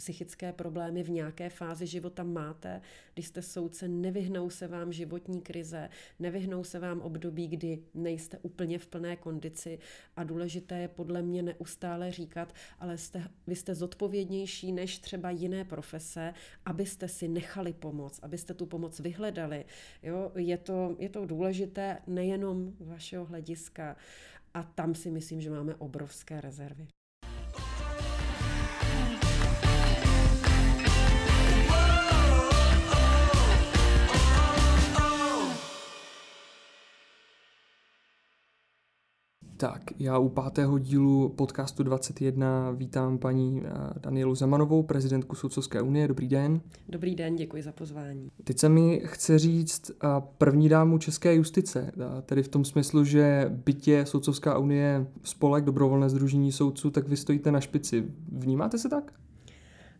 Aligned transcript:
psychické 0.00 0.52
problémy 0.52 1.02
v 1.02 1.10
nějaké 1.10 1.50
fázi 1.50 1.86
života 1.86 2.22
máte, 2.22 2.80
když 3.14 3.26
jste 3.26 3.42
soudce, 3.42 3.88
nevyhnou 3.88 4.50
se 4.50 4.68
vám 4.68 4.92
životní 4.92 5.40
krize, 5.40 5.88
nevyhnou 6.18 6.64
se 6.64 6.78
vám 6.78 7.00
období, 7.00 7.48
kdy 7.48 7.82
nejste 7.94 8.38
úplně 8.42 8.78
v 8.78 8.86
plné 8.86 9.16
kondici 9.16 9.78
a 10.16 10.24
důležité 10.24 10.78
je 10.78 10.88
podle 10.88 11.22
mě 11.22 11.42
neustále 11.42 12.10
říkat, 12.10 12.54
ale 12.78 12.98
jste, 12.98 13.28
vy 13.46 13.56
jste 13.56 13.74
zodpovědnější 13.74 14.72
než 14.72 14.98
třeba 14.98 15.30
jiné 15.30 15.64
profese, 15.64 16.34
abyste 16.64 17.08
si 17.08 17.28
nechali 17.28 17.72
pomoc, 17.72 18.20
abyste 18.22 18.54
tu 18.54 18.66
pomoc 18.66 19.00
vyhledali. 19.00 19.64
Jo? 20.02 20.32
Je, 20.34 20.58
to, 20.58 20.96
je 20.98 21.08
to 21.08 21.26
důležité 21.26 21.98
nejenom 22.06 22.72
vašeho 22.80 23.24
hlediska 23.24 23.96
a 24.54 24.62
tam 24.62 24.94
si 24.94 25.10
myslím, 25.10 25.40
že 25.40 25.50
máme 25.50 25.74
obrovské 25.74 26.40
rezervy. 26.40 26.99
Tak, 39.60 39.82
já 39.98 40.18
u 40.18 40.28
pátého 40.28 40.78
dílu 40.78 41.28
podcastu 41.28 41.82
21 41.82 42.70
vítám 42.70 43.18
paní 43.18 43.62
eh, 43.64 43.70
Danielu 44.00 44.34
Zemanovou, 44.34 44.82
prezidentku 44.82 45.36
Soudcovské 45.36 45.82
unie. 45.82 46.08
Dobrý 46.08 46.28
den. 46.28 46.60
Dobrý 46.88 47.14
den, 47.14 47.36
děkuji 47.36 47.62
za 47.62 47.72
pozvání. 47.72 48.30
Teď 48.44 48.58
se 48.58 48.68
mi 48.68 49.02
chce 49.04 49.38
říct 49.38 49.90
eh, 49.90 50.08
první 50.38 50.68
dámu 50.68 50.98
české 50.98 51.34
justice, 51.34 51.92
eh, 52.00 52.22
tedy 52.22 52.42
v 52.42 52.48
tom 52.48 52.64
smyslu, 52.64 53.04
že 53.04 53.50
bytě 53.64 54.06
Soudcovská 54.06 54.58
unie 54.58 55.06
spolek 55.22 55.64
dobrovolné 55.64 56.08
združení 56.08 56.52
soudců, 56.52 56.90
tak 56.90 57.08
vy 57.08 57.16
stojíte 57.16 57.52
na 57.52 57.60
špici. 57.60 58.04
Vnímáte 58.32 58.78
se 58.78 58.88
tak? 58.88 59.12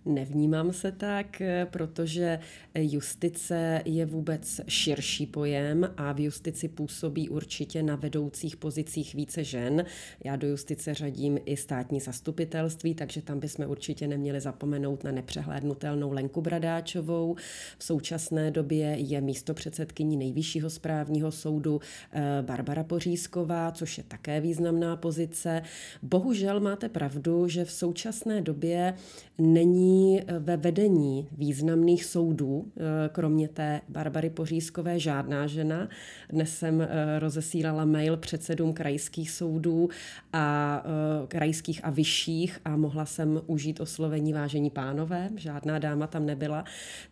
Nevnímám 0.05 0.73
se 0.73 0.93
tak, 0.93 1.43
protože 1.65 2.39
justice 2.75 3.83
je 3.85 4.07
vůbec 4.07 4.61
širší 4.69 5.27
pojem 5.27 5.91
a 5.97 6.13
v 6.13 6.21
justici 6.21 6.69
působí 6.69 7.29
určitě 7.29 7.83
na 7.83 7.97
vedoucích 7.97 8.57
pozicích 8.57 9.15
více 9.15 9.45
žen. 9.45 9.85
Já 10.25 10.37
do 10.37 10.49
justice 10.49 10.95
řadím 10.95 11.39
i 11.45 11.57
státní 11.57 12.01
zastupitelství, 12.01 12.95
takže 12.95 13.23
tam 13.23 13.41
bychom 13.41 13.71
určitě 13.71 14.09
neměli 14.09 14.41
zapomenout 14.41 15.05
na 15.05 15.13
nepřehlédnutelnou 15.13 16.13
Lenku 16.13 16.41
Bradáčovou. 16.41 17.37
V 17.79 17.85
současné 17.85 18.51
době 18.51 18.87
je 18.87 19.21
místo 19.21 19.55
předsedkyní 19.55 20.17
nejvyššího 20.17 20.71
správního 20.71 21.33
soudu 21.33 21.81
eh, 22.13 22.43
Barbara 22.43 22.85
Pořízková, 22.85 23.73
což 23.73 23.99
je 23.99 24.05
také 24.05 24.41
významná 24.41 24.97
pozice. 24.97 25.63
Bohužel 26.03 26.61
máte 26.61 26.89
pravdu, 26.89 27.49
že 27.49 27.65
v 27.65 27.73
současné 27.73 28.43
době 28.43 28.95
není 29.39 29.90
Eh, 29.91 30.39
ve 30.39 30.57
vedení 30.57 31.29
významných 31.33 32.05
soudů, 32.05 32.73
eh, 32.77 33.09
kromě 33.09 33.49
té 33.49 33.81
Barbary 33.89 34.31
Pořízkové, 34.31 34.99
žádná 34.99 35.47
žena. 35.47 35.89
Dnes 36.29 36.59
jsem 36.59 36.81
eh, 36.81 37.19
rozesílala 37.19 37.85
mail 37.85 38.17
předsedům 38.17 38.73
krajských 38.73 39.31
soudů 39.31 39.89
a 40.33 40.83
krajských 41.29 41.85
a 41.85 41.91
vyšších 41.91 42.61
a 42.65 42.77
mohla 42.77 43.07
jsem 43.07 43.41
užít 43.47 43.81
oslovení 43.81 44.33
vážení 44.33 44.71
pánové, 44.71 45.31
žádná 45.37 45.79
dáma 45.79 46.07
tam 46.07 46.27
nebyla. 46.27 46.65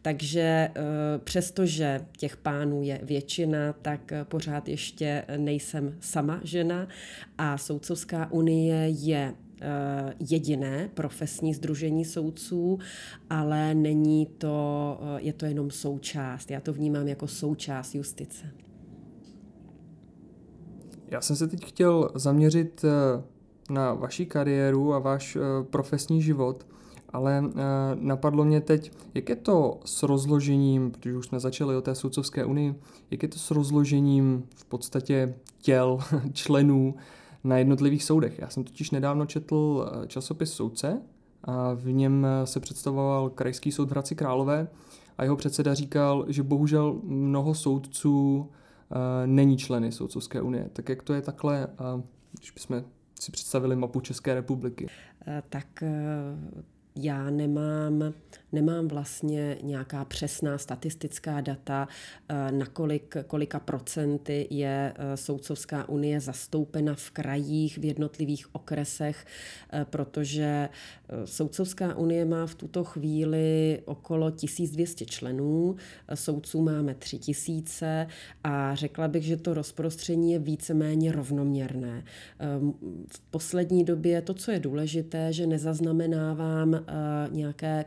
Takže 0.02 0.70
přestože 1.24 2.00
těch 2.18 2.36
pánů 2.36 2.82
je 2.82 3.00
většina, 3.02 3.72
tak 3.82 4.12
pořád 4.24 4.68
ještě 4.68 5.24
nejsem 5.36 5.96
sama 6.00 6.40
žena 6.44 6.88
a 7.38 7.58
Soudcovská 7.58 8.32
unie 8.32 8.88
je 8.88 9.34
jediné 10.30 10.90
profesní 10.94 11.54
združení 11.54 12.04
soudců, 12.04 12.78
ale 13.30 13.74
není 13.74 14.26
to, 14.26 14.98
eh, 15.00 15.20
je 15.20 15.32
to 15.32 15.46
jenom 15.46 15.70
součást. 15.70 16.50
Já 16.50 16.60
to 16.60 16.72
vnímám 16.72 17.08
jako 17.08 17.26
součást 17.26 17.94
justice. 17.94 18.46
Já 21.10 21.20
jsem 21.20 21.36
se 21.36 21.48
teď 21.48 21.64
chtěl 21.64 22.10
zaměřit 22.14 22.84
eh, 22.84 23.22
na 23.70 23.94
vaši 23.94 24.26
kariéru 24.26 24.94
a 24.94 24.98
váš 24.98 25.38
profesní 25.70 26.22
život, 26.22 26.66
ale 27.12 27.42
napadlo 27.94 28.44
mě 28.44 28.60
teď, 28.60 28.92
jak 29.14 29.28
je 29.28 29.36
to 29.36 29.80
s 29.84 30.02
rozložením, 30.02 30.90
protože 30.90 31.16
už 31.16 31.26
jsme 31.26 31.40
začali 31.40 31.76
o 31.76 31.80
té 31.80 31.94
soudcovské 31.94 32.44
unii, 32.44 32.74
jak 33.10 33.22
je 33.22 33.28
to 33.28 33.38
s 33.38 33.50
rozložením 33.50 34.44
v 34.54 34.64
podstatě 34.64 35.34
těl, 35.60 35.98
členů 36.32 36.94
na 37.44 37.58
jednotlivých 37.58 38.04
soudech. 38.04 38.38
Já 38.38 38.48
jsem 38.48 38.64
totiž 38.64 38.90
nedávno 38.90 39.26
četl 39.26 39.90
eh, 40.02 40.06
časopis 40.06 40.52
Soudce 40.52 41.02
a 41.44 41.72
v 41.74 41.92
něm 41.92 42.26
eh, 42.26 42.46
se 42.46 42.60
představoval 42.60 43.30
Krajský 43.30 43.72
soud 43.72 43.88
v 43.88 43.90
Hradci 43.90 44.14
Králové 44.14 44.68
a 45.18 45.22
jeho 45.22 45.36
předseda 45.36 45.74
říkal, 45.74 46.24
že 46.28 46.42
bohužel 46.42 47.00
mnoho 47.04 47.54
soudců 47.54 48.50
eh, 48.90 49.26
není 49.26 49.56
členy 49.56 49.92
Soudcovské 49.92 50.42
unie. 50.42 50.70
Tak 50.72 50.88
jak 50.88 51.02
to 51.02 51.14
je 51.14 51.22
takhle, 51.22 51.68
když 52.38 52.50
bychom 52.50 52.84
si 53.20 53.32
představili 53.32 53.76
mapu 53.76 54.00
České 54.00 54.34
republiky? 54.34 54.86
Tak 55.48 55.84
já 56.96 57.30
nemám, 57.30 58.12
nemám 58.52 58.88
vlastně 58.88 59.58
nějaká 59.62 60.04
přesná 60.04 60.58
statistická 60.58 61.40
data, 61.40 61.88
eh, 62.28 62.52
na 62.52 62.66
kolik, 62.66 63.16
kolika 63.26 63.60
procenty 63.60 64.46
je 64.50 64.94
eh, 64.96 65.16
Soudcovská 65.16 65.88
unie 65.88 66.20
zastoupena 66.20 66.94
v 66.94 67.10
krajích, 67.10 67.78
v 67.78 67.84
jednotlivých 67.84 68.54
okresech, 68.54 69.26
eh, 69.72 69.86
protože 69.90 70.68
Soudcovská 71.24 71.94
unie 71.94 72.24
má 72.24 72.46
v 72.46 72.54
tuto 72.54 72.84
chvíli 72.84 73.82
okolo 73.84 74.30
1200 74.30 75.06
členů, 75.06 75.76
soudců 76.14 76.62
máme 76.62 76.94
3000 76.94 78.06
a 78.44 78.74
řekla 78.74 79.08
bych, 79.08 79.24
že 79.24 79.36
to 79.36 79.54
rozprostření 79.54 80.32
je 80.32 80.38
víceméně 80.38 81.12
rovnoměrné. 81.12 82.04
V 83.08 83.20
poslední 83.20 83.84
době 83.84 84.22
to, 84.22 84.34
co 84.34 84.50
je 84.50 84.60
důležité, 84.60 85.32
že 85.32 85.46
nezaznamenávám 85.46 86.84
nějaké 87.30 87.84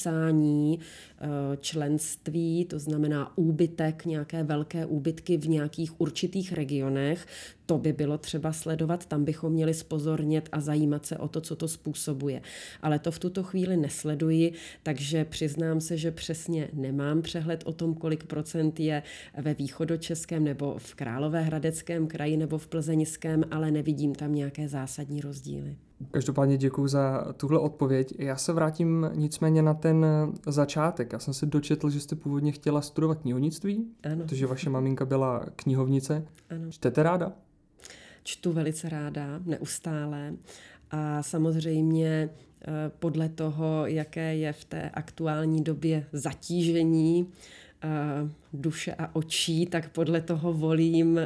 kolísání 0.00 0.78
eh, 0.80 1.26
členství, 1.60 2.64
to 2.64 2.78
znamená 2.78 3.38
úbytek, 3.38 4.04
nějaké 4.04 4.42
velké 4.42 4.86
úbytky 4.86 5.36
v 5.36 5.48
nějakých 5.48 6.00
určitých 6.00 6.52
regionech. 6.52 7.26
To 7.66 7.78
by 7.78 7.92
bylo 7.92 8.18
třeba 8.18 8.52
sledovat, 8.52 9.06
tam 9.06 9.24
bychom 9.24 9.52
měli 9.52 9.74
spozornět 9.74 10.48
a 10.52 10.60
zajímat 10.60 11.06
se 11.06 11.18
o 11.18 11.28
to, 11.28 11.40
co 11.40 11.56
to 11.56 11.68
způsobuje. 11.68 12.42
Ale 12.82 12.98
to 12.98 13.10
v 13.10 13.18
tuto 13.18 13.42
chvíli 13.42 13.76
nesleduji, 13.76 14.52
takže 14.82 15.24
přiznám 15.24 15.80
se, 15.80 15.96
že 15.96 16.10
přesně 16.10 16.68
nemám 16.72 17.22
přehled 17.22 17.62
o 17.66 17.72
tom, 17.72 17.94
kolik 17.94 18.24
procent 18.24 18.80
je 18.80 19.02
ve 19.36 19.54
východočeském 19.54 20.44
nebo 20.44 20.78
v 20.78 20.94
Královéhradeckém 20.94 22.06
kraji 22.06 22.36
nebo 22.36 22.58
v 22.58 22.66
Plzeňském, 22.66 23.44
ale 23.50 23.70
nevidím 23.70 24.14
tam 24.14 24.34
nějaké 24.34 24.68
zásadní 24.68 25.20
rozdíly. 25.20 25.76
Každopádně 26.10 26.56
děkuji 26.56 26.88
za 26.88 27.32
tuhle 27.36 27.58
odpověď. 27.58 28.14
Já 28.18 28.36
se 28.36 28.52
vrátím 28.52 29.10
nicméně 29.14 29.62
na 29.62 29.74
ten 29.74 30.06
začátek. 30.46 31.12
Já 31.12 31.18
jsem 31.18 31.34
se 31.34 31.46
dočetl, 31.46 31.90
že 31.90 32.00
jste 32.00 32.16
původně 32.16 32.52
chtěla 32.52 32.80
studovat 32.80 33.18
knihovnictví, 33.18 33.86
ano. 34.02 34.16
protože 34.16 34.46
vaše 34.46 34.70
maminka 34.70 35.04
byla 35.04 35.46
knihovnice. 35.56 36.26
Ano. 36.50 36.70
Čtete 36.70 37.02
ráda? 37.02 37.32
Čtu 38.22 38.52
velice 38.52 38.88
ráda, 38.88 39.40
neustále. 39.44 40.34
A 40.90 41.22
samozřejmě 41.22 42.30
eh, 42.62 42.90
podle 42.98 43.28
toho, 43.28 43.86
jaké 43.86 44.36
je 44.36 44.52
v 44.52 44.64
té 44.64 44.90
aktuální 44.90 45.64
době 45.64 46.06
zatížení, 46.12 47.32
duše 48.52 48.94
a 48.94 49.16
očí, 49.16 49.66
tak 49.66 49.90
podle 49.90 50.20
toho 50.20 50.52
volím 50.52 51.12
uh, 51.16 51.22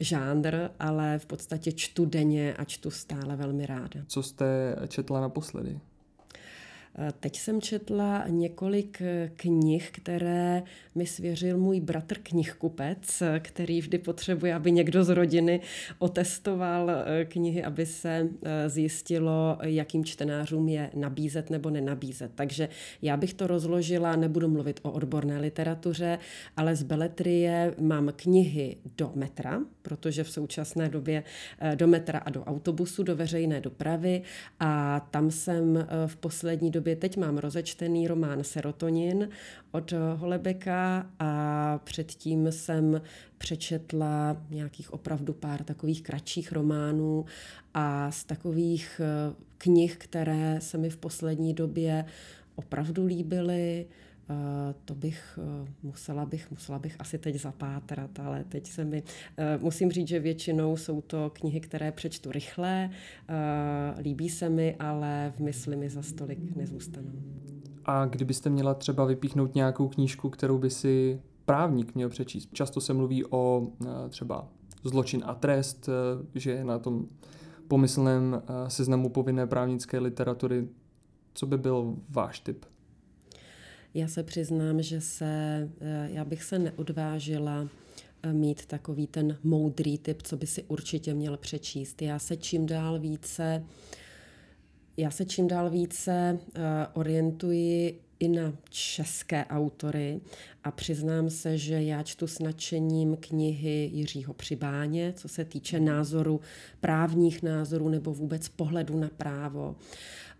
žánr, 0.00 0.56
ale 0.78 1.18
v 1.18 1.26
podstatě 1.26 1.72
čtu 1.72 2.04
denně 2.04 2.54
a 2.54 2.64
čtu 2.64 2.90
stále 2.90 3.36
velmi 3.36 3.66
ráda. 3.66 4.00
Co 4.06 4.22
jste 4.22 4.76
četla 4.88 5.20
naposledy? 5.20 5.80
Teď 7.20 7.38
jsem 7.38 7.60
četla 7.60 8.24
několik 8.28 9.02
knih, 9.36 9.90
které 9.92 10.62
mi 10.96 11.06
svěřil 11.06 11.58
můj 11.58 11.80
bratr 11.80 12.18
knihkupec, 12.22 13.22
který 13.38 13.80
vždy 13.80 13.98
potřebuje, 13.98 14.54
aby 14.54 14.72
někdo 14.72 15.04
z 15.04 15.08
rodiny 15.08 15.60
otestoval 15.98 16.90
eh, 16.90 17.24
knihy, 17.24 17.64
aby 17.64 17.86
se 17.86 18.28
eh, 18.42 18.68
zjistilo, 18.68 19.58
jakým 19.62 20.04
čtenářům 20.04 20.68
je 20.68 20.90
nabízet 20.94 21.50
nebo 21.50 21.70
nenabízet. 21.70 22.30
Takže 22.34 22.68
já 23.02 23.16
bych 23.16 23.34
to 23.34 23.46
rozložila, 23.46 24.16
nebudu 24.16 24.48
mluvit 24.48 24.80
o 24.82 24.90
odborné 24.90 25.38
literatuře, 25.38 26.18
ale 26.56 26.76
z 26.76 26.82
beletrie 26.82 27.74
mám 27.80 28.12
knihy 28.16 28.76
do 28.96 29.12
metra, 29.14 29.60
protože 29.82 30.24
v 30.24 30.30
současné 30.30 30.88
době 30.88 31.24
eh, 31.58 31.76
do 31.76 31.86
metra 31.86 32.18
a 32.18 32.30
do 32.30 32.44
autobusu, 32.44 33.02
do 33.02 33.16
veřejné 33.16 33.60
dopravy 33.60 34.22
a 34.60 35.00
tam 35.10 35.30
jsem 35.30 35.86
v 36.06 36.16
poslední 36.16 36.70
době 36.70 36.85
době 36.86 36.96
teď 36.96 37.16
mám 37.16 37.38
rozečtený 37.38 38.08
román 38.08 38.44
Serotonin 38.44 39.28
od 39.72 39.92
Holebeka 40.16 41.06
a 41.18 41.78
předtím 41.84 42.52
jsem 42.52 43.02
přečetla 43.38 44.36
nějakých 44.50 44.92
opravdu 44.92 45.32
pár 45.32 45.64
takových 45.64 46.02
kratších 46.02 46.52
románů 46.52 47.24
a 47.74 48.10
z 48.10 48.24
takových 48.24 49.00
eh, 49.04 49.34
knih, 49.58 49.96
které 49.96 50.60
se 50.60 50.78
mi 50.78 50.90
v 50.90 50.96
poslední 50.96 51.54
době 51.54 52.04
opravdu 52.56 53.06
líbily, 53.06 53.86
to 54.84 54.94
bych 54.94 55.38
eh, 55.38 55.72
musela 55.82 56.26
bych, 56.26 56.50
musela 56.50 56.78
bych 56.78 56.96
asi 56.98 57.18
teď 57.18 57.40
zapátrat, 57.40 58.20
ale 58.20 58.44
teď 58.44 58.66
se 58.66 58.84
mi, 58.84 59.02
eh, 59.36 59.58
musím 59.58 59.90
říct, 59.90 60.08
že 60.08 60.20
většinou 60.20 60.76
jsou 60.76 61.00
to 61.00 61.30
knihy, 61.30 61.60
které 61.60 61.92
přečtu 61.92 62.32
rychle, 62.32 62.90
líbí 63.98 64.28
se 64.28 64.48
mi, 64.48 64.76
ale 64.78 65.32
v 65.36 65.40
mysli 65.40 65.76
mi 65.76 65.90
za 65.90 66.02
stolik 66.02 66.56
nezůstanou. 66.56 67.12
A 67.84 68.04
kdybyste 68.04 68.50
měla 68.50 68.74
třeba 68.74 69.04
vypíchnout 69.04 69.54
nějakou 69.54 69.88
knížku, 69.88 70.30
kterou 70.30 70.58
by 70.58 70.70
si 70.70 71.20
právník 71.44 71.94
měl 71.94 72.08
přečíst? 72.08 72.48
Často 72.52 72.80
se 72.80 72.92
mluví 72.92 73.24
o 73.30 73.66
třeba 74.08 74.48
zločin 74.84 75.22
a 75.26 75.34
trest, 75.34 75.88
že 76.34 76.50
je 76.50 76.64
na 76.64 76.78
tom 76.78 77.06
pomyslném 77.68 78.42
seznamu 78.68 79.08
povinné 79.08 79.46
právnické 79.46 79.98
literatury. 79.98 80.68
Co 81.34 81.46
by 81.46 81.58
byl 81.58 81.96
váš 82.08 82.40
tip? 82.40 82.64
Já 83.94 84.08
se 84.08 84.22
přiznám, 84.22 84.82
že 84.82 85.00
se, 85.00 85.68
eh, 85.80 86.08
já 86.12 86.24
bych 86.24 86.42
se 86.42 86.58
neodvážila 86.58 87.68
eh, 88.22 88.32
mít 88.32 88.66
takový 88.66 89.06
ten 89.06 89.38
moudrý 89.44 89.98
typ, 89.98 90.22
co 90.22 90.36
by 90.36 90.46
si 90.46 90.62
určitě 90.62 91.14
měl 91.14 91.36
přečíst. 91.36 92.02
Já 92.02 92.18
se 92.18 92.36
čím 92.36 92.66
dál 92.66 92.98
více, 92.98 93.64
já 94.96 95.10
se 95.10 95.24
čím 95.24 95.48
dál 95.48 95.70
více 95.70 96.38
uh, 96.42 96.62
orientuji 96.92 98.00
i 98.20 98.28
na 98.28 98.52
české 98.70 99.44
autory 99.44 100.20
a 100.64 100.70
přiznám 100.70 101.30
se, 101.30 101.58
že 101.58 101.82
já 101.82 102.02
čtu 102.02 102.26
s 102.26 102.38
nadšením 102.38 103.16
knihy 103.16 103.90
Jiřího 103.92 104.34
Přibáně, 104.34 105.12
co 105.16 105.28
se 105.28 105.44
týče 105.44 105.80
názoru, 105.80 106.40
právních 106.80 107.42
názorů 107.42 107.88
nebo 107.88 108.14
vůbec 108.14 108.48
pohledu 108.48 108.98
na 108.98 109.08
právo 109.16 109.76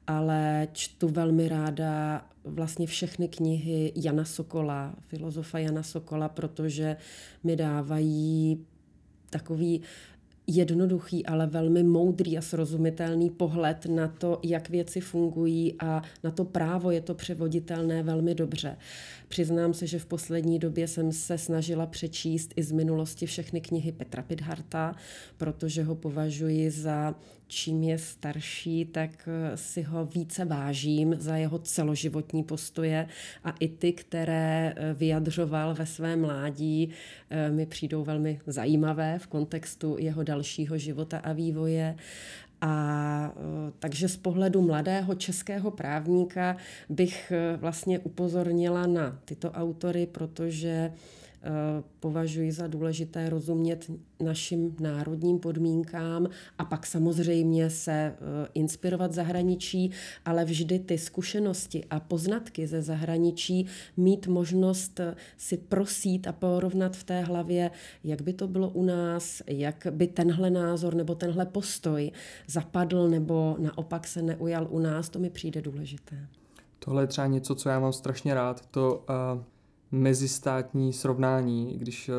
ale 0.07 0.69
čtu 0.73 1.09
velmi 1.09 1.49
ráda 1.49 2.27
vlastně 2.45 2.87
všechny 2.87 3.29
knihy 3.29 3.93
Jana 3.97 4.25
Sokola, 4.25 4.95
filozofa 5.01 5.59
Jana 5.59 5.83
Sokola, 5.83 6.29
protože 6.29 6.97
mi 7.45 7.57
dávají 7.57 8.65
takový 9.31 9.83
jednoduchý, 10.47 11.27
ale 11.27 11.47
velmi 11.47 11.83
moudrý 11.83 12.39
a 12.39 12.43
srozumitelný 12.43 13.31
pohled 13.31 13.87
na 13.87 14.09
to, 14.09 14.41
jak 14.43 14.69
věci 14.69 15.01
fungují 15.01 15.75
a 15.79 16.03
na 16.25 16.31
to 16.31 16.45
právo 16.45 16.91
je 16.91 17.01
to 17.01 17.15
převoditelné 17.15 18.03
velmi 18.03 18.35
dobře. 18.35 18.77
Přiznám 19.29 19.75
se, 19.75 19.87
že 19.87 19.99
v 19.99 20.07
poslední 20.07 20.59
době 20.59 20.89
jsem 20.89 21.13
se 21.13 21.39
snažila 21.39 21.87
přečíst 21.87 22.53
i 22.57 22.63
z 22.63 22.73
minulosti 22.73 23.27
všechny 23.27 23.61
knihy 23.61 23.93
Petra 23.93 24.23
Pidharta, 24.23 24.95
protože 25.37 25.83
ho 25.83 25.95
považuji 25.95 26.71
za 26.71 27.15
čím 27.49 27.83
je 27.83 27.99
starší, 27.99 28.85
tak 28.85 29.11
eh, 29.29 29.57
si 29.57 29.83
ho 29.83 30.05
více 30.05 30.45
vážím 30.45 31.15
za 31.19 31.37
jeho 31.37 31.59
celoživotní 31.59 32.45
postoje 32.45 33.09
a 33.45 33.51
i 33.51 33.69
ty, 33.69 33.93
které 33.93 34.75
eh, 34.77 34.95
vyjadřoval 34.95 35.75
ve 35.75 35.87
své 35.87 36.17
mládí, 36.17 36.91
eh, 37.31 37.51
mi 37.51 37.67
přijdou 37.67 38.05
velmi 38.05 38.41
zajímavé 38.47 39.19
v 39.19 39.27
kontextu 39.27 39.97
jeho 39.99 40.23
dalšího 40.23 40.79
života 40.79 41.19
a 41.19 41.33
vývoje. 41.33 41.97
A 42.61 43.33
takže 43.79 44.09
z 44.09 44.17
pohledu 44.17 44.63
mladého 44.63 45.15
českého 45.15 45.71
právníka 45.71 46.57
bych 46.89 47.33
vlastně 47.57 47.99
upozornila 47.99 48.87
na 48.87 49.19
tyto 49.25 49.53
autory, 49.53 50.07
protože 50.07 50.93
považuji 52.01 52.53
za 52.53 52.67
důležité 52.67 53.29
rozumět 53.29 53.91
našim 54.21 54.77
národním 54.81 55.39
podmínkám 55.39 56.27
a 56.59 56.65
pak 56.65 56.87
samozřejmě 56.87 57.71
se 57.71 57.93
eh, 57.93 58.15
inspirovat 58.55 59.13
zahraničí, 59.13 59.91
ale 60.25 60.45
vždy 60.45 60.79
ty 60.79 60.99
zkušenosti 60.99 61.85
a 61.91 62.01
poznatky 62.01 62.67
ze 62.67 62.83
zahraničí 62.83 63.67
mít 63.97 64.27
možnost 64.27 65.01
eh, 65.01 65.15
si 65.37 65.57
prosít 65.57 66.27
a 66.27 66.33
porovnat 66.33 66.97
v 66.97 67.05
té 67.05 67.21
hlavě, 67.21 67.71
jak 68.05 68.23
by 68.23 68.33
to 68.33 68.49
bylo 68.49 68.69
u 68.69 68.83
nás, 68.83 69.43
jak 69.47 69.87
by 69.91 70.07
tenhle 70.07 70.51
názor 70.51 70.95
nebo 70.95 71.15
tenhle 71.15 71.47
postoj 71.47 72.11
zapadl 72.47 73.09
nebo 73.09 73.57
naopak 73.59 74.07
se 74.07 74.23
neujal 74.23 74.67
u 74.71 74.79
nás, 74.79 75.09
to 75.09 75.19
mi 75.19 75.31
přijde 75.31 75.63
důležité. 75.63 76.27
Tohle 76.79 77.03
je 77.03 77.07
třeba 77.07 77.27
něco, 77.27 77.55
co 77.55 77.69
já 77.69 77.81
mám 77.81 77.93
strašně 77.93 78.35
rád. 78.35 78.67
To 78.67 79.05
uh 79.09 79.56
mezistátní 79.97 80.93
srovnání, 80.93 81.79
když 81.79 82.09
eh, 82.09 82.13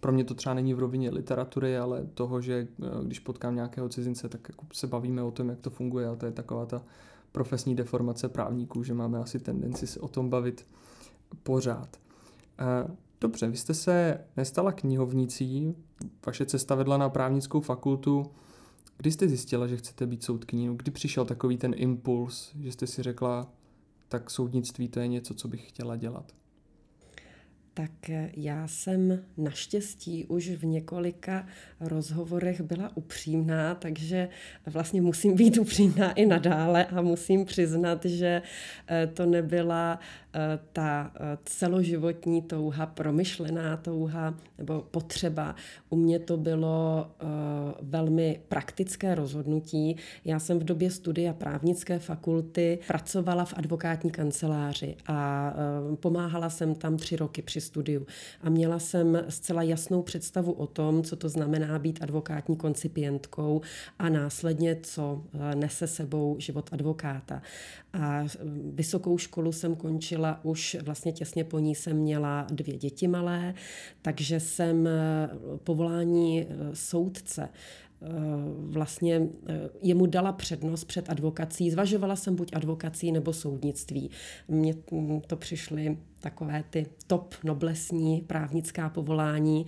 pro 0.00 0.12
mě 0.12 0.24
to 0.24 0.34
třeba 0.34 0.54
není 0.54 0.74
v 0.74 0.78
rovině 0.78 1.10
literatury, 1.10 1.78
ale 1.78 2.06
toho, 2.14 2.40
že 2.40 2.68
eh, 2.82 2.86
když 3.04 3.18
potkám 3.18 3.54
nějakého 3.54 3.88
cizince, 3.88 4.28
tak 4.28 4.48
jako 4.48 4.66
se 4.72 4.86
bavíme 4.86 5.22
o 5.22 5.30
tom, 5.30 5.48
jak 5.48 5.60
to 5.60 5.70
funguje 5.70 6.08
a 6.08 6.16
to 6.16 6.26
je 6.26 6.32
taková 6.32 6.66
ta 6.66 6.82
profesní 7.32 7.76
deformace 7.76 8.28
právníků, 8.28 8.82
že 8.82 8.94
máme 8.94 9.18
asi 9.18 9.38
tendenci 9.38 9.86
se 9.86 10.00
o 10.00 10.08
tom 10.08 10.30
bavit 10.30 10.66
pořád. 11.42 12.00
Eh, 12.58 12.96
dobře, 13.20 13.48
vy 13.48 13.56
jste 13.56 13.74
se 13.74 14.20
nestala 14.36 14.72
knihovnicí, 14.72 15.74
vaše 16.26 16.46
cesta 16.46 16.74
vedla 16.74 16.96
na 16.96 17.08
právnickou 17.08 17.60
fakultu. 17.60 18.30
Kdy 18.96 19.12
jste 19.12 19.28
zjistila, 19.28 19.66
že 19.66 19.76
chcete 19.76 20.06
být 20.06 20.24
soudkyní? 20.24 20.76
Kdy 20.76 20.90
přišel 20.90 21.24
takový 21.24 21.56
ten 21.56 21.74
impuls, 21.76 22.52
že 22.60 22.72
jste 22.72 22.86
si 22.86 23.02
řekla, 23.02 23.52
tak 24.08 24.30
soudnictví 24.30 24.88
to 24.88 25.00
je 25.00 25.08
něco, 25.08 25.34
co 25.34 25.48
bych 25.48 25.68
chtěla 25.68 25.96
dělat? 25.96 26.39
Tak 27.74 27.90
já 28.36 28.68
jsem 28.68 29.18
naštěstí 29.36 30.26
už 30.26 30.48
v 30.48 30.64
několika 30.64 31.46
rozhovorech 31.80 32.60
byla 32.60 32.96
upřímná, 32.96 33.74
takže 33.74 34.28
vlastně 34.66 35.02
musím 35.02 35.36
být 35.36 35.58
upřímná 35.58 36.12
i 36.12 36.26
nadále 36.26 36.84
a 36.84 37.02
musím 37.02 37.44
přiznat, 37.44 38.04
že 38.04 38.42
eh, 38.88 39.06
to 39.06 39.26
nebyla 39.26 39.98
eh, 40.34 40.58
ta 40.72 41.12
eh, 41.14 41.38
celoživotní 41.44 42.42
touha, 42.42 42.86
promyšlená 42.86 43.76
touha 43.76 44.34
nebo 44.58 44.80
potřeba. 44.90 45.54
U 45.90 45.96
mě 45.96 46.18
to 46.18 46.36
bylo 46.36 47.10
velmi 47.82 48.40
praktické 48.48 49.14
rozhodnutí. 49.14 49.96
Já 50.24 50.38
jsem 50.38 50.58
v 50.58 50.64
době 50.64 50.90
studia 50.90 51.32
právnické 51.32 51.98
fakulty 51.98 52.78
pracovala 52.86 53.44
v 53.44 53.54
advokátní 53.56 54.10
kanceláři 54.10 54.96
a 55.06 55.52
pomáhala 56.00 56.50
jsem 56.50 56.74
tam 56.74 56.96
tři 56.96 57.16
roky 57.16 57.42
při 57.42 57.59
studiu. 57.60 58.06
A 58.42 58.50
měla 58.50 58.78
jsem 58.78 59.24
zcela 59.28 59.62
jasnou 59.62 60.02
představu 60.02 60.52
o 60.52 60.66
tom, 60.66 61.02
co 61.02 61.16
to 61.16 61.28
znamená 61.28 61.78
být 61.78 62.02
advokátní 62.02 62.56
koncipientkou 62.56 63.60
a 63.98 64.08
následně, 64.08 64.76
co 64.82 65.24
eh, 65.34 65.54
nese 65.54 65.86
sebou 65.86 66.36
život 66.38 66.70
advokáta. 66.72 67.42
A 67.92 68.22
eh, 68.22 68.28
vysokou 68.74 69.18
školu 69.18 69.52
jsem 69.52 69.76
končila 69.76 70.40
už 70.44 70.76
vlastně 70.82 71.12
těsně 71.12 71.44
po 71.44 71.58
ní 71.58 71.74
jsem 71.74 71.96
měla 71.96 72.46
dvě 72.50 72.76
děti 72.76 73.08
malé, 73.08 73.54
takže 74.02 74.40
jsem 74.40 74.86
eh, 74.86 75.30
povolání 75.64 76.46
soudce 76.72 77.48
vlastně 78.58 79.28
jemu 79.82 80.06
dala 80.06 80.32
přednost 80.32 80.84
před 80.84 81.10
advokací. 81.10 81.70
Zvažovala 81.70 82.16
jsem 82.16 82.36
buď 82.36 82.50
advokací 82.54 83.12
nebo 83.12 83.32
soudnictví. 83.32 84.10
Mně 84.48 84.74
mm, 84.90 85.20
to 85.20 85.36
přišly 85.36 85.96
takové 86.20 86.64
ty 86.70 86.86
top 87.06 87.34
noblesní 87.44 88.20
právnická 88.20 88.88
povolání 88.88 89.66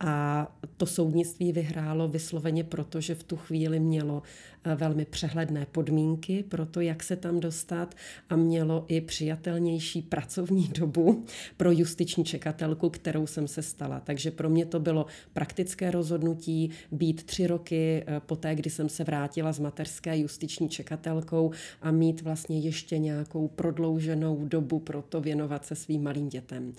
a 0.00 0.46
to 0.76 0.86
soudnictví 0.86 1.52
vyhrálo 1.52 2.08
vysloveně 2.08 2.64
proto, 2.64 3.00
že 3.00 3.14
v 3.14 3.22
tu 3.22 3.36
chvíli 3.36 3.80
mělo 3.80 4.22
eh, 4.64 4.74
velmi 4.74 5.04
přehledné 5.04 5.66
podmínky 5.72 6.42
pro 6.42 6.66
to, 6.66 6.80
jak 6.80 7.02
se 7.02 7.16
tam 7.16 7.40
dostat 7.40 7.94
a 8.30 8.36
mělo 8.36 8.84
i 8.88 9.00
přijatelnější 9.00 10.02
pracovní 10.02 10.68
dobu 10.78 11.24
pro 11.56 11.72
justiční 11.72 12.24
čekatelku, 12.24 12.90
kterou 12.90 13.26
jsem 13.26 13.48
se 13.48 13.62
stala. 13.62 14.00
Takže 14.00 14.30
pro 14.30 14.50
mě 14.50 14.66
to 14.66 14.80
bylo 14.80 15.06
praktické 15.32 15.90
rozhodnutí 15.90 16.70
být 16.92 17.22
tři 17.22 17.46
roky 17.46 18.04
eh, 18.06 18.20
poté, 18.20 18.54
kdy 18.54 18.70
jsem 18.70 18.88
se 18.88 19.04
vrátila 19.04 19.52
z 19.52 19.58
mateřské 19.58 20.18
justiční 20.18 20.68
čekatelkou 20.68 21.50
a 21.82 21.90
mít 21.90 22.22
vlastně 22.22 22.58
ještě 22.58 22.98
nějakou 22.98 23.48
prodlouženou 23.48 24.44
dobu 24.44 24.78
pro 24.78 25.02
to 25.02 25.20
věnovat 25.20 25.64
se 25.64 25.74
svým 25.74 25.89
malým 25.98 26.28
dětem. 26.28 26.72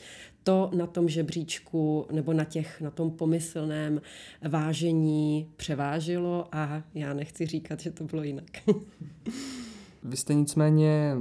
To 0.44 0.72
na 0.78 0.88
tom 0.88 1.10
žebříčku 1.10 2.06
nebo 2.12 2.34
na, 2.34 2.44
těch, 2.44 2.82
na 2.82 2.92
tom 2.92 3.12
pomyslném 3.12 4.02
vážení 4.50 5.52
převážilo 5.56 6.48
a 6.52 6.84
já 6.94 7.14
nechci 7.14 7.46
říkat, 7.46 7.80
že 7.80 7.92
to 7.92 8.04
bylo 8.04 8.24
jinak. 8.24 8.50
Vy 10.04 10.18
jste 10.18 10.34
nicméně 10.34 11.16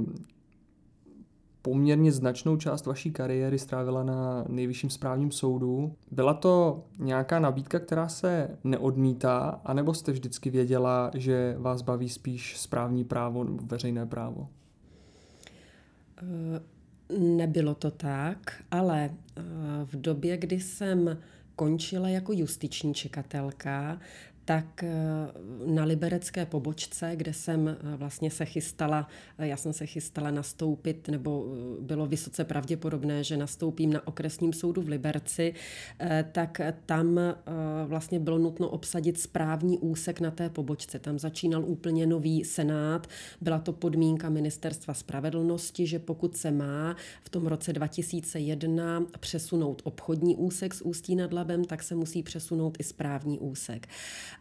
poměrně 1.61 2.11
značnou 2.11 2.57
část 2.57 2.85
vaší 2.85 3.11
kariéry 3.11 3.59
strávila 3.59 4.03
na 4.03 4.45
nejvyšším 4.47 4.89
správním 4.89 5.31
soudu. 5.31 5.95
Byla 6.11 6.33
to 6.33 6.83
nějaká 6.99 7.39
nabídka, 7.39 7.79
která 7.79 8.07
se 8.07 8.57
neodmítá, 8.63 9.61
anebo 9.65 9.93
jste 9.93 10.11
vždycky 10.11 10.49
věděla, 10.49 11.11
že 11.13 11.55
vás 11.57 11.81
baví 11.81 12.09
spíš 12.09 12.57
správní 12.57 13.03
právo 13.03 13.43
nebo 13.43 13.63
veřejné 13.65 14.05
právo? 14.05 14.47
Nebylo 17.17 17.75
to 17.75 17.91
tak, 17.91 18.63
ale 18.71 19.09
v 19.85 20.01
době, 20.01 20.37
kdy 20.37 20.59
jsem 20.59 21.17
končila 21.55 22.09
jako 22.09 22.33
justiční 22.33 22.93
čekatelka, 22.93 23.99
tak 24.45 24.83
eh, 24.83 24.89
na 25.65 25.83
liberecké 25.83 26.45
pobočce, 26.45 27.11
kde 27.15 27.33
jsem 27.33 27.67
eh, 27.67 27.97
vlastně 27.97 28.31
se 28.31 28.45
chystala, 28.45 29.07
eh, 29.37 29.47
já 29.47 29.57
jsem 29.57 29.73
se 29.73 29.85
chystala 29.85 30.31
nastoupit, 30.31 31.07
nebo 31.07 31.45
bylo 31.81 32.05
vysoce 32.05 32.43
pravděpodobné, 32.43 33.23
že 33.23 33.37
nastoupím 33.37 33.93
na 33.93 34.07
okresním 34.07 34.53
soudu 34.53 34.81
v 34.81 34.87
Liberci, 34.87 35.53
tak 36.31 36.61
tam 36.85 37.19
vlastně 37.85 38.19
bylo 38.19 38.37
nutno 38.37 38.69
obsadit 38.69 39.19
správní 39.19 39.79
úsek 39.79 40.19
na 40.19 40.31
té 40.31 40.49
pobočce. 40.49 40.99
Tam 40.99 41.19
začínal 41.19 41.65
úplně 41.65 42.07
nový 42.07 42.45
senát, 42.45 43.07
byla 43.41 43.59
to 43.59 43.73
podmínka 43.73 44.29
ministerstva 44.29 44.93
spravedlnosti, 44.93 45.87
že 45.87 45.99
pokud 45.99 46.37
se 46.37 46.51
má 46.51 46.95
v 47.23 47.29
tom 47.29 47.47
roce 47.47 47.73
2001 47.73 49.05
přesunout 49.19 49.81
obchodní 49.85 50.35
úsek 50.35 50.73
z 50.73 50.81
Ústí 50.81 51.15
nad 51.15 51.33
Labem, 51.33 51.65
tak 51.65 51.83
se 51.83 51.95
musí 51.95 52.23
přesunout 52.23 52.77
i 52.79 52.83
správní 52.83 53.39
úsek 53.39 53.87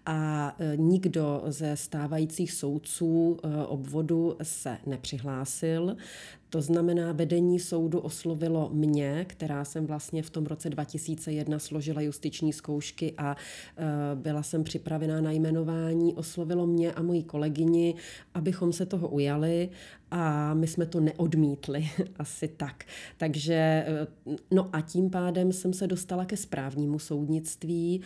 a 0.07 0.57
e, 0.59 0.77
nikdo 0.77 1.43
ze 1.47 1.77
stávajících 1.77 2.53
soudců 2.53 3.37
e, 3.43 3.67
obvodu 3.67 4.37
se 4.43 4.79
nepřihlásil. 4.87 5.97
To 6.51 6.63
znamená, 6.63 7.13
vedení 7.13 7.61
soudu 7.61 7.99
oslovilo 7.99 8.71
mě, 8.73 9.25
která 9.29 9.65
jsem 9.65 9.87
vlastně 9.87 10.23
v 10.23 10.31
tom 10.31 10.47
roce 10.47 10.71
2001 10.71 11.59
složila 11.59 12.01
justiční 12.01 12.53
zkoušky 12.53 13.15
a 13.19 13.37
e, 13.37 14.17
byla 14.17 14.43
jsem 14.43 14.65
připravená 14.65 15.21
na 15.21 15.31
jmenování, 15.31 16.15
oslovilo 16.15 16.67
mě 16.67 16.93
a 16.93 17.03
moji 17.03 17.23
kolegyni, 17.23 17.95
abychom 18.35 18.73
se 18.73 18.87
toho 18.87 19.09
ujali 19.09 19.69
a 20.11 20.55
my 20.55 20.67
jsme 20.67 20.87
to 20.87 21.01
neodmítli, 21.01 21.89
asi 22.17 22.49
tak. 22.49 22.85
Takže, 23.17 23.87
no 24.51 24.71
a 24.73 24.81
tím 24.81 25.11
pádem 25.11 25.53
jsem 25.53 25.73
se 25.73 25.87
dostala 25.87 26.25
ke 26.25 26.37
správnímu 26.37 26.99
soudnictví, 26.99 28.03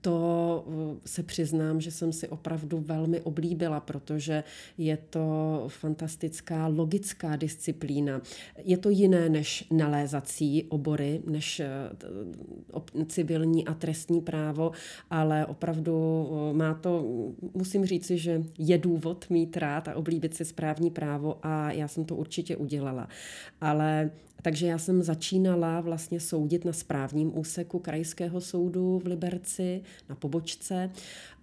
to 0.00 0.64
eh, 0.66 1.08
se 1.08 1.22
přiznám, 1.22 1.80
že 1.80 1.90
jsem 1.90 2.12
si 2.12 2.28
opravdu 2.28 2.78
velmi 2.78 3.20
oblíbila, 3.20 3.80
protože 3.80 4.44
je 4.78 4.96
to 5.10 5.64
fantastická 5.68 6.66
logická 6.66 7.36
disciplína. 7.36 8.20
Je 8.64 8.78
to 8.78 8.90
jiné 8.90 9.28
než 9.28 9.64
nalézací 9.70 10.64
obory, 10.68 11.22
než 11.26 11.60
eh, 11.60 11.68
civilní 13.06 13.66
a 13.66 13.74
trestní 13.74 14.20
právo, 14.20 14.72
ale 15.10 15.46
opravdu 15.46 16.28
eh, 16.30 16.56
má 16.56 16.74
to, 16.74 17.04
musím 17.54 17.84
říci, 17.84 18.18
že 18.18 18.42
je 18.58 18.78
důvod 18.78 19.26
mít 19.30 19.56
rád 19.56 19.88
a 19.88 19.94
oblíbit 19.94 20.34
si 20.34 20.44
správní 20.44 20.90
právo 20.90 21.38
a 21.42 21.72
já 21.72 21.88
jsem 21.88 22.04
to 22.04 22.16
určitě 22.16 22.56
udělala. 22.56 23.08
Ale 23.60 24.10
takže 24.42 24.66
já 24.66 24.78
jsem 24.78 25.02
začínala 25.02 25.80
vlastně 25.80 26.20
soudit 26.20 26.64
na 26.64 26.72
správním 26.72 27.38
úseku 27.38 27.78
krajského 27.78 28.40
soudu 28.40 28.98
v 28.98 29.06
Liberci, 29.06 29.82
na 30.08 30.14
pobočce. 30.14 30.90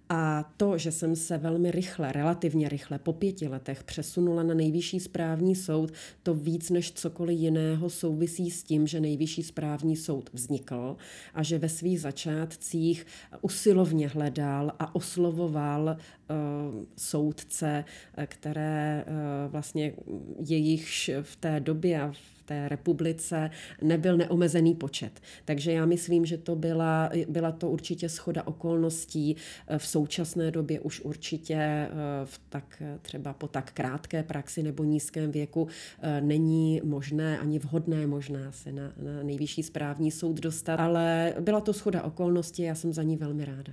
A 0.08 0.52
to, 0.56 0.78
že 0.78 0.92
jsem 0.92 1.16
se 1.16 1.38
velmi 1.38 1.70
rychle, 1.70 2.12
relativně 2.12 2.68
rychle, 2.68 2.98
po 2.98 3.12
pěti 3.12 3.48
letech 3.48 3.84
přesunula 3.84 4.42
na 4.42 4.54
nejvyšší 4.54 5.00
správní 5.00 5.54
soud, 5.54 5.92
to 6.22 6.34
víc 6.34 6.70
než 6.70 6.92
cokoliv 6.92 7.38
jiného 7.38 7.90
souvisí 7.90 8.50
s 8.50 8.62
tím, 8.62 8.86
že 8.86 9.00
nejvyšší 9.00 9.42
správní 9.42 9.96
soud 9.96 10.30
vznikl 10.32 10.96
a 11.34 11.42
že 11.42 11.58
ve 11.58 11.68
svých 11.68 12.00
začátcích 12.00 13.06
usilovně 13.40 14.08
hledal 14.08 14.72
a 14.78 14.94
oslovoval 14.94 15.96
uh, 15.96 16.84
soudce, 16.96 17.84
které 18.26 19.04
uh, 19.06 19.52
vlastně 19.52 19.92
jejichž 20.38 21.10
v 21.22 21.36
té 21.36 21.60
době 21.60 22.00
a 22.00 22.12
v 22.12 22.35
té 22.46 22.68
republice 22.68 23.50
nebyl 23.82 24.16
neomezený 24.16 24.74
počet. 24.74 25.20
Takže 25.44 25.72
já 25.72 25.86
myslím, 25.86 26.26
že 26.26 26.38
to 26.38 26.56
byla, 26.56 27.10
byla 27.28 27.52
to 27.52 27.70
určitě 27.70 28.08
schoda 28.08 28.46
okolností. 28.46 29.36
V 29.78 29.86
současné 29.86 30.50
době 30.50 30.80
už 30.80 31.00
určitě 31.00 31.54
eh, 31.54 31.90
v 32.24 32.40
tak 32.48 32.82
třeba 33.02 33.32
po 33.32 33.48
tak 33.48 33.72
krátké 33.72 34.22
praxi 34.22 34.62
nebo 34.62 34.84
nízkém 34.84 35.30
věku 35.30 35.68
eh, 36.00 36.20
není 36.20 36.80
možné 36.84 37.38
ani 37.38 37.58
vhodné 37.58 38.06
možná 38.06 38.52
se 38.52 38.72
na, 38.72 38.92
na 39.02 39.22
nejvyšší 39.22 39.62
správní 39.62 40.10
soud 40.10 40.40
dostat, 40.40 40.80
ale 40.80 41.34
byla 41.40 41.60
to 41.60 41.72
schoda 41.72 42.02
okolností, 42.02 42.62
já 42.62 42.74
jsem 42.74 42.92
za 42.92 43.02
ní 43.02 43.16
velmi 43.16 43.44
ráda 43.44 43.72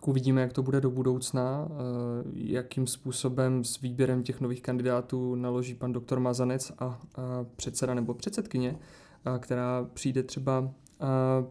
tak 0.00 0.08
uvidíme, 0.08 0.40
jak 0.40 0.52
to 0.52 0.62
bude 0.62 0.80
do 0.80 0.90
budoucna, 0.90 1.68
eh, 1.70 1.74
jakým 2.34 2.86
způsobem 2.86 3.64
s 3.64 3.80
výběrem 3.80 4.22
těch 4.22 4.40
nových 4.40 4.62
kandidátů 4.62 5.34
naloží 5.34 5.74
pan 5.74 5.92
doktor 5.92 6.20
Mazanec 6.20 6.72
a 6.78 7.00
předseda 7.56 7.94
nebo 7.94 8.14
předsedkyně, 8.14 8.78
která 9.38 9.86
přijde 9.94 10.22
třeba 10.22 10.70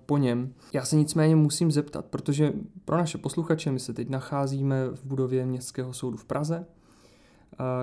po 0.05 0.17
něm. 0.17 0.53
Já 0.73 0.85
se 0.85 0.95
nicméně 0.95 1.35
musím 1.35 1.71
zeptat, 1.71 2.05
protože 2.05 2.53
pro 2.85 2.97
naše 2.97 3.17
posluchače 3.17 3.71
my 3.71 3.79
se 3.79 3.93
teď 3.93 4.09
nacházíme 4.09 4.89
v 4.89 5.05
budově 5.05 5.45
Městského 5.45 5.93
soudu 5.93 6.17
v 6.17 6.25
Praze, 6.25 6.65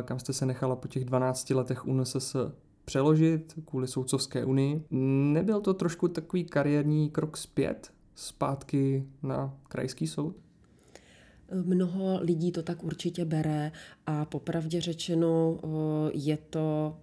kam 0.03 0.19
jste 0.19 0.33
se 0.33 0.47
nechala 0.47 0.77
po 0.77 0.89
těch 0.89 1.05
12 1.05 1.51
letech 1.51 1.87
UNSS 1.87 2.37
přeložit 2.85 3.55
kvůli 3.65 3.89
soudcovské 3.89 4.45
unii. 4.45 4.85
Nebyl 5.33 5.61
to 5.61 5.75
trošku 5.75 6.09
takový 6.09 6.45
kariérní 6.45 7.11
krok 7.11 7.37
zpět, 7.37 7.93
zpátky 8.15 9.07
na 9.23 9.55
krajský 9.69 10.07
soud? 10.07 10.46
Mnoho 11.53 12.19
lidí 12.23 12.53
to 12.53 12.63
tak 12.63 12.85
určitě 12.85 13.25
bere 13.25 13.73
a 14.07 14.25
popravdě 14.25 14.81
řečeno 14.81 15.59
je 16.13 16.39
to 16.51 16.97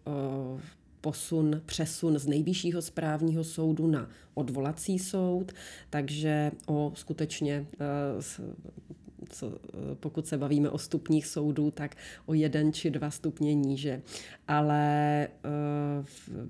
posun, 1.01 1.61
přesun 1.65 2.19
z 2.19 2.27
nejvyššího 2.27 2.81
správního 2.81 3.43
soudu 3.43 3.87
na 3.87 4.09
odvolací 4.33 4.99
soud, 4.99 5.51
takže 5.89 6.51
o 6.67 6.91
skutečně 6.95 7.65
co, 9.29 9.57
pokud 9.99 10.27
se 10.27 10.37
bavíme 10.37 10.69
o 10.69 10.77
stupních 10.77 11.25
soudů, 11.27 11.71
tak 11.71 11.95
o 12.25 12.33
jeden 12.33 12.73
či 12.73 12.89
dva 12.89 13.11
stupně 13.11 13.53
níže. 13.53 14.01
Ale 14.47 15.27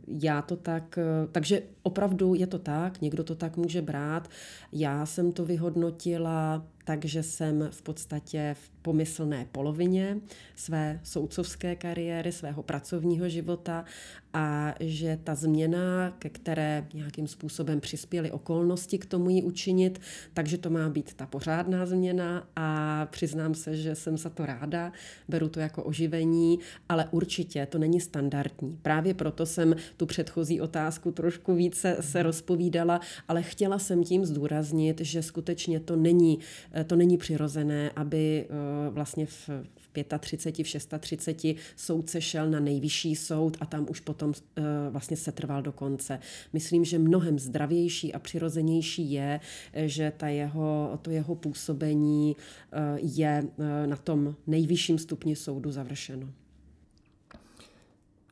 já 0.08 0.42
to 0.42 0.56
tak, 0.56 1.00
takže 1.32 1.64
opravdu 1.84 2.34
je 2.34 2.48
to 2.48 2.60
tak, 2.60 3.02
někdo 3.02 3.24
to 3.24 3.36
tak 3.36 3.58
může 3.58 3.82
brát. 3.82 4.30
Já 4.72 5.06
jsem 5.06 5.32
to 5.32 5.46
vyhodnotila 5.46 6.66
takže 6.84 7.24
jsem 7.24 7.70
v 7.72 7.82
podstatě 7.82 8.56
v 8.60 8.70
pomyslné 8.82 9.48
polovině 9.52 10.18
své 10.56 11.00
soudcovské 11.04 11.76
kariéry, 11.76 12.32
svého 12.32 12.64
pracovního 12.64 13.30
života 13.30 13.86
a 14.34 14.76
že 14.80 15.20
ta 15.24 15.36
změna, 15.36 16.14
ke 16.20 16.30
které 16.30 16.88
nějakým 16.94 17.28
způsobem 17.28 17.80
přispěly 17.80 18.32
okolnosti 18.32 18.98
k 18.98 19.06
tomu 19.06 19.30
ji 19.30 19.44
učinit, 19.44 20.02
takže 20.34 20.58
to 20.58 20.70
má 20.70 20.90
být 20.90 21.14
ta 21.14 21.26
pořádná 21.26 21.86
změna 21.86 22.48
a 22.56 23.06
přiznám 23.06 23.56
se, 23.56 23.76
že 23.76 23.96
jsem 23.96 24.18
za 24.18 24.30
to 24.30 24.46
ráda, 24.46 24.92
beru 25.28 25.50
to 25.50 25.60
jako 25.60 25.84
oživení, 25.84 26.60
ale 26.90 27.08
určitě 27.12 27.66
to 27.66 27.78
není 27.78 28.00
standardní. 28.00 28.80
Právě 28.82 29.14
proto 29.14 29.46
jsem 29.46 29.76
tu 29.98 30.06
předchozí 30.06 30.62
otázku 30.62 31.12
trošku 31.12 31.56
více 31.56 31.98
se 32.00 32.24
rozpovídala, 32.24 33.00
ale 33.28 33.44
chtěla 33.44 33.80
jsem 33.80 34.04
tím 34.04 34.26
zdůraznit, 34.26 35.02
že 35.02 35.24
skutečně 35.24 35.80
to 35.80 35.96
není 35.96 36.40
to 36.88 36.96
není 36.96 37.18
přirozené, 37.18 37.92
aby 37.96 38.46
eh, 38.50 38.90
vlastně 38.90 39.26
v 39.26 39.50
35, 40.20 40.64
v 40.80 41.00
36 41.00 41.58
soudce 41.76 42.22
šel 42.22 42.50
na 42.50 42.60
nejvyšší 42.60 43.16
soud 43.16 43.58
a 43.60 43.66
tam 43.66 43.86
už 43.90 44.00
potom 44.00 44.34
eh, 44.58 44.64
vlastně 44.90 45.18
se 45.18 45.32
trval 45.32 45.62
do 45.62 45.72
konce. 45.72 46.20
Myslím, 46.54 46.86
že 46.86 47.00
mnohem 47.00 47.40
zdravější 47.40 48.14
a 48.14 48.20
přirozenější 48.20 49.12
je, 49.12 49.40
že 49.74 50.14
ta 50.18 50.28
jeho, 50.28 51.00
to 51.02 51.12
jeho 51.12 51.36
působení 51.36 52.36
je 52.96 53.44
na 53.86 53.96
tom 53.96 54.36
nejvyšším 54.48 54.98
stupni 54.98 55.36
soudu 55.36 55.72
završeno. 55.72 56.30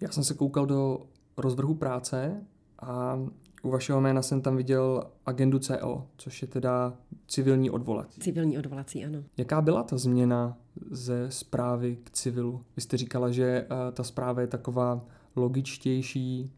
Já 0.01 0.10
jsem 0.10 0.24
se 0.24 0.34
koukal 0.34 0.65
do 0.65 1.00
rozvrhu 1.38 1.75
práce 1.75 2.41
a 2.80 3.20
u 3.63 3.70
vašeho 3.70 4.01
jména 4.01 4.22
jsem 4.22 4.41
tam 4.41 4.58
viděl 4.58 5.03
agendu 5.25 5.60
CO, 5.60 6.08
což 6.18 6.41
je 6.41 6.48
teda 6.48 6.94
civilní 7.27 7.70
odvolací. 7.70 8.22
Civilní 8.22 8.58
odvolací, 8.58 9.06
ano. 9.06 9.24
Jaká 9.38 9.62
byla 9.62 9.84
ta 9.84 9.98
změna 9.98 10.58
ze 10.92 11.32
zprávy 11.32 11.98
k 12.04 12.10
civilu? 12.12 12.63
Vy 12.75 12.82
jste 12.82 12.98
říkala, 12.98 13.32
že 13.32 13.68
uh, 13.72 13.78
ta 13.94 14.04
zpráva 14.04 14.42
je 14.42 14.48
taková 14.48 15.06
logičtější 15.36 16.51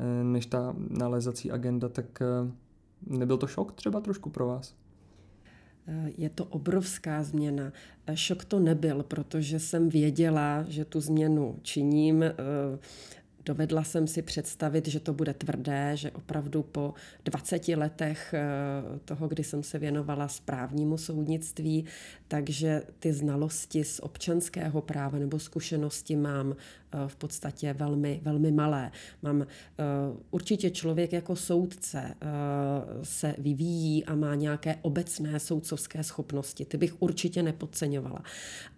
uh, 0.00 0.26
než 0.26 0.46
ta 0.46 0.74
nalezací 0.78 1.50
agenda, 1.50 1.88
tak 1.88 2.22
uh, 2.42 2.50
nebyl 3.18 3.36
to 3.36 3.46
šok 3.46 3.72
třeba 3.72 4.00
trošku 4.00 4.30
pro 4.30 4.46
vás? 4.46 4.74
Je 6.16 6.30
to 6.30 6.44
obrovská 6.44 7.22
změna. 7.22 7.72
Šok 8.14 8.44
to 8.44 8.60
nebyl, 8.60 9.02
protože 9.02 9.60
jsem 9.60 9.88
věděla, 9.88 10.64
že 10.68 10.84
tu 10.84 11.00
změnu 11.00 11.58
činím. 11.62 12.24
Dovedla 13.46 13.84
jsem 13.84 14.06
si 14.06 14.22
představit, 14.22 14.88
že 14.88 15.00
to 15.00 15.12
bude 15.12 15.34
tvrdé, 15.34 15.96
že 15.96 16.10
opravdu 16.10 16.62
po 16.62 16.94
20 17.24 17.68
letech 17.68 18.34
eh, 18.34 18.98
toho, 19.04 19.28
kdy 19.28 19.44
jsem 19.44 19.62
se 19.62 19.78
věnovala 19.78 20.28
správnímu 20.28 20.98
soudnictví, 20.98 21.84
takže 22.28 22.82
ty 22.98 23.12
znalosti 23.12 23.84
z 23.84 24.00
občanského 24.00 24.82
práva 24.82 25.18
nebo 25.18 25.38
zkušenosti 25.38 26.16
mám 26.16 26.56
v 27.06 27.16
podstatě 27.16 27.72
velmi, 27.72 28.20
velmi 28.22 28.52
malé. 28.52 28.90
Mám 29.22 29.46
určitě 30.30 30.70
člověk 30.70 31.12
jako 31.12 31.36
soudce 31.36 32.14
se 33.02 33.34
vyvíjí 33.38 34.04
a 34.04 34.14
má 34.14 34.34
nějaké 34.34 34.76
obecné 34.82 35.40
soudcovské 35.40 36.04
schopnosti. 36.04 36.64
Ty 36.64 36.76
bych 36.76 37.02
určitě 37.02 37.42
nepodceňovala. 37.42 38.22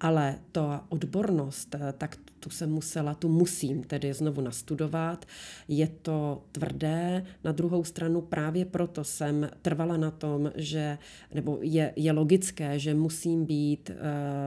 Ale 0.00 0.38
to 0.52 0.80
odbornost, 0.88 1.76
tak 1.98 2.16
tu 2.46 2.50
jsem 2.50 2.70
musela, 2.70 3.14
tu 3.14 3.28
musím 3.28 3.82
tedy 3.82 4.14
znovu 4.14 4.40
nastudovat. 4.40 5.26
Je 5.68 5.88
to 6.02 6.42
tvrdé, 6.52 7.24
na 7.44 7.52
druhou 7.52 7.84
stranu 7.84 8.20
právě 8.20 8.64
proto 8.64 9.04
jsem 9.04 9.50
trvala 9.62 9.96
na 9.96 10.10
tom, 10.10 10.52
že, 10.54 10.98
nebo 11.34 11.58
je, 11.60 11.92
je 11.96 12.12
logické, 12.12 12.78
že 12.78 12.94
musím 12.94 13.44
být 13.44 13.90
uh, 13.90 13.96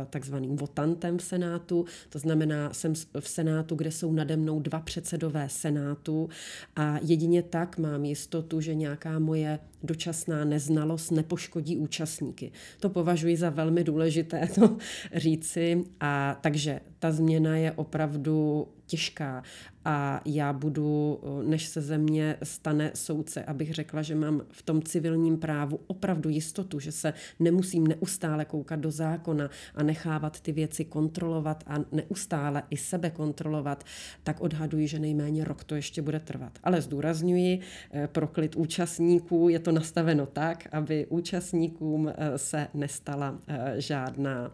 takzvaným 0.09 0.55
votantem 0.55 1.17
v 1.17 1.23
Senátu, 1.23 1.85
to 2.09 2.19
znamená, 2.19 2.73
jsem 2.73 2.93
v 3.19 3.27
Senátu, 3.27 3.75
kde 3.75 3.91
jsou 3.91 4.11
nade 4.11 4.37
mnou 4.37 4.59
dva 4.59 4.79
předsedové 4.79 5.49
Senátu 5.49 6.29
a 6.75 6.99
jedině 7.01 7.43
tak 7.43 7.77
mám 7.77 8.05
jistotu, 8.05 8.61
že 8.61 8.75
nějaká 8.75 9.19
moje 9.19 9.59
dočasná 9.83 10.45
neznalost 10.45 11.12
nepoškodí 11.12 11.77
účastníky. 11.77 12.51
To 12.79 12.89
považuji 12.89 13.38
za 13.38 13.50
velmi 13.50 13.83
důležité 13.83 14.48
to 14.55 14.77
říci 15.15 15.83
a 16.00 16.39
takže 16.41 16.79
ta 17.00 17.12
změna 17.12 17.57
je 17.57 17.71
opravdu 17.71 18.67
těžká 18.89 19.43
a 19.86 20.22
já 20.25 20.53
budu, 20.53 21.19
než 21.46 21.67
se 21.67 21.81
ze 21.81 21.98
mě 21.98 22.38
stane 22.43 22.91
soudce, 22.96 23.43
abych 23.43 23.74
řekla, 23.74 24.01
že 24.01 24.15
mám 24.15 24.41
v 24.51 24.62
tom 24.62 24.81
civilním 24.81 25.38
právu 25.38 25.79
opravdu 25.88 26.29
jistotu, 26.29 26.79
že 26.79 26.91
se 26.91 27.13
nemusím 27.39 27.88
neustále 27.88 28.46
koukat 28.46 28.79
do 28.79 28.91
zákona 28.91 29.50
a 29.75 29.84
nechávat 29.84 30.39
ty 30.39 30.51
věci 30.51 30.86
kontrolovat 30.86 31.63
a 31.67 31.75
neustále 31.91 32.63
i 32.69 32.77
sebe 32.77 33.10
kontrolovat, 33.10 33.84
tak 34.24 34.41
odhaduji, 34.41 34.88
že 34.88 35.00
nejméně 35.00 35.43
rok 35.43 35.63
to 35.63 35.75
ještě 35.75 36.01
bude 36.01 36.19
trvat. 36.19 36.60
Ale 36.63 36.81
zdůrazňuji, 36.81 37.60
eh, 37.91 38.08
pro 38.08 38.27
klid 38.27 38.55
účastníků 38.55 39.50
je 39.50 39.60
to 39.60 39.72
nastaveno 39.72 40.25
tak, 40.25 40.67
aby 40.72 41.05
účastníkům 41.10 42.10
eh, 42.10 42.38
se 42.38 42.67
nestala 42.74 43.39
eh, 43.48 43.74
žádná, 43.77 44.51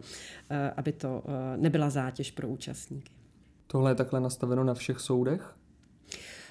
aby 0.76 0.92
to 0.92 1.22
nebyla 1.56 1.90
zátěž 1.90 2.30
pro 2.30 2.48
účastníky. 2.48 3.15
Tohle 3.66 3.90
je 3.90 3.94
takhle 3.94 4.20
nastaveno 4.20 4.64
na 4.64 4.74
všech 4.74 5.00
soudech? 5.00 5.56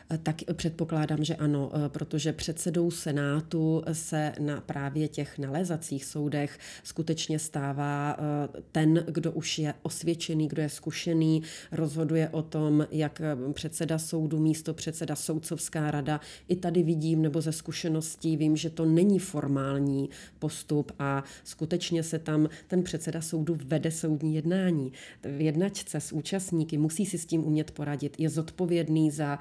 Eh, 0.09 0.17
tak 0.17 0.35
předpokládám, 0.53 1.24
že 1.24 1.35
ano, 1.35 1.71
eh, 1.74 1.89
protože 1.89 2.33
předsedou 2.33 2.91
Senátu 2.91 3.83
se 3.91 4.33
na 4.39 4.62
právě 4.62 5.07
těch 5.07 5.39
nalézacích 5.39 6.05
soudech 6.05 6.59
skutečně 6.83 7.39
stává 7.39 8.17
eh, 8.19 8.62
ten, 8.71 9.05
kdo 9.07 9.31
už 9.31 9.59
je 9.59 9.74
osvědčený, 9.81 10.47
kdo 10.47 10.62
je 10.62 10.69
zkušený, 10.69 11.43
rozhoduje 11.71 12.29
o 12.29 12.41
tom, 12.41 12.88
jak 12.91 13.21
předseda 13.53 13.97
soudu, 14.00 14.39
místo 14.39 14.74
předseda 14.74 15.15
soudcovská 15.15 15.91
rada. 15.91 16.19
I 16.47 16.55
tady 16.55 16.83
vidím, 16.83 17.21
nebo 17.21 17.41
ze 17.41 17.51
zkušeností 17.51 18.38
vím, 18.38 18.55
že 18.55 18.69
to 18.69 18.85
není 18.85 19.19
formální 19.19 20.09
postup 20.39 20.91
a 21.00 21.24
skutečně 21.43 22.03
se 22.03 22.19
tam 22.19 22.50
ten 22.67 22.83
předseda 22.83 23.21
soudu 23.21 23.57
vede 23.65 23.91
soudní 23.91 24.35
jednání. 24.35 24.91
V 25.24 25.41
jednačce 25.41 26.00
s 26.00 26.12
účastníky 26.12 26.77
musí 26.77 27.05
si 27.05 27.17
s 27.17 27.25
tím 27.25 27.45
umět 27.45 27.71
poradit, 27.71 28.19
je 28.19 28.29
zodpovědný 28.29 29.12
za 29.12 29.39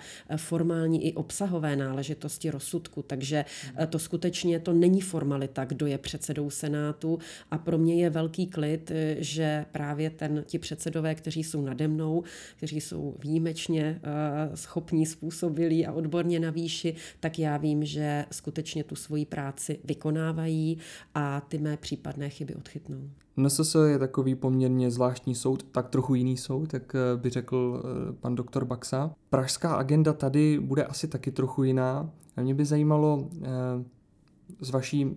formální 0.54 1.06
i 1.06 1.12
obsahové 1.12 1.76
náležitosti 1.76 2.50
rozsudku, 2.50 3.02
takže 3.02 3.44
eh, 3.76 3.87
to 3.87 3.99
skutečně 3.99 4.61
to 4.61 4.73
není 4.73 5.00
formalita, 5.00 5.64
kdo 5.64 5.87
je 5.87 5.99
předsedou 5.99 6.50
Senátu 6.50 7.18
a 7.50 7.58
pro 7.58 7.78
mě 7.78 7.94
je 7.94 8.11
velký 8.11 8.46
klid, 8.46 8.90
eh, 8.90 9.16
že 9.18 9.66
právě 9.73 10.11
ten, 10.11 10.44
ti 10.46 10.58
předsedové, 10.58 11.14
kteří 11.14 11.44
jsou 11.44 11.62
nade 11.62 11.88
mnou, 11.88 12.23
kteří 12.56 12.80
jsou 12.80 13.16
výjimečně 13.23 14.00
uh, 14.00 14.54
schopní, 14.54 15.06
způsobilí 15.06 15.87
a 15.87 15.92
odborně 15.92 16.40
na 16.40 16.50
výši, 16.50 16.94
tak 17.20 17.38
já 17.38 17.56
vím, 17.56 17.84
že 17.84 18.25
skutečně 18.32 18.84
tu 18.84 18.96
svoji 18.96 19.26
práci 19.26 19.78
vykonávají 19.84 20.78
a 21.14 21.40
ty 21.40 21.58
mé 21.58 21.76
případné 21.76 22.28
chyby 22.28 22.54
odchytnou. 22.54 23.11
NSS 23.37 23.76
je 23.87 23.99
takový 23.99 24.35
poměrně 24.35 24.91
zvláštní 24.91 25.35
soud, 25.35 25.62
tak 25.62 25.88
trochu 25.88 26.14
jiný 26.14 26.37
soud, 26.37 26.75
jak 26.75 26.95
eh, 26.95 27.17
by 27.17 27.31
řekl 27.31 27.83
eh, 27.85 28.12
pan 28.12 28.35
doktor 28.35 28.64
Baxa. 28.64 29.14
Pražská 29.31 29.75
agenda 29.75 30.12
tady 30.12 30.61
bude 30.61 30.85
asi 30.85 31.09
taky 31.09 31.33
trochu 31.33 31.64
jiná. 31.64 32.11
A 32.37 32.41
mě 32.43 32.55
by 32.55 32.64
zajímalo 32.64 33.29
eh, 33.43 33.49
z 34.61 34.71
vaší 34.71 35.17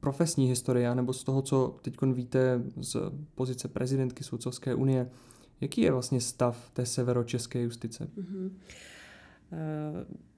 profesní 0.00 0.46
historie, 0.46 0.94
nebo 0.94 1.12
z 1.12 1.24
toho, 1.24 1.42
co 1.42 1.76
teď 1.82 1.94
víte 2.02 2.62
z 2.80 2.96
pozice 3.34 3.68
prezidentky 3.68 4.24
Soudcovské 4.24 4.74
unie, 4.74 5.10
jaký 5.60 5.80
je 5.80 5.92
vlastně 5.92 6.20
stav 6.20 6.70
té 6.72 6.86
severočeské 6.86 7.62
justice? 7.62 8.08
Mm-hmm. 8.18 8.50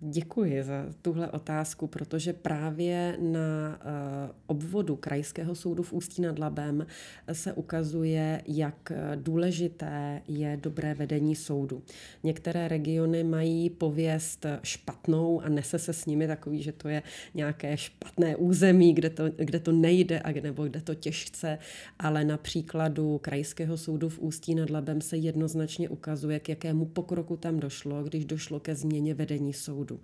Děkuji 0.03 0.62
za 0.62 0.87
tuhle 1.03 1.31
otázku, 1.31 1.87
protože 1.87 2.33
právě 2.33 3.16
na 3.20 3.81
eh, 3.81 4.33
obvodu 4.46 4.96
Krajského 4.96 5.55
soudu 5.55 5.83
v 5.83 5.92
Ústí 5.92 6.23
nad 6.23 6.38
Labem 6.38 6.87
se 7.33 7.53
ukazuje, 7.53 8.42
jak 8.46 8.92
důležité 9.14 10.23
je 10.29 10.59
dobré 10.62 10.94
vedení 10.94 11.37
soudu. 11.37 11.83
Některé 12.23 12.68
regiony 12.68 13.25
mají 13.25 13.70
pověst 13.70 14.46
špatnou 14.62 15.40
a 15.40 15.49
nese 15.49 15.79
se 15.79 15.92
s 15.92 16.07
nimi 16.07 16.27
takový, 16.27 16.62
že 16.62 16.73
to 16.73 16.88
je 16.88 17.03
nějaké 17.35 17.77
špatné 17.77 18.37
území, 18.37 18.94
kde 18.94 19.11
to, 19.11 19.25
kde 19.37 19.61
to 19.61 19.73
nejde 19.73 20.20
a 20.20 20.40
nebo 20.40 20.64
kde 20.64 20.81
to 20.81 20.94
těžce, 20.94 21.59
ale 21.99 22.25
na 22.25 22.37
příkladu 22.37 23.18
Krajského 23.18 23.77
soudu 23.77 24.09
v 24.09 24.18
Ústí 24.18 24.55
nad 24.55 24.70
Labem 24.70 25.01
se 25.01 25.16
jednoznačně 25.16 25.88
ukazuje, 25.88 26.40
k 26.40 26.49
jakému 26.49 26.85
pokroku 26.85 27.37
tam 27.37 27.61
došlo, 27.61 28.05
když 28.05 28.25
došlo 28.25 28.61
ke 28.61 28.75
změně 28.75 28.99
vedení 29.14 29.52
soudu 29.52 29.80
soudu. 29.80 30.00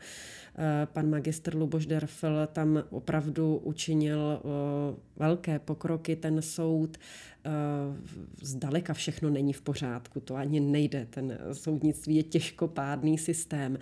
Eh, 0.59 0.87
pan 0.87 1.11
magistr 1.11 1.55
Luboš 1.55 1.87
Derfel 1.87 2.49
tam 2.53 2.83
opravdu 2.91 3.57
učinil 3.57 4.21
eh, 4.21 4.97
velké 5.17 5.59
pokroky. 5.59 6.17
Ten 6.17 6.43
soud 6.43 6.97
eh, 6.97 7.51
zdaleka 8.43 8.95
všechno 8.95 9.31
není 9.31 9.53
v 9.53 9.63
pořádku, 9.63 10.21
to 10.21 10.35
ani 10.35 10.61
nejde. 10.61 11.07
Ten 11.11 11.39
soudnictví 11.53 12.17
je 12.17 12.23
těžkopádný 12.23 13.19
systém, 13.19 13.79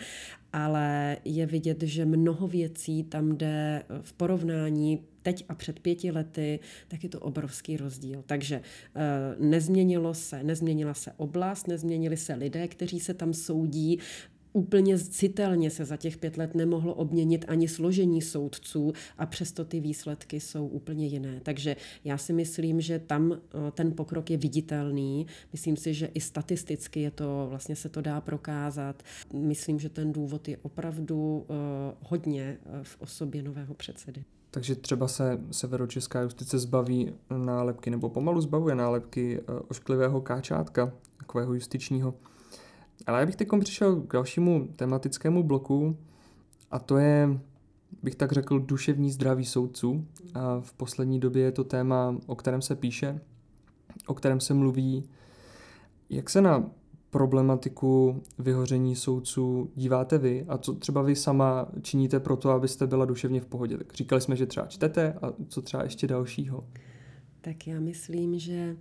ale 0.53 1.16
je 1.24 1.46
vidět, 1.46 1.83
že 1.83 2.05
mnoho 2.05 2.48
věcí 2.48 3.05
tam 3.05 3.37
jde 3.37 3.83
v 4.03 4.12
porovnání 4.12 5.05
teď 5.22 5.44
a 5.48 5.55
před 5.55 5.81
pěti 5.81 6.11
lety, 6.11 6.61
tak 6.88 7.03
je 7.03 7.09
to 7.09 7.20
obrovský 7.20 7.77
rozdíl. 7.77 8.22
Takže 8.27 8.61
nezměnilo 9.38 10.14
se, 10.14 10.42
nezměnila 10.42 10.94
se 10.94 11.12
oblast, 11.16 11.68
nezměnili 11.68 12.16
se 12.16 12.35
lidé, 12.35 12.68
kteří 12.68 13.00
se 13.00 13.14
tam 13.14 13.35
soudí, 13.35 13.98
úplně 14.55 14.99
citelně 14.99 15.71
se 15.71 15.85
za 15.85 15.97
těch 15.97 16.17
pět 16.17 16.37
let 16.37 16.55
nemohlo 16.55 16.95
obměnit 16.95 17.45
ani 17.49 17.69
složení 17.69 18.23
soudců 18.23 18.93
a 19.19 19.27
přesto 19.27 19.64
ty 19.64 19.81
výsledky 19.81 20.40
jsou 20.40 20.67
úplně 20.67 21.07
jiné. 21.07 21.40
Takže 21.43 21.77
já 22.05 22.19
si 22.19 22.33
myslím, 22.33 22.81
že 22.81 22.99
tam 22.99 23.33
eh, 23.33 23.71
ten 23.71 23.93
pokrok 23.93 24.31
je 24.31 24.37
viditelný. 24.37 25.27
Myslím 25.53 25.77
si, 25.77 25.95
že 25.95 26.07
i 26.07 26.21
statisticky 26.21 27.01
je 27.01 27.11
to, 27.11 27.47
vlastně 27.51 27.77
se 27.77 27.88
to 27.88 28.01
dá 28.01 28.21
prokázat. 28.21 29.03
Myslím, 29.33 29.79
že 29.79 29.88
ten 29.88 30.12
důvod 30.12 30.49
je 30.49 30.59
opravdu 30.62 31.47
uh, 31.49 31.57
hodně 32.01 32.59
eh, 32.67 32.81
v 32.83 32.97
osobě 33.01 33.43
nového 33.43 33.75
předsedy. 33.75 34.25
Takže 34.51 34.75
třeba 34.75 35.09
se 35.09 35.40
severočeská 35.51 36.21
justice 36.21 36.59
zbaví 36.59 37.12
nálepky, 37.45 37.90
nebo 37.90 38.09
pomalu 38.09 38.40
zbavuje 38.40 38.75
nálepky 38.75 39.40
ošklivého 39.69 40.21
káčátka, 40.21 40.93
takového 41.17 41.55
justičního 41.55 42.14
ale 43.07 43.20
já 43.20 43.26
bych 43.26 43.37
teď 43.37 43.48
přišel 43.61 44.00
k 44.00 44.12
dalšímu 44.12 44.68
tematickému 44.76 45.42
bloku 45.42 45.96
a 46.70 46.78
to 46.78 46.96
je, 46.96 47.40
bych 48.02 48.14
tak 48.14 48.33
řekl, 48.33 48.59
duševní 48.59 49.11
zdraví 49.11 49.44
soudců. 49.44 50.07
A 50.35 50.61
v 50.61 50.72
poslední 50.72 51.20
době 51.20 51.42
je 51.42 51.52
to 51.52 51.64
téma, 51.64 52.16
o 52.26 52.37
kterém 52.37 52.62
se 52.62 52.76
píše, 52.76 53.20
o 54.07 54.14
kterém 54.14 54.40
se 54.40 54.54
mluví. 54.54 55.04
Jak 56.11 56.30
se 56.30 56.40
na 56.40 56.70
problematiku 57.11 58.22
vyhoření 58.38 58.96
soudců 58.96 59.70
díváte 59.74 60.18
vy 60.18 60.44
a 60.48 60.59
co 60.59 60.74
třeba 60.74 61.02
vy 61.02 61.16
sama 61.16 61.66
činíte 61.83 62.20
pro 62.20 62.37
to, 62.37 62.50
abyste 62.50 62.87
byla 62.87 63.04
duševně 63.04 63.40
v 63.40 63.46
pohodě? 63.46 63.78
Tak 63.78 63.92
říkali 63.94 64.20
jsme, 64.20 64.37
že 64.37 64.46
třeba 64.46 64.66
čtete 64.66 65.12
a 65.22 65.33
co 65.48 65.62
třeba 65.62 65.83
ještě 65.83 66.07
dalšího? 66.07 66.64
Tak 67.40 67.66
já 67.66 67.80
myslím, 67.80 68.38
že 68.38 68.76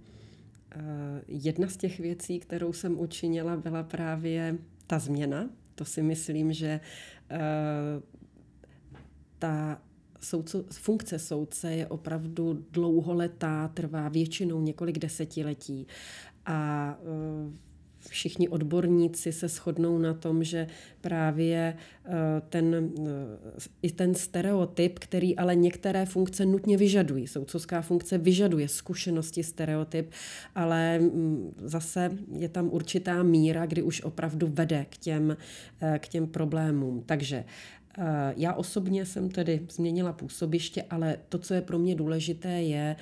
jedna 1.27 1.67
z 1.67 1.77
těch 1.77 1.99
věcí, 1.99 2.39
kterou 2.39 2.73
jsem 2.73 2.99
učinila, 2.99 3.57
byla 3.57 3.83
právě 3.83 4.57
ta 4.87 4.99
změna. 4.99 5.49
To 5.75 5.85
si 5.85 6.03
myslím, 6.03 6.53
že 6.53 6.79
eh, 7.29 7.39
ta 9.39 9.81
soudco, 10.19 10.63
funkce 10.71 11.19
soudce 11.19 11.75
je 11.75 11.87
opravdu 11.87 12.65
dlouholetá, 12.71 13.67
trvá 13.67 14.09
většinou 14.09 14.61
několik 14.61 14.99
desetiletí. 14.99 15.87
A 16.45 16.97
eh, 17.01 17.42
všichni 18.09 18.49
odborníci 18.49 19.31
se 19.31 19.47
shodnou 19.47 19.97
na 19.97 20.13
tom, 20.13 20.43
že 20.43 20.67
právě 21.01 21.75
eh, 22.05 22.11
ten, 22.49 22.91
i 23.81 23.91
ten 23.91 24.15
stereotyp, 24.15 24.99
který 24.99 25.37
ale 25.37 25.55
některé 25.55 26.05
funkce 26.05 26.45
nutně 26.45 26.77
vyžadují. 26.77 27.27
Soudcovská 27.27 27.81
funkce 27.81 28.17
vyžaduje 28.17 28.67
zkušenosti 28.67 29.43
stereotyp, 29.43 30.11
ale 30.55 30.99
mm, 30.99 31.53
zase 31.57 32.11
je 32.37 32.49
tam 32.49 32.69
určitá 32.71 33.23
míra, 33.23 33.65
kdy 33.65 33.81
už 33.81 34.01
opravdu 34.01 34.47
vede 34.47 34.85
k 34.89 34.97
těm, 34.97 35.37
k 35.97 36.07
těm 36.07 36.27
problémům. 36.27 37.03
Takže 37.05 37.43
já 38.37 38.53
osobně 38.53 39.05
jsem 39.05 39.29
tedy 39.29 39.61
změnila 39.69 40.13
působiště, 40.13 40.83
ale 40.89 41.17
to, 41.29 41.37
co 41.37 41.53
je 41.53 41.61
pro 41.61 41.79
mě 41.79 41.95
důležité, 41.95 42.49
je 42.49 42.95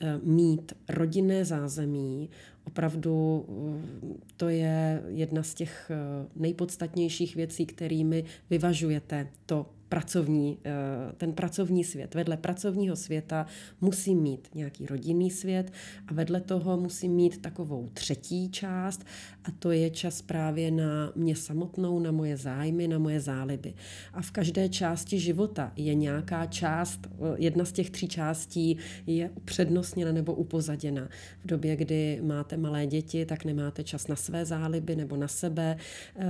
eh, 0.00 0.20
mít 0.22 0.72
rodinné 0.88 1.44
zázemí. 1.44 2.30
Opravdu 2.68 3.44
eh, 3.48 4.14
to 4.36 4.48
je 4.48 5.02
jedna 5.08 5.42
z 5.42 5.54
těch 5.54 5.90
eh, 5.90 6.28
nejpodstatnějších 6.36 7.36
věcí, 7.36 7.66
kterými 7.66 8.24
vyvažujete 8.50 9.28
to 9.46 9.66
pracovní, 9.88 10.58
eh, 10.64 10.72
ten 11.16 11.32
pracovní 11.32 11.84
svět. 11.84 12.14
Vedle 12.14 12.36
pracovního 12.36 12.96
světa 12.96 13.46
musím 13.80 14.18
mít 14.22 14.48
nějaký 14.54 14.86
rodinný 14.86 15.30
svět 15.30 15.72
a 16.06 16.14
vedle 16.14 16.40
toho 16.40 16.76
musím 16.76 17.12
mít 17.12 17.42
takovou 17.42 17.88
třetí 17.92 18.50
část 18.50 19.04
a 19.44 19.50
to 19.58 19.70
je 19.70 19.90
čas 19.90 20.22
právě 20.22 20.70
na 20.70 21.12
mě 21.16 21.36
samotnou, 21.36 22.00
na 22.00 22.12
moje 22.12 22.36
zájmy, 22.36 22.88
na 22.88 22.98
moje 22.98 23.20
záliby. 23.20 23.74
A 24.12 24.22
v 24.22 24.30
každé 24.30 24.68
části 24.68 25.20
života 25.20 25.72
je 25.76 25.94
nějaká 25.94 26.46
část, 26.46 27.00
eh, 27.06 27.16
jedna 27.36 27.64
z 27.64 27.72
těch 27.72 27.90
tří 27.90 28.08
částí 28.08 28.76
je 29.06 29.30
upřednostněna 29.34 30.12
nebo 30.12 30.34
upozaděna. 30.34 31.08
V 31.44 31.46
době, 31.46 31.76
kdy 31.76 32.20
máte 32.22 32.56
malé 32.56 32.86
děti, 32.86 33.26
tak 33.26 33.44
nemáte 33.44 33.84
čas 33.84 34.08
na 34.08 34.16
své 34.16 34.44
záliby 34.44 34.96
nebo 34.96 35.16
na 35.16 35.28
sebe. 35.28 35.76
Eh, 36.16 36.24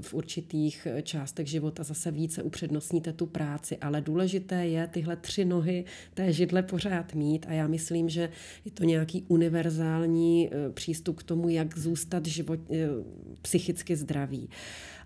v 0.00 0.14
určitých 0.14 0.86
částech 1.02 1.46
života 1.46 1.82
zase 1.82 2.10
více 2.10 2.42
upřednostní 2.42 3.03
umíte 3.04 3.12
tu 3.12 3.26
práci, 3.26 3.76
ale 3.76 4.00
důležité 4.00 4.66
je 4.66 4.86
tyhle 4.86 5.16
tři 5.16 5.44
nohy 5.44 5.84
té 6.14 6.32
židle 6.32 6.62
pořád 6.62 7.14
mít. 7.14 7.46
A 7.48 7.52
já 7.52 7.66
myslím, 7.66 8.08
že 8.08 8.30
je 8.64 8.70
to 8.70 8.84
nějaký 8.84 9.24
univerzální 9.28 10.48
eh, 10.48 10.72
přístup 10.72 11.18
k 11.18 11.22
tomu, 11.22 11.48
jak 11.48 11.78
zůstat 11.78 12.26
život, 12.26 12.60
eh, 12.70 12.88
psychicky 13.42 13.96
zdravý 13.96 14.48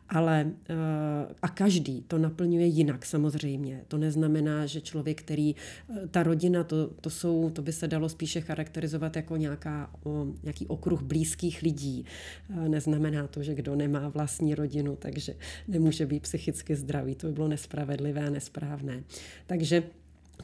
ale 0.09 0.51
eh, 0.69 0.75
a 1.43 1.49
každý 1.49 2.03
to 2.03 2.19
naplňuje 2.19 2.67
jinak 2.67 3.07
samozřejmě. 3.07 3.85
To 3.89 3.99
neznamená, 3.99 4.67
že 4.67 4.81
člověk, 4.81 5.23
který, 5.23 5.55
eh, 5.57 6.09
ta 6.09 6.23
rodina, 6.23 6.65
to, 6.65 6.87
to 6.87 7.11
jsou, 7.11 7.51
to 7.51 7.63
by 7.63 7.73
se 7.73 7.89
dalo 7.89 8.09
spíše 8.09 8.41
charakterizovat 8.41 9.17
jako 9.17 9.37
nějaká, 9.37 9.91
nějaký 10.43 10.67
okruh 10.67 11.03
blízkých 11.03 11.63
lidí. 11.63 12.05
Eh, 12.51 12.69
neznamená 12.69 13.27
to, 13.27 13.43
že 13.43 13.55
kdo 13.55 13.77
nemá 13.77 14.09
vlastní 14.09 14.55
rodinu, 14.55 14.97
takže 14.97 15.35
nemůže 15.69 16.07
být 16.07 16.23
psychicky 16.23 16.77
zdravý. 16.77 17.15
To 17.15 17.27
by 17.27 17.33
bylo 17.33 17.49
nespravedlivé 17.49 18.27
a 18.27 18.31
nesprávné. 18.31 19.05
Takže 19.47 19.83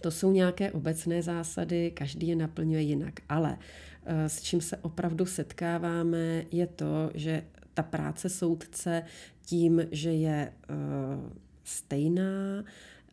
to 0.00 0.10
jsou 0.10 0.32
nějaké 0.32 0.72
obecné 0.72 1.22
zásady, 1.22 1.90
každý 1.90 2.28
je 2.28 2.36
naplňuje 2.36 2.82
jinak. 2.82 3.20
Ale 3.28 3.58
s 4.06 4.42
čím 4.42 4.60
se 4.60 4.76
opravdu 4.76 5.26
setkáváme, 5.26 6.44
je 6.52 6.66
to, 6.66 7.10
že 7.14 7.42
ta 7.74 7.82
práce 7.82 8.28
soudce 8.28 9.02
tím, 9.46 9.82
že 9.90 10.12
je 10.12 10.52
uh, 10.70 11.32
stejná, 11.64 12.64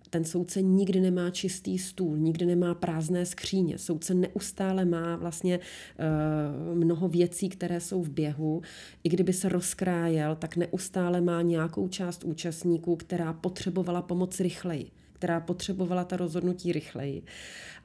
ten 0.09 0.25
soudce 0.25 0.61
nikdy 0.61 0.99
nemá 0.99 1.29
čistý 1.29 1.77
stůl, 1.77 2.17
nikdy 2.17 2.45
nemá 2.45 2.75
prázdné 2.75 3.25
skříně. 3.25 3.77
Soudce 3.77 4.13
neustále 4.13 4.85
má 4.85 5.15
vlastně 5.15 5.59
uh, 5.59 6.77
mnoho 6.77 7.07
věcí, 7.07 7.49
které 7.49 7.79
jsou 7.79 8.03
v 8.03 8.09
běhu. 8.09 8.61
I 9.03 9.09
kdyby 9.09 9.33
se 9.33 9.49
rozkrájel, 9.49 10.35
tak 10.35 10.55
neustále 10.55 11.21
má 11.21 11.41
nějakou 11.41 11.87
část 11.87 12.23
účastníků, 12.23 12.95
která 12.95 13.33
potřebovala 13.33 14.01
pomoc 14.01 14.39
rychleji 14.39 14.91
která 15.21 15.39
potřebovala 15.39 16.03
ta 16.03 16.17
rozhodnutí 16.17 16.71
rychleji 16.71 17.23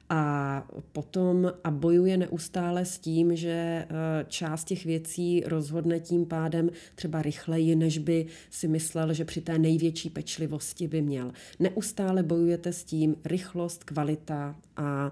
a 0.09 0.67
potom 0.91 1.53
a 1.63 1.71
bojuje 1.71 2.17
neustále 2.17 2.85
s 2.85 2.99
tím, 2.99 3.35
že 3.35 3.49
eh, 3.49 3.85
část 4.27 4.63
těch 4.63 4.85
věcí 4.85 5.43
rozhodne 5.45 5.99
tím 5.99 6.25
pádem 6.25 6.69
třeba 6.95 7.21
rychleji, 7.21 7.75
než 7.75 7.97
by 7.97 8.25
si 8.49 8.67
myslel, 8.67 9.13
že 9.13 9.25
při 9.25 9.41
té 9.41 9.59
největší 9.59 10.09
pečlivosti 10.09 10.87
by 10.87 11.01
měl. 11.01 11.31
Neustále 11.59 12.23
bojujete 12.23 12.73
s 12.73 12.83
tím 12.83 13.15
rychlost, 13.25 13.83
kvalita 13.83 14.55
a 14.77 15.11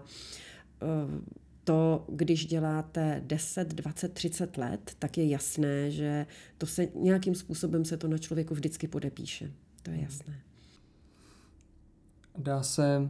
eh, 0.81 0.86
to, 1.63 2.05
když 2.10 2.45
děláte 2.45 3.21
10, 3.25 3.73
20, 3.73 4.13
30 4.13 4.58
let, 4.58 4.91
tak 4.99 5.17
je 5.17 5.27
jasné, 5.27 5.91
že 5.91 6.25
to 6.58 6.65
se 6.65 6.88
nějakým 6.95 7.36
způsobem 7.36 7.86
se 7.86 7.97
to 7.97 8.08
na 8.08 8.17
člověku 8.17 8.53
vždycky 8.53 8.88
podepíše. 8.88 9.51
To 9.84 9.91
je 9.91 10.01
jasné. 10.01 10.39
Dá 12.38 12.63
se 12.63 13.10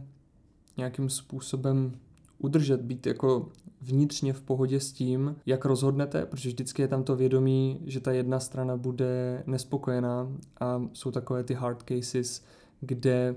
nějakým 0.76 1.08
způsobem 1.08 1.92
udržet, 2.38 2.80
být 2.80 3.06
jako 3.06 3.48
vnitřně 3.80 4.32
v 4.32 4.42
pohodě 4.42 4.80
s 4.80 4.92
tím, 4.92 5.36
jak 5.46 5.64
rozhodnete, 5.64 6.26
protože 6.26 6.48
vždycky 6.48 6.82
je 6.82 6.88
tam 6.88 7.04
to 7.04 7.16
vědomí, 7.16 7.80
že 7.86 8.00
ta 8.00 8.12
jedna 8.12 8.40
strana 8.40 8.76
bude 8.76 9.42
nespokojená 9.46 10.32
a 10.60 10.82
jsou 10.92 11.10
takové 11.10 11.44
ty 11.44 11.54
hard 11.54 11.82
cases, 11.82 12.44
kde 12.80 13.34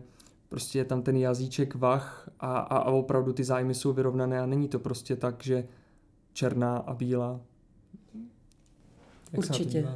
prostě 0.49 0.80
je 0.80 0.86
tam 0.86 1.02
ten 1.02 1.17
jazyček 1.17 1.75
vach 1.75 2.30
a, 2.39 2.58
a, 2.58 2.78
a 2.78 2.91
opravdu 2.91 3.34
ty 3.34 3.43
zájmy 3.43 3.75
jsou 3.75 3.93
vyrovnané 3.93 4.39
a 4.39 4.45
není 4.45 4.67
to 4.67 4.80
prostě 4.80 5.15
tak, 5.15 5.43
že 5.43 5.67
černá 6.34 6.78
a 6.78 6.93
bílá. 6.93 7.41
Jak 9.32 9.39
Určitě. 9.39 9.88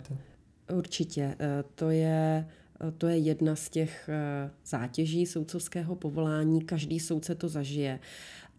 Určitě. 0.77 1.35
Eh, 1.39 1.63
to 1.75 1.89
je 1.89 2.47
to 2.91 3.07
je 3.07 3.17
jedna 3.17 3.55
z 3.55 3.69
těch 3.69 4.09
eh, 4.09 4.51
zátěží 4.65 5.25
soudcovského 5.25 5.95
povolání. 5.95 6.61
Každý 6.61 6.99
soudce 6.99 7.35
to 7.35 7.49
zažije. 7.49 7.99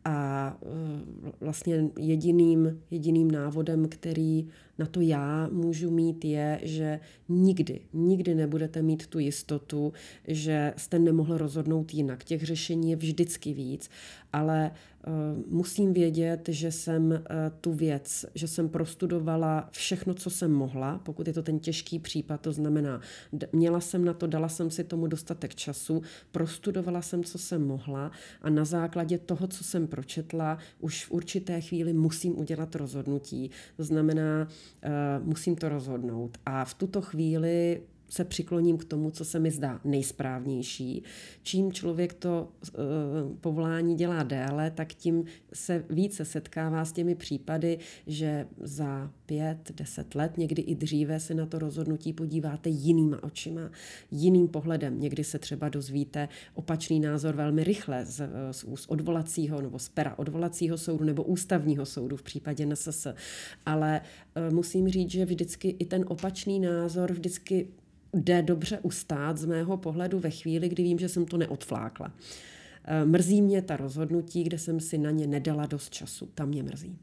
A 0.04 0.56
eh, 0.62 1.32
vlastně 1.40 1.84
jediným, 1.98 2.82
jediným 2.90 3.30
návodem, 3.30 3.88
který 3.88 4.48
na 4.78 4.87
to 4.87 5.00
já 5.00 5.48
můžu 5.52 5.90
mít, 5.90 6.24
je, 6.24 6.60
že 6.62 7.00
nikdy, 7.28 7.80
nikdy 7.92 8.34
nebudete 8.34 8.82
mít 8.82 9.06
tu 9.06 9.18
jistotu, 9.18 9.92
že 10.28 10.74
jste 10.76 10.98
nemohl 10.98 11.38
rozhodnout 11.38 11.94
jinak. 11.94 12.24
Těch 12.24 12.42
řešení 12.42 12.90
je 12.90 12.96
vždycky 12.96 13.52
víc, 13.52 13.90
ale 14.32 14.70
uh, 15.06 15.12
musím 15.54 15.92
vědět, 15.92 16.48
že 16.48 16.72
jsem 16.72 17.10
uh, 17.10 17.16
tu 17.60 17.72
věc, 17.72 18.26
že 18.34 18.48
jsem 18.48 18.68
prostudovala 18.68 19.68
všechno, 19.70 20.14
co 20.14 20.30
jsem 20.30 20.52
mohla, 20.52 20.98
pokud 20.98 21.26
je 21.26 21.32
to 21.32 21.42
ten 21.42 21.58
těžký 21.58 21.98
případ, 21.98 22.40
to 22.40 22.52
znamená, 22.52 23.00
měla 23.52 23.80
jsem 23.80 24.04
na 24.04 24.14
to, 24.14 24.26
dala 24.26 24.48
jsem 24.48 24.70
si 24.70 24.84
tomu 24.84 25.06
dostatek 25.06 25.54
času, 25.54 26.02
prostudovala 26.32 27.02
jsem, 27.02 27.24
co 27.24 27.38
jsem 27.38 27.66
mohla 27.66 28.10
a 28.42 28.50
na 28.50 28.64
základě 28.64 29.18
toho, 29.18 29.46
co 29.46 29.64
jsem 29.64 29.87
pročetla, 29.87 30.58
už 30.80 31.04
v 31.04 31.10
určité 31.10 31.60
chvíli 31.60 31.92
musím 31.92 32.38
udělat 32.38 32.74
rozhodnutí. 32.74 33.50
To 33.76 33.84
znamená, 33.84 34.48
musím 35.20 35.57
to 35.57 35.68
rozhodnout. 35.68 36.38
A 36.46 36.64
v 36.64 36.74
tuto 36.74 37.03
chvíli 37.03 37.83
se 38.14 38.24
přikloním 38.24 38.77
k 38.77 38.85
tomu, 38.85 39.11
co 39.11 39.24
se 39.24 39.38
mi 39.38 39.50
zdá 39.50 39.81
nejsprávnější. 39.85 41.03
Čím 41.42 41.72
člověk 41.72 42.14
to 42.14 42.48
uh, 42.62 43.37
povolání 43.40 43.94
dělá 43.94 44.22
déle, 44.22 44.70
tak 44.70 44.94
tím 44.94 45.24
se 45.53 45.85
více 45.90 46.24
setkává 46.24 46.85
s 46.85 46.92
těmi 46.92 47.14
případy, 47.14 47.79
že 48.07 48.46
za 48.61 49.11
pět, 49.27 49.72
deset 49.74 50.14
let, 50.14 50.38
někdy 50.38 50.62
i 50.62 50.74
dříve 50.74 51.20
se 51.20 51.35
na 51.35 51.46
to 51.46 51.59
rozhodnutí 51.59 52.12
podíváte 52.12 52.70
jinýma 52.70 53.22
očima, 53.22 53.70
jiným 54.11 54.48
pohledem. 54.48 55.00
Někdy 55.00 55.24
se 55.24 55.38
třeba 55.38 55.68
dozvíte 55.68 56.29
opačný 56.55 57.00
názor 57.00 57.35
velmi 57.37 57.64
rychle 57.64 58.05
z, 58.05 58.29
z 58.50 58.64
úst 58.64 58.87
odvolacího 58.88 59.61
nebo 59.61 59.79
z 59.79 59.88
pera 59.88 60.18
odvolacího 60.18 60.79
soudu 60.79 61.05
nebo 61.05 61.22
ústavního 61.22 61.87
soudu 61.87 62.16
v 62.16 62.22
případě 62.22 62.66
NSS. 62.66 63.07
Ale 63.66 64.00
uh, 64.00 64.55
musím 64.55 64.88
říct, 64.88 65.11
že 65.11 65.24
vždycky 65.24 65.68
i 65.79 65.85
ten 65.85 66.05
opačný 66.09 66.61
názor 66.61 67.12
vždycky 67.12 67.68
jde 68.14 68.42
dobře 68.42 68.79
ustát 68.83 69.38
z 69.38 69.44
mého 69.44 69.77
pohledu 69.77 70.18
ve 70.18 70.31
chvíli, 70.31 70.68
kdy 70.68 70.83
vím, 70.83 70.98
že 70.98 71.09
jsem 71.09 71.27
to 71.27 71.37
neodflákla. 71.37 72.12
Eh, 72.85 73.05
mrzí 73.05 73.42
mě 73.42 73.62
ta 73.62 73.77
rozhodnutí, 73.77 74.44
kde 74.44 74.59
jsem 74.59 74.81
si 74.81 74.98
na 74.98 75.11
ně 75.11 75.27
nedala 75.27 75.66
dost 75.66 75.90
času. 75.90 76.29
Tam 76.35 76.48
mě 76.48 76.62
mrzí. 76.62 76.98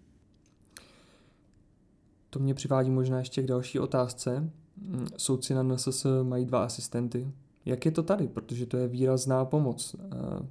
To 2.29 2.39
mě 2.39 2.53
přivádí 2.53 2.89
možná 2.89 3.19
ještě 3.19 3.43
k 3.43 3.45
další 3.45 3.79
otázce. 3.79 4.49
Mm, 4.77 5.07
soudci 5.17 5.53
na 5.53 5.63
NSS 5.63 6.05
mají 6.23 6.45
dva 6.45 6.63
asistenty. 6.63 7.31
Jak 7.65 7.85
je 7.85 7.91
to 7.91 8.03
tady? 8.03 8.27
Protože 8.27 8.65
to 8.65 8.77
je 8.77 8.87
výrazná 8.87 9.45
pomoc. 9.45 9.95
Eh, 9.99 10.45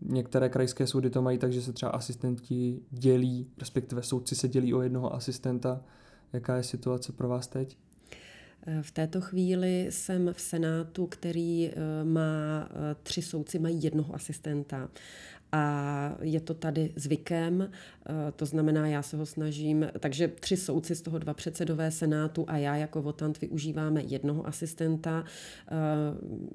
některé 0.00 0.48
krajské 0.48 0.86
soudy 0.86 1.10
to 1.10 1.22
mají 1.22 1.38
tak, 1.38 1.52
že 1.52 1.62
se 1.62 1.72
třeba 1.72 1.90
asistenti 1.90 2.80
dělí, 2.90 3.50
respektive 3.58 4.02
soudci 4.02 4.34
se 4.34 4.48
dělí 4.48 4.74
o 4.74 4.82
jednoho 4.82 5.14
asistenta. 5.14 5.80
Jaká 6.32 6.56
je 6.56 6.62
situace 6.62 7.12
pro 7.12 7.28
vás 7.28 7.46
teď? 7.46 7.78
V 8.82 8.90
této 8.90 9.20
chvíli 9.20 9.86
jsem 9.90 10.32
v 10.32 10.40
Senátu, 10.40 11.06
který 11.06 11.70
eh, 11.70 11.74
má 12.04 12.68
eh, 12.70 12.96
tři 13.02 13.22
soudci, 13.22 13.58
mají 13.58 13.82
jednoho 13.82 14.14
asistenta. 14.14 14.88
A 15.52 16.16
je 16.22 16.40
to 16.40 16.54
tady 16.54 16.92
zvykem, 16.96 17.70
eh, 17.70 18.32
to 18.36 18.46
znamená, 18.46 18.86
já 18.86 19.02
se 19.02 19.16
ho 19.16 19.26
snažím, 19.26 19.86
takže 19.98 20.28
tři 20.28 20.56
soudci 20.56 20.94
z 20.94 21.02
toho 21.02 21.18
dva 21.18 21.34
předsedové 21.34 21.90
senátu 21.90 22.44
a 22.48 22.56
já 22.56 22.76
jako 22.76 23.02
votant 23.02 23.40
využíváme 23.40 24.02
jednoho 24.02 24.46
asistenta. 24.46 25.24
Eh, 25.24 25.74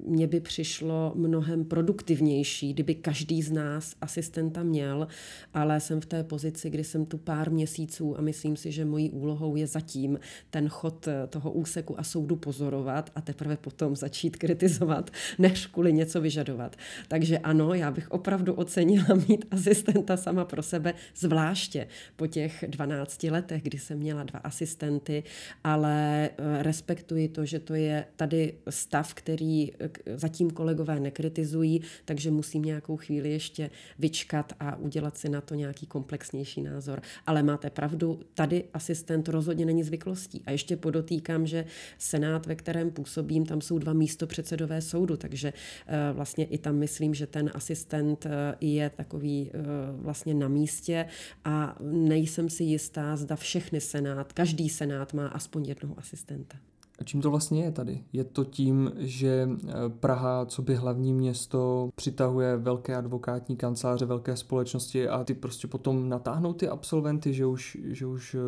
mně 0.06 0.26
by 0.26 0.40
přišlo 0.40 1.12
mnohem 1.14 1.64
produktivnější, 1.64 2.72
kdyby 2.72 2.94
každý 2.94 3.42
z 3.42 3.52
nás 3.52 3.94
asistenta 4.00 4.62
měl, 4.62 5.08
ale 5.54 5.80
jsem 5.80 6.00
v 6.00 6.06
té 6.06 6.24
pozici, 6.24 6.70
kdy 6.70 6.84
jsem 6.84 7.06
tu 7.06 7.18
pár 7.18 7.50
měsíců 7.50 8.18
a 8.18 8.20
myslím 8.20 8.56
si, 8.56 8.72
že 8.72 8.84
mojí 8.84 9.10
úlohou 9.10 9.56
je 9.56 9.66
zatím 9.66 10.18
ten 10.50 10.68
chod 10.68 11.08
eh, 11.08 11.26
toho 11.26 11.52
úseku 11.52 12.00
a 12.00 12.02
soudu 12.02 12.36
pozorovat 12.36 13.10
a 13.14 13.20
teprve 13.20 13.56
potom 13.56 13.96
začít 13.96 14.36
kritizovat, 14.36 15.10
než 15.38 15.66
kvůli 15.66 15.92
něco 15.92 16.20
vyžadovat. 16.20 16.76
Takže 17.08 17.38
ano, 17.38 17.74
já 17.74 17.90
bych 17.90 18.10
opravdu 18.10 18.54
ocenila 18.54 18.87
mít 19.28 19.44
asistenta 19.50 20.16
sama 20.16 20.44
pro 20.44 20.62
sebe, 20.62 20.94
zvláště 21.16 21.86
po 22.16 22.26
těch 22.26 22.64
12 22.68 23.22
letech, 23.22 23.62
kdy 23.62 23.78
jsem 23.78 23.98
měla 23.98 24.22
dva 24.22 24.38
asistenty, 24.38 25.22
ale 25.64 26.30
eh, 26.30 26.62
respektuji 26.62 27.28
to, 27.28 27.44
že 27.44 27.58
to 27.58 27.74
je 27.74 28.04
tady 28.16 28.54
stav, 28.70 29.14
který 29.14 29.72
eh, 29.72 29.90
zatím 30.16 30.50
kolegové 30.50 31.00
nekritizují, 31.00 31.80
takže 32.04 32.30
musím 32.30 32.62
nějakou 32.62 32.96
chvíli 32.96 33.30
ještě 33.30 33.70
vyčkat 33.98 34.52
a 34.60 34.76
udělat 34.76 35.18
si 35.18 35.28
na 35.28 35.40
to 35.40 35.54
nějaký 35.54 35.86
komplexnější 35.86 36.62
názor. 36.62 37.02
Ale 37.26 37.42
máte 37.42 37.70
pravdu, 37.70 38.20
tady 38.34 38.64
asistent 38.74 39.28
rozhodně 39.28 39.66
není 39.66 39.82
zvyklostí. 39.82 40.42
A 40.46 40.50
ještě 40.50 40.76
podotýkám, 40.76 41.46
že 41.46 41.64
Senát, 41.98 42.46
ve 42.46 42.54
kterém 42.54 42.90
působím, 42.90 43.46
tam 43.46 43.60
jsou 43.60 43.78
dva 43.78 43.92
místo 43.92 44.26
předsedové 44.26 44.80
soudu, 44.80 45.16
takže 45.16 45.52
eh, 45.86 46.12
vlastně 46.12 46.44
i 46.44 46.58
tam 46.58 46.76
myslím, 46.76 47.14
že 47.14 47.26
ten 47.26 47.50
asistent 47.54 48.26
je 48.60 48.77
takový 48.96 49.50
vlastně 49.92 50.34
na 50.34 50.48
místě 50.48 51.06
a 51.44 51.76
nejsem 51.80 52.48
si 52.48 52.64
jistá, 52.64 53.16
zda 53.16 53.36
všechny 53.36 53.80
senát, 53.80 54.32
každý 54.32 54.68
senát 54.68 55.14
má 55.14 55.26
aspoň 55.26 55.64
jednoho 55.64 55.98
asistenta. 55.98 56.58
A 56.98 57.04
čím 57.04 57.20
to 57.20 57.30
vlastně 57.30 57.64
je 57.64 57.72
tady? 57.72 58.04
Je 58.12 58.24
to 58.24 58.44
tím, 58.44 58.92
že 58.96 59.48
eh, 59.48 59.72
Praha, 59.88 60.46
co 60.46 60.62
by 60.62 60.74
hlavní 60.74 61.14
město, 61.14 61.90
přitahuje 61.94 62.56
velké 62.56 62.96
advokátní 62.96 63.56
kanceláře, 63.56 64.04
velké 64.06 64.36
společnosti 64.36 65.08
a 65.08 65.24
ty 65.24 65.34
prostě 65.34 65.68
potom 65.68 66.08
natáhnou 66.08 66.52
ty 66.52 66.68
absolventy, 66.68 67.34
že 67.34 67.46
už, 67.46 67.76
že 67.84 68.06
už 68.06 68.34
eh, 68.34 68.38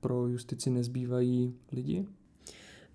pro 0.00 0.26
justici 0.26 0.70
nezbývají 0.70 1.54
lidi? 1.72 2.06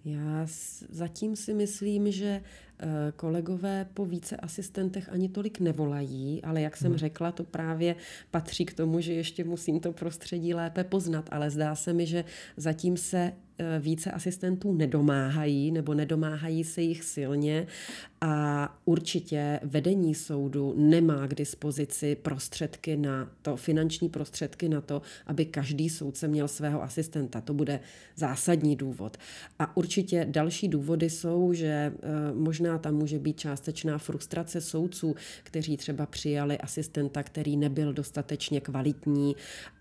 Já 0.05 0.47
zatím 0.89 1.35
si 1.35 1.53
myslím, 1.53 2.11
že 2.11 2.41
Eh, 2.41 2.68
kolegové 3.15 3.87
po 3.93 4.05
více 4.05 4.37
asistentech 4.37 5.09
ani 5.09 5.29
tolik 5.29 5.59
nevolají, 5.59 6.43
ale 6.43 6.61
jak 6.61 6.77
jsem 6.77 6.91
hmm. 6.91 6.97
řekla, 6.97 7.31
to 7.31 7.43
právě 7.43 7.95
patří 8.31 8.65
k 8.65 8.73
tomu, 8.73 9.01
že 9.01 9.13
ještě 9.13 9.43
musím 9.43 9.79
to 9.79 9.93
prostředí 9.93 10.53
lépe 10.53 10.83
poznat, 10.83 11.29
ale 11.31 11.49
zdá 11.49 11.75
se 11.75 11.93
mi, 11.93 12.05
že 12.05 12.23
zatím 12.57 12.97
se 12.97 13.17
eh, 13.17 13.48
více 13.79 14.11
asistentů 14.11 14.73
nedomáhají 14.73 15.71
nebo 15.71 15.93
nedomáhají 15.93 16.63
se 16.63 16.81
jich 16.81 17.03
silně 17.03 17.67
a 18.21 18.77
určitě 18.85 19.59
vedení 19.63 20.15
soudu 20.15 20.73
nemá 20.77 21.27
k 21.27 21.35
dispozici 21.35 22.15
prostředky 22.15 22.97
na 22.97 23.31
to, 23.41 23.55
finanční 23.55 24.09
prostředky 24.09 24.69
na 24.69 24.81
to, 24.81 25.01
aby 25.27 25.45
každý 25.45 25.89
soudce 25.89 26.27
měl 26.27 26.47
svého 26.47 26.83
asistenta. 26.83 27.41
To 27.41 27.53
bude 27.53 27.79
zásadní 28.15 28.75
důvod. 28.75 29.17
A 29.59 29.77
určitě 29.77 30.27
další 30.29 30.67
důvody 30.67 31.09
jsou, 31.09 31.53
že 31.53 31.67
eh, 31.67 31.93
možná 32.33 32.77
tam 32.77 32.95
může 32.95 33.19
být 33.19 33.39
částečná 33.39 33.97
frustrace 33.97 34.61
soudců, 34.61 35.15
kteří 35.43 35.77
třeba 35.77 36.05
přijali 36.05 36.57
asistenta, 36.57 37.23
který 37.23 37.57
nebyl 37.57 37.93
dostatečně 37.93 38.61
kvalitní. 38.61 39.35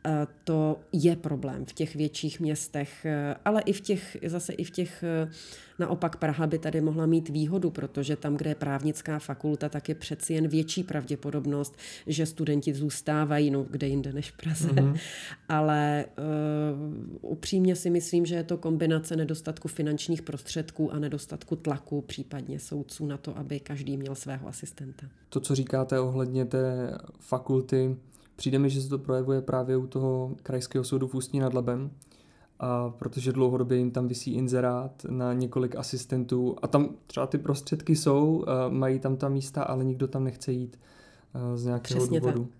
E, 0.07 0.27
to 0.45 0.81
je 0.93 1.17
problém 1.17 1.65
v 1.65 1.73
těch 1.73 1.95
větších 1.95 2.41
městech, 2.41 3.07
ale 3.45 3.63
i 3.69 3.73
v 3.73 3.81
těch, 3.81 4.17
zase 4.27 4.53
i 4.53 4.65
v 4.65 4.71
těch 4.71 5.03
e, 5.03 5.31
Naopak 5.79 6.17
Praha 6.17 6.47
by 6.47 6.59
tady 6.59 6.81
mohla 6.81 7.07
mít 7.07 7.29
výhodu, 7.29 7.71
protože 7.71 8.17
tam, 8.17 8.37
kde 8.37 8.51
je 8.51 8.55
právnická 8.55 9.19
fakulta, 9.19 9.69
tak 9.69 9.89
je 9.89 9.95
přeci 9.95 10.33
jen 10.33 10.49
větší 10.49 10.83
pravděpodobnost, 10.83 11.77
že 12.07 12.27
studenti 12.27 12.75
zůstávají, 12.75 13.51
no 13.51 13.67
kde 13.71 13.87
jinde 13.87 14.13
než 14.13 14.31
v 14.31 14.37
Praze. 14.37 14.69
Mm-hmm. 14.69 14.99
Ale 15.49 16.05
uh, 17.23 17.31
upřímně 17.33 17.77
si 17.77 17.91
myslím, 17.91 18.27
že 18.27 18.35
je 18.35 18.45
to 18.45 18.57
kombinace 18.57 19.17
nedostatku 19.17 19.69
finančních 19.69 20.23
prostředků 20.23 20.93
a 20.93 20.99
nedostatku 20.99 21.57
tlaku, 21.57 22.01
případně 22.01 22.59
soudců 22.59 23.07
na 23.07 23.17
to, 23.17 23.39
aby 23.39 23.61
každý 23.61 23.97
měl 23.97 24.15
svého 24.15 24.49
asistenta. 24.49 25.07
To, 25.29 25.41
co 25.41 25.55
říkáte 25.55 26.01
ohledně 26.01 26.45
té 26.45 26.99
fakulty, 27.21 27.97
přijde 28.37 28.59
mi, 28.59 28.71
že 28.71 28.81
se 28.81 28.89
to 28.89 28.99
projevuje 28.99 29.41
právě 29.41 29.77
u 29.77 29.87
toho 29.87 30.37
krajského 30.43 30.85
soudu 30.85 31.09
v 31.09 31.15
Ústí 31.15 31.39
nad 31.39 31.55
Labem, 31.55 31.91
a 32.61 32.91
protože 32.91 33.33
dlouhodobě 33.33 33.79
jim 33.79 33.91
tam 33.91 34.09
vysí 34.09 34.35
inzerát 34.35 35.07
na 35.09 35.33
několik 35.33 35.77
asistentů 35.77 36.57
a 36.63 36.67
tam 36.67 36.89
třeba 37.07 37.27
ty 37.27 37.39
prostředky 37.39 37.97
jsou, 37.97 38.45
mají 38.69 38.99
tam 38.99 39.17
ta 39.17 39.29
místa, 39.29 39.63
ale 39.63 39.85
nikdo 39.85 40.09
tam 40.09 40.25
nechce 40.25 40.53
jít 40.53 40.79
z 41.55 41.65
nějakého 41.65 42.01
Přesně 42.01 42.21
důvodu. 42.21 42.45
Tak. 42.45 42.58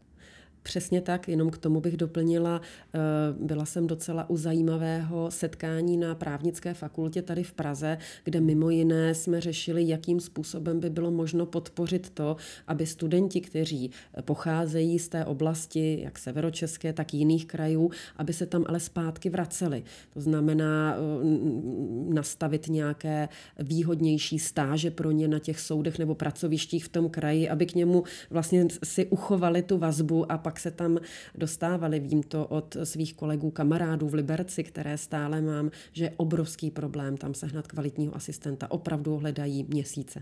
Přesně 0.63 1.01
tak, 1.01 1.29
jenom 1.29 1.51
k 1.51 1.59
tomu 1.59 1.81
bych 1.81 1.97
doplnila, 1.97 2.61
eh, 2.95 2.99
byla 3.41 3.65
jsem 3.65 3.87
docela 3.87 4.31
u 4.31 4.37
zajímavého 4.37 5.31
setkání 5.31 5.97
na 5.97 6.15
právnické 6.15 6.75
fakultě 6.75 7.23
tady 7.23 7.43
v 7.43 7.53
Praze, 7.53 7.99
kde 8.25 8.41
mimo 8.41 8.71
jiné 8.71 9.15
jsme 9.15 9.41
řešili, 9.41 9.89
jakým 9.89 10.21
způsobem 10.21 10.81
by 10.81 10.91
bylo 10.91 11.11
možno 11.11 11.47
podpořit 11.47 12.11
to, 12.11 12.37
aby 12.67 12.87
studenti, 12.87 13.41
kteří 13.41 13.91
pocházejí 14.21 14.99
z 14.99 15.09
té 15.09 15.25
oblasti, 15.25 16.01
jak 16.03 16.19
severočeské, 16.19 16.93
tak 16.93 17.15
jiných 17.15 17.47
krajů, 17.47 17.91
aby 18.17 18.33
se 18.33 18.47
tam 18.47 18.65
ale 18.69 18.81
zpátky 18.81 19.31
vraceli. 19.31 19.83
To 20.15 20.21
znamená 20.21 20.97
eh, 20.97 22.15
nastavit 22.15 22.69
nějaké 22.69 23.29
výhodnější 23.59 24.39
stáže 24.39 24.91
pro 24.91 25.11
ně 25.11 25.29
na 25.29 25.39
těch 25.39 25.61
soudech 25.61 25.99
nebo 25.99 26.15
pracovištích 26.15 26.85
v 26.85 26.89
tom 26.89 27.11
kraji, 27.11 27.49
aby 27.49 27.67
k 27.67 27.75
němu 27.75 28.05
vlastně 28.31 28.67
si 28.85 29.07
uchovali 29.07 29.63
tu 29.63 29.79
vazbu 29.79 30.33
a 30.33 30.39
pak 30.39 30.58
se 30.61 30.71
tam 30.71 30.99
dostávali. 31.35 32.01
Vím 32.01 32.23
to 32.23 32.47
od 32.47 32.77
svých 32.85 33.15
kolegů, 33.15 33.51
kamarádů 33.51 34.09
v 34.09 34.15
Liberci, 34.15 34.65
které 34.65 34.99
stále 34.99 35.41
mám, 35.41 35.71
že 35.93 36.05
je 36.05 36.15
obrovský 36.17 36.71
problém 36.71 37.17
tam 37.17 37.35
sehnat 37.35 37.67
kvalitního 37.67 38.17
asistenta. 38.17 38.71
Opravdu 38.71 39.17
hledají 39.17 39.67
měsíce. 39.69 40.21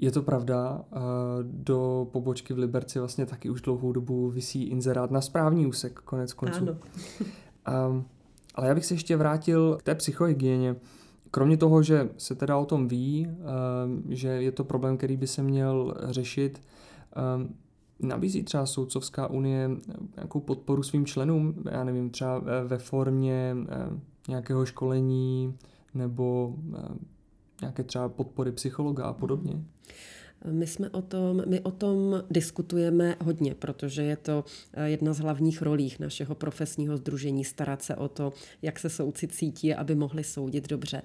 Je 0.00 0.10
to 0.10 0.22
pravda, 0.22 0.84
do 1.42 2.08
pobočky 2.12 2.54
v 2.54 2.58
Liberci 2.58 2.98
vlastně 2.98 3.26
taky 3.26 3.50
už 3.50 3.60
dlouhou 3.60 3.92
dobu 3.92 4.30
vysí 4.30 4.64
inzerát 4.64 5.10
na 5.10 5.20
správní 5.20 5.66
úsek, 5.66 6.00
konec 6.00 6.32
konců. 6.32 6.62
Ano. 6.62 6.76
um, 7.90 8.04
ale 8.54 8.68
já 8.68 8.74
bych 8.74 8.86
se 8.86 8.94
ještě 8.94 9.16
vrátil 9.16 9.76
k 9.76 9.82
té 9.82 9.94
psychohygieně. 9.94 10.76
Kromě 11.30 11.56
toho, 11.56 11.82
že 11.82 12.08
se 12.16 12.34
teda 12.34 12.56
o 12.56 12.64
tom 12.64 12.88
ví, 12.88 13.28
um, 13.28 14.02
že 14.08 14.28
je 14.28 14.52
to 14.52 14.64
problém, 14.64 14.96
který 14.96 15.16
by 15.16 15.26
se 15.26 15.42
měl 15.42 15.94
řešit, 16.04 16.62
um, 17.36 17.54
Nabízí 18.02 18.42
třeba 18.42 18.66
Soudcovská 18.66 19.26
unie 19.26 19.70
nějakou 20.16 20.40
podporu 20.40 20.82
svým 20.82 21.06
členům, 21.06 21.54
já 21.70 21.84
nevím, 21.84 22.10
třeba 22.10 22.38
ve 22.64 22.78
formě 22.78 23.56
eh, 23.68 24.00
nějakého 24.28 24.66
školení 24.66 25.58
nebo 25.94 26.54
eh, 26.78 26.94
nějaké 27.60 27.82
třeba 27.82 28.08
podpory 28.08 28.52
psychologa 28.52 29.04
a 29.04 29.12
podobně? 29.12 29.64
My 30.44 30.66
jsme 30.66 30.90
o 30.90 31.02
tom, 31.02 31.42
my 31.46 31.60
o 31.60 31.70
tom 31.70 32.24
diskutujeme 32.30 33.16
hodně, 33.24 33.54
protože 33.54 34.02
je 34.02 34.16
to 34.16 34.44
eh, 34.74 34.88
jedna 34.88 35.12
z 35.12 35.18
hlavních 35.18 35.62
rolí 35.62 35.94
našeho 36.00 36.34
profesního 36.34 36.96
združení 36.96 37.44
starat 37.44 37.82
se 37.82 37.96
o 37.96 38.08
to, 38.08 38.32
jak 38.62 38.78
se 38.78 38.90
soudci 38.90 39.28
cítí, 39.28 39.74
aby 39.74 39.94
mohli 39.94 40.24
soudit 40.24 40.68
dobře. 40.68 41.02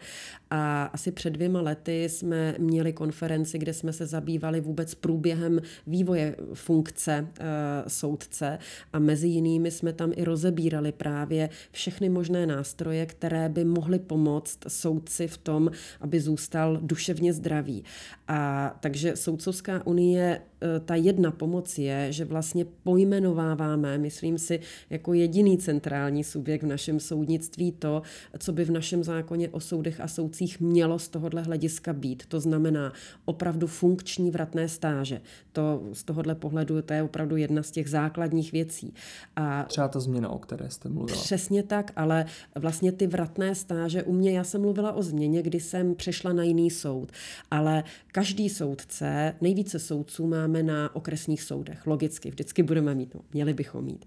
A 0.49 0.83
asi 0.83 1.11
před 1.11 1.29
dvěma 1.29 1.61
lety 1.61 2.03
jsme 2.03 2.55
měli 2.59 2.93
konferenci, 2.93 3.57
kde 3.57 3.73
jsme 3.73 3.93
se 3.93 4.05
zabývali 4.05 4.61
vůbec 4.61 4.95
průběhem 4.95 5.61
vývoje 5.87 6.35
funkce 6.53 7.27
e, 7.39 7.89
soudce 7.89 8.57
a 8.93 8.99
mezi 8.99 9.27
jinými 9.27 9.71
jsme 9.71 9.93
tam 9.93 10.11
i 10.15 10.23
rozebírali 10.23 10.91
právě 10.91 11.49
všechny 11.71 12.09
možné 12.09 12.45
nástroje, 12.45 13.05
které 13.05 13.49
by 13.49 13.65
mohly 13.65 13.99
pomoct 13.99 14.59
soudci 14.67 15.27
v 15.27 15.37
tom, 15.37 15.71
aby 16.01 16.19
zůstal 16.19 16.79
duševně 16.81 17.33
zdravý. 17.33 17.83
A 18.27 18.69
takže 18.79 19.15
Soudcovská 19.25 19.88
unie 19.88 20.41
Eh, 20.65 20.79
ta 20.79 20.95
jedna 20.95 21.31
pomoc 21.31 21.77
je, 21.77 22.07
že 22.11 22.25
vlastně 22.25 22.65
pojmenováváme, 22.83 23.97
myslím 23.97 24.38
si, 24.38 24.59
jako 24.89 25.13
jediný 25.13 25.57
centrální 25.57 26.23
subjekt 26.23 26.63
v 26.63 26.67
našem 26.67 26.99
soudnictví 26.99 27.71
to, 27.71 28.01
co 28.39 28.53
by 28.53 28.65
v 28.65 28.71
našem 28.71 29.03
zákoně 29.03 29.49
o 29.49 29.59
soudech 29.59 30.01
a 30.01 30.07
soudcích 30.07 30.59
mělo 30.59 30.99
z 30.99 31.07
tohohle 31.07 31.41
hlediska 31.41 31.93
být. 31.93 32.25
To 32.25 32.39
znamená 32.39 32.93
opravdu 33.25 33.67
funkční 33.67 34.31
vratné 34.31 34.69
stáže. 34.69 35.21
To 35.51 35.83
z 35.93 36.03
tohohle 36.03 36.35
pohledu 36.35 36.81
to 36.81 36.93
je 36.93 37.03
opravdu 37.03 37.35
jedna 37.35 37.63
z 37.63 37.71
těch 37.71 37.89
základních 37.89 38.51
věcí. 38.51 38.93
A 39.35 39.63
Třeba 39.63 39.88
ta 39.88 39.99
změna, 39.99 40.29
o 40.29 40.39
které 40.39 40.69
jste 40.69 40.89
mluvila. 40.89 41.21
Přesně 41.21 41.63
tak, 41.63 41.91
ale 41.95 42.25
vlastně 42.55 42.91
ty 42.91 43.07
vratné 43.07 43.55
stáže 43.55 44.03
u 44.03 44.13
mě, 44.13 44.31
já 44.31 44.43
jsem 44.43 44.61
mluvila 44.61 44.91
o 44.91 45.03
změně, 45.03 45.41
kdy 45.41 45.59
jsem 45.59 45.95
přešla 45.95 46.33
na 46.33 46.43
jiný 46.43 46.71
soud, 46.71 47.11
ale 47.51 47.83
každý 48.11 48.49
soudce 48.49 49.14
nejvíce, 49.41 49.80
soudců 49.80 50.28
máme 50.28 50.63
na 50.63 50.95
okresních 50.95 51.41
soudech. 51.41 51.88
Logicky, 51.88 52.30
vždycky 52.30 52.63
budeme 52.63 52.95
mít, 52.95 53.15
no, 53.15 53.21
měli 53.34 53.54
bychom 53.54 53.86
mít. 53.86 54.06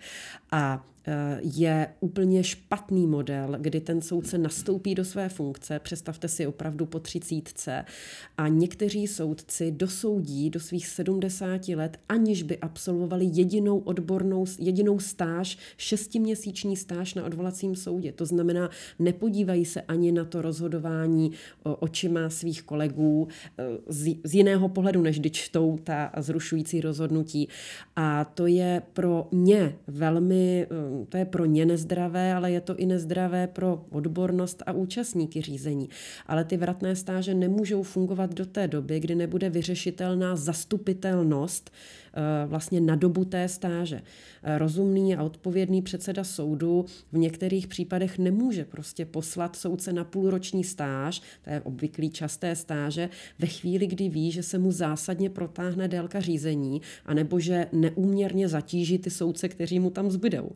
A 0.53 0.87
je 1.40 1.88
úplně 2.01 2.44
špatný 2.44 3.07
model, 3.07 3.57
kdy 3.59 3.81
ten 3.81 4.03
soudce 4.03 4.38
nastoupí 4.38 4.94
do 4.94 5.05
své 5.05 5.29
funkce, 5.29 5.79
představte 5.79 6.29
si 6.29 6.47
opravdu 6.47 6.87
po 6.87 6.99
třicítce, 6.99 7.85
a 8.37 8.49
někteří 8.49 9.07
soudci 9.07 9.73
dosoudí 9.73 10.51
do 10.51 10.61
svých 10.61 10.87
70 10.87 11.68
let, 11.68 12.01
aniž 12.09 12.42
by 12.42 12.59
absolvovali 12.59 13.25
jedinou 13.33 13.79
odbornou, 13.79 14.44
jedinou 14.59 14.99
stáž, 14.99 15.59
šestiměsíční 15.77 16.77
stáž 16.77 17.14
na 17.14 17.25
odvolacím 17.25 17.77
soudě. 17.77 18.12
To 18.12 18.27
znamená, 18.27 18.71
nepodívají 18.99 19.64
se 19.64 19.81
ani 19.81 20.12
na 20.12 20.25
to 20.25 20.42
rozhodování 20.42 21.33
očima 21.62 22.31
svých 22.31 22.62
kolegů 22.62 23.29
eh, 23.59 23.64
z, 23.88 24.16
z 24.25 24.35
jiného 24.35 24.68
pohledu, 24.68 25.03
než 25.03 25.21
když 25.21 25.33
čtou 25.33 25.79
ta 25.85 26.12
zrušující 26.16 26.81
rozhodnutí. 26.81 27.49
A 27.97 28.25
to 28.25 28.47
je 28.47 28.83
pro 28.92 29.29
ně 29.33 29.77
velmi 29.87 30.66
eh, 30.71 30.97
to 31.06 31.16
je 31.16 31.24
pro 31.24 31.44
ně 31.44 31.66
nezdravé, 31.66 32.34
ale 32.34 32.50
je 32.50 32.61
to 32.61 32.76
i 32.76 32.87
nezdravé 32.87 33.46
pro 33.46 33.84
odbornost 33.90 34.62
a 34.66 34.72
účastníky 34.72 35.42
řízení. 35.42 35.88
Ale 36.26 36.44
ty 36.44 36.56
vratné 36.56 36.96
stáže 36.96 37.34
nemůžou 37.34 37.82
fungovat 37.82 38.34
do 38.34 38.46
té 38.46 38.68
doby, 38.68 39.00
kdy 39.00 39.14
nebude 39.14 39.50
vyřešitelná 39.50 40.37
zastupitelnost 40.37 41.70
vlastně 42.46 42.81
na 42.81 42.96
dobu 42.96 43.24
té 43.24 43.48
stáže. 43.48 44.02
Eh, 44.42 44.59
rozumný 44.59 45.16
a 45.16 45.22
odpovědný 45.22 45.83
předseda 45.83 46.24
soudu 46.24 46.85
v 47.12 47.18
některých 47.18 47.66
případech 47.66 48.18
nemůže 48.18 48.64
prostě 48.64 49.04
poslat 49.04 49.57
soudce 49.57 49.92
na 49.92 50.04
půlroční 50.04 50.64
stáž, 50.64 51.22
to 51.42 51.50
je 51.50 51.61
obvyklý 51.61 52.11
časté 52.11 52.57
stáže, 52.57 53.09
ve 53.38 53.46
chvíli, 53.46 53.87
kdy 53.87 54.09
ví, 54.09 54.31
že 54.33 54.42
se 54.42 54.59
mu 54.59 54.72
zásadně 54.72 55.31
protáhne 55.31 55.88
délka 55.88 56.20
řízení, 56.20 56.83
anebo 57.07 57.40
že 57.40 57.66
neúměrně 57.72 58.48
zatíží 58.48 58.98
ty 58.98 59.11
soudce, 59.11 59.48
kteří 59.48 59.81
mu 59.81 59.90
tam 59.90 60.11
zbydou. 60.11 60.50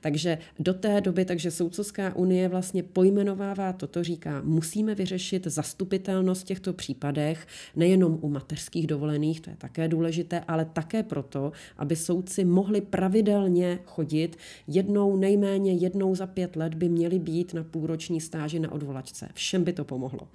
Takže 0.00 0.38
do 0.58 0.74
té 0.74 1.00
doby, 1.00 1.24
takže 1.24 1.50
Soudcovská 1.50 2.16
unie 2.16 2.48
vlastně 2.48 2.82
pojmenovává 2.82 3.72
toto, 3.72 4.04
říká, 4.04 4.42
musíme 4.44 4.94
vyřešit 4.94 5.46
zastupitelnost 5.46 6.42
v 6.42 6.44
těchto 6.44 6.72
případech, 6.72 7.46
nejenom 7.76 8.18
u 8.20 8.28
mateřských 8.28 8.86
dovolených, 8.86 9.40
to 9.40 9.50
je 9.50 9.56
také 9.56 9.88
důležité, 9.88 10.40
ale 10.48 10.64
také 10.64 11.02
proto, 11.06 11.52
aby 11.78 11.96
soudci 11.96 12.44
mohli 12.44 12.80
pravidelně 12.80 13.78
chodit. 13.84 14.36
Jednou, 14.66 15.16
nejméně 15.16 15.72
jednou 15.72 16.14
za 16.14 16.26
pět 16.26 16.56
let 16.56 16.74
by 16.74 16.88
měli 16.88 17.18
být 17.18 17.54
na 17.54 17.64
půlroční 17.64 18.20
stáži 18.20 18.58
na 18.58 18.72
odvolačce. 18.72 19.28
Všem 19.34 19.64
by 19.64 19.72
to 19.72 19.84
pomohlo. 19.84 20.28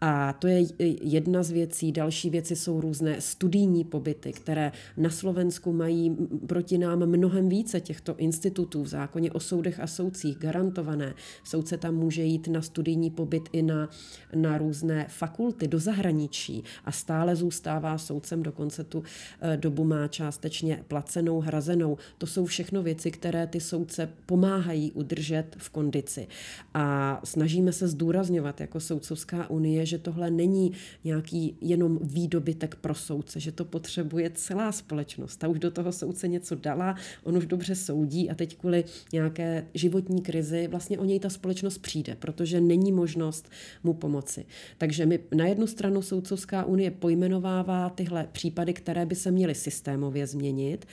A 0.00 0.32
to 0.32 0.46
je 0.46 0.66
jedna 1.02 1.42
z 1.42 1.50
věcí. 1.50 1.92
Další 1.92 2.30
věci 2.30 2.56
jsou 2.56 2.80
různé 2.80 3.20
studijní 3.20 3.84
pobyty, 3.84 4.32
které 4.32 4.72
na 4.96 5.10
Slovensku 5.10 5.72
mají 5.72 6.16
proti 6.46 6.78
nám 6.78 7.06
mnohem 7.06 7.48
více 7.48 7.80
těchto 7.80 8.16
institutů 8.16 8.82
v 8.82 8.88
zákoně 8.88 9.32
o 9.32 9.40
soudech 9.40 9.80
a 9.80 9.86
soudcích 9.86 10.38
garantované. 10.38 11.14
Soudce 11.44 11.78
tam 11.78 11.94
může 11.94 12.22
jít 12.22 12.48
na 12.48 12.62
studijní 12.62 13.10
pobyt 13.10 13.48
i 13.52 13.62
na, 13.62 13.88
na 14.34 14.58
různé 14.58 15.06
fakulty 15.08 15.68
do 15.68 15.78
zahraničí 15.78 16.64
a 16.84 16.92
stále 16.92 17.36
zůstává 17.36 17.98
soudcem, 17.98 18.42
dokonce 18.42 18.84
tu 18.84 19.02
eh, 19.40 19.56
dobu 19.56 19.84
má 19.92 20.08
částečně 20.08 20.84
placenou, 20.88 21.40
hrazenou. 21.40 21.98
To 22.18 22.26
jsou 22.26 22.44
všechno 22.44 22.82
věci, 22.82 23.10
které 23.10 23.46
ty 23.46 23.60
soudce 23.60 24.08
pomáhají 24.26 24.92
udržet 24.92 25.56
v 25.58 25.70
kondici. 25.70 26.26
A 26.74 27.20
snažíme 27.24 27.72
se 27.72 27.88
zdůrazňovat 27.88 28.60
jako 28.60 28.80
Soudcovská 28.80 29.50
unie, 29.50 29.86
že 29.86 29.98
tohle 29.98 30.30
není 30.30 30.72
nějaký 31.04 31.56
jenom 31.60 31.98
výdobytek 32.02 32.74
pro 32.74 32.94
soudce, 32.94 33.40
že 33.40 33.52
to 33.52 33.64
potřebuje 33.64 34.30
celá 34.34 34.72
společnost. 34.72 35.36
Ta 35.36 35.48
už 35.48 35.58
do 35.58 35.70
toho 35.70 35.92
soudce 35.92 36.28
něco 36.28 36.54
dala, 36.54 36.96
on 37.24 37.36
už 37.36 37.46
dobře 37.46 37.74
soudí 37.74 38.30
a 38.30 38.34
teď 38.34 38.56
kvůli 38.56 38.84
nějaké 39.12 39.66
životní 39.74 40.22
krizi 40.22 40.68
vlastně 40.68 40.98
o 40.98 41.04
něj 41.04 41.20
ta 41.20 41.30
společnost 41.30 41.78
přijde, 41.78 42.16
protože 42.16 42.60
není 42.60 42.92
možnost 42.92 43.50
mu 43.84 43.94
pomoci. 43.94 44.44
Takže 44.78 45.06
my 45.06 45.18
na 45.34 45.46
jednu 45.46 45.66
stranu 45.66 46.02
Soudcovská 46.02 46.64
unie 46.64 46.90
pojmenovává 46.90 47.90
tyhle 47.90 48.28
případy, 48.32 48.72
které 48.72 49.06
by 49.06 49.14
se 49.14 49.30
měly 49.30 49.54
systémově 49.82 50.26
změnit 50.26 50.86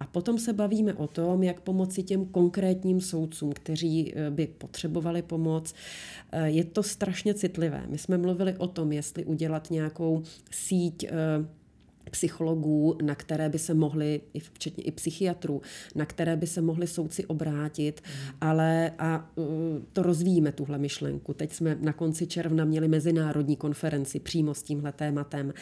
a 0.00 0.06
potom 0.06 0.38
se 0.38 0.52
bavíme 0.52 0.94
o 0.94 1.06
tom, 1.06 1.42
jak 1.42 1.60
pomoci 1.60 2.02
těm 2.02 2.24
konkrétním 2.26 3.00
soudcům, 3.00 3.52
kteří 3.52 4.12
eh, 4.14 4.30
by 4.30 4.46
potřebovali 4.46 5.22
pomoc. 5.22 5.74
Eh, 6.32 6.48
je 6.48 6.64
to 6.64 6.82
strašně 6.82 7.34
citlivé. 7.34 7.84
My 7.88 7.98
jsme 7.98 8.18
mluvili 8.18 8.56
o 8.58 8.66
tom, 8.66 8.92
jestli 8.92 9.24
udělat 9.24 9.70
nějakou 9.70 10.22
síť 10.50 11.04
eh, 11.04 11.10
psychologů, 12.10 12.98
na 13.02 13.14
které 13.14 13.48
by 13.48 13.58
se 13.58 13.74
mohli, 13.74 14.20
včetně 14.54 14.84
i 14.84 14.90
psychiatrů, 14.90 15.62
na 15.94 16.06
které 16.06 16.36
by 16.36 16.46
se 16.46 16.60
mohli 16.60 16.86
soudci 16.86 17.26
obrátit, 17.26 18.00
mm. 18.00 18.36
ale 18.40 18.92
a 18.98 19.30
to 19.92 20.02
rozvíjíme, 20.02 20.52
tuhle 20.52 20.78
myšlenku. 20.78 21.34
Teď 21.34 21.52
jsme 21.52 21.78
na 21.80 21.92
konci 21.92 22.26
června 22.26 22.64
měli 22.64 22.88
mezinárodní 22.88 23.56
konferenci 23.56 24.20
přímo 24.20 24.54
s 24.54 24.62
tímhle 24.62 24.92
tématem 24.92 25.52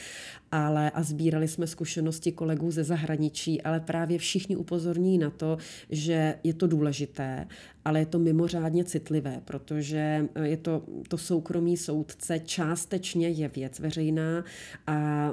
ale 0.52 0.90
a 0.90 1.02
sbírali 1.02 1.48
jsme 1.48 1.66
zkušenosti 1.66 2.32
kolegů 2.32 2.70
ze 2.70 2.84
zahraničí, 2.84 3.62
ale 3.62 3.80
právě 3.80 4.18
všichni 4.18 4.56
upozorní 4.56 5.18
na 5.18 5.30
to, 5.30 5.58
že 5.90 6.34
je 6.44 6.54
to 6.54 6.66
důležité, 6.66 7.46
ale 7.84 7.98
je 7.98 8.06
to 8.06 8.18
mimořádně 8.18 8.84
citlivé, 8.84 9.40
protože 9.44 10.28
je 10.42 10.56
to, 10.56 10.82
to 11.08 11.18
soukromý 11.18 11.76
soudce 11.76 12.38
částečně 12.38 13.28
je 13.28 13.48
věc 13.48 13.80
veřejná 13.80 14.44
a 14.86 15.30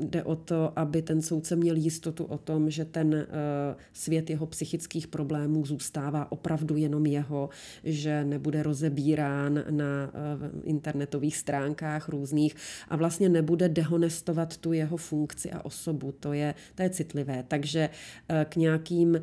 jde 0.00 0.22
o 0.22 0.36
to, 0.36 0.78
aby 0.78 1.02
ten 1.02 1.22
soudce 1.22 1.56
měl 1.56 1.76
jistotu 1.76 2.24
o 2.24 2.38
tom, 2.38 2.70
že 2.70 2.84
ten 2.84 3.14
uh, 3.14 3.22
svět 3.92 4.30
jeho 4.30 4.46
psychických 4.46 5.06
problémů 5.06 5.66
zůstává 5.66 6.32
opravdu 6.32 6.76
jenom 6.76 7.06
jeho, 7.06 7.48
že 7.84 8.24
nebude 8.24 8.62
rozebírán 8.62 9.64
na 9.70 10.10
uh, 10.12 10.60
internetových 10.64 11.36
stránkách 11.36 12.08
různých 12.08 12.54
a 12.88 12.96
vlastně 12.96 13.28
nebude 13.28 13.68
dehonestovat 13.68 14.45
definovat 14.46 14.56
tu 14.56 14.72
jeho 14.72 14.96
funkci 14.96 15.50
a 15.50 15.64
osobu. 15.64 16.12
To 16.12 16.32
je, 16.32 16.54
to 16.74 16.82
je 16.82 16.90
citlivé. 16.90 17.44
Takže 17.48 17.90
eh, 18.28 18.46
k 18.48 18.56
nějakým 18.56 19.16
eh, 19.16 19.22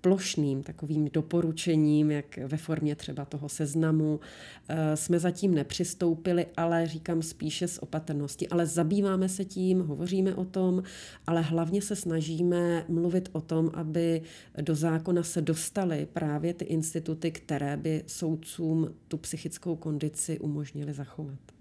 plošným 0.00 0.62
takovým 0.62 1.08
doporučením, 1.12 2.10
jak 2.10 2.38
ve 2.38 2.56
formě 2.56 2.96
třeba 2.96 3.24
toho 3.24 3.48
seznamu, 3.48 4.20
eh, 4.68 4.96
jsme 4.96 5.18
zatím 5.18 5.54
nepřistoupili, 5.54 6.46
ale 6.56 6.86
říkám 6.86 7.22
spíše 7.22 7.68
z 7.68 7.78
opatrnosti. 7.78 8.48
Ale 8.48 8.66
zabýváme 8.66 9.28
se 9.28 9.44
tím, 9.44 9.80
hovoříme 9.80 10.34
o 10.34 10.44
tom, 10.44 10.82
ale 11.26 11.42
hlavně 11.42 11.82
se 11.82 11.96
snažíme 11.96 12.84
mluvit 12.88 13.28
o 13.32 13.40
tom, 13.40 13.70
aby 13.74 14.22
do 14.60 14.74
zákona 14.74 15.22
se 15.22 15.42
dostaly 15.42 16.06
právě 16.12 16.54
ty 16.54 16.64
instituty, 16.64 17.30
které 17.30 17.76
by 17.76 18.04
soudcům 18.06 18.94
tu 19.08 19.18
psychickou 19.18 19.76
kondici 19.76 20.38
umožnili 20.38 20.92
zachovat. 20.92 21.59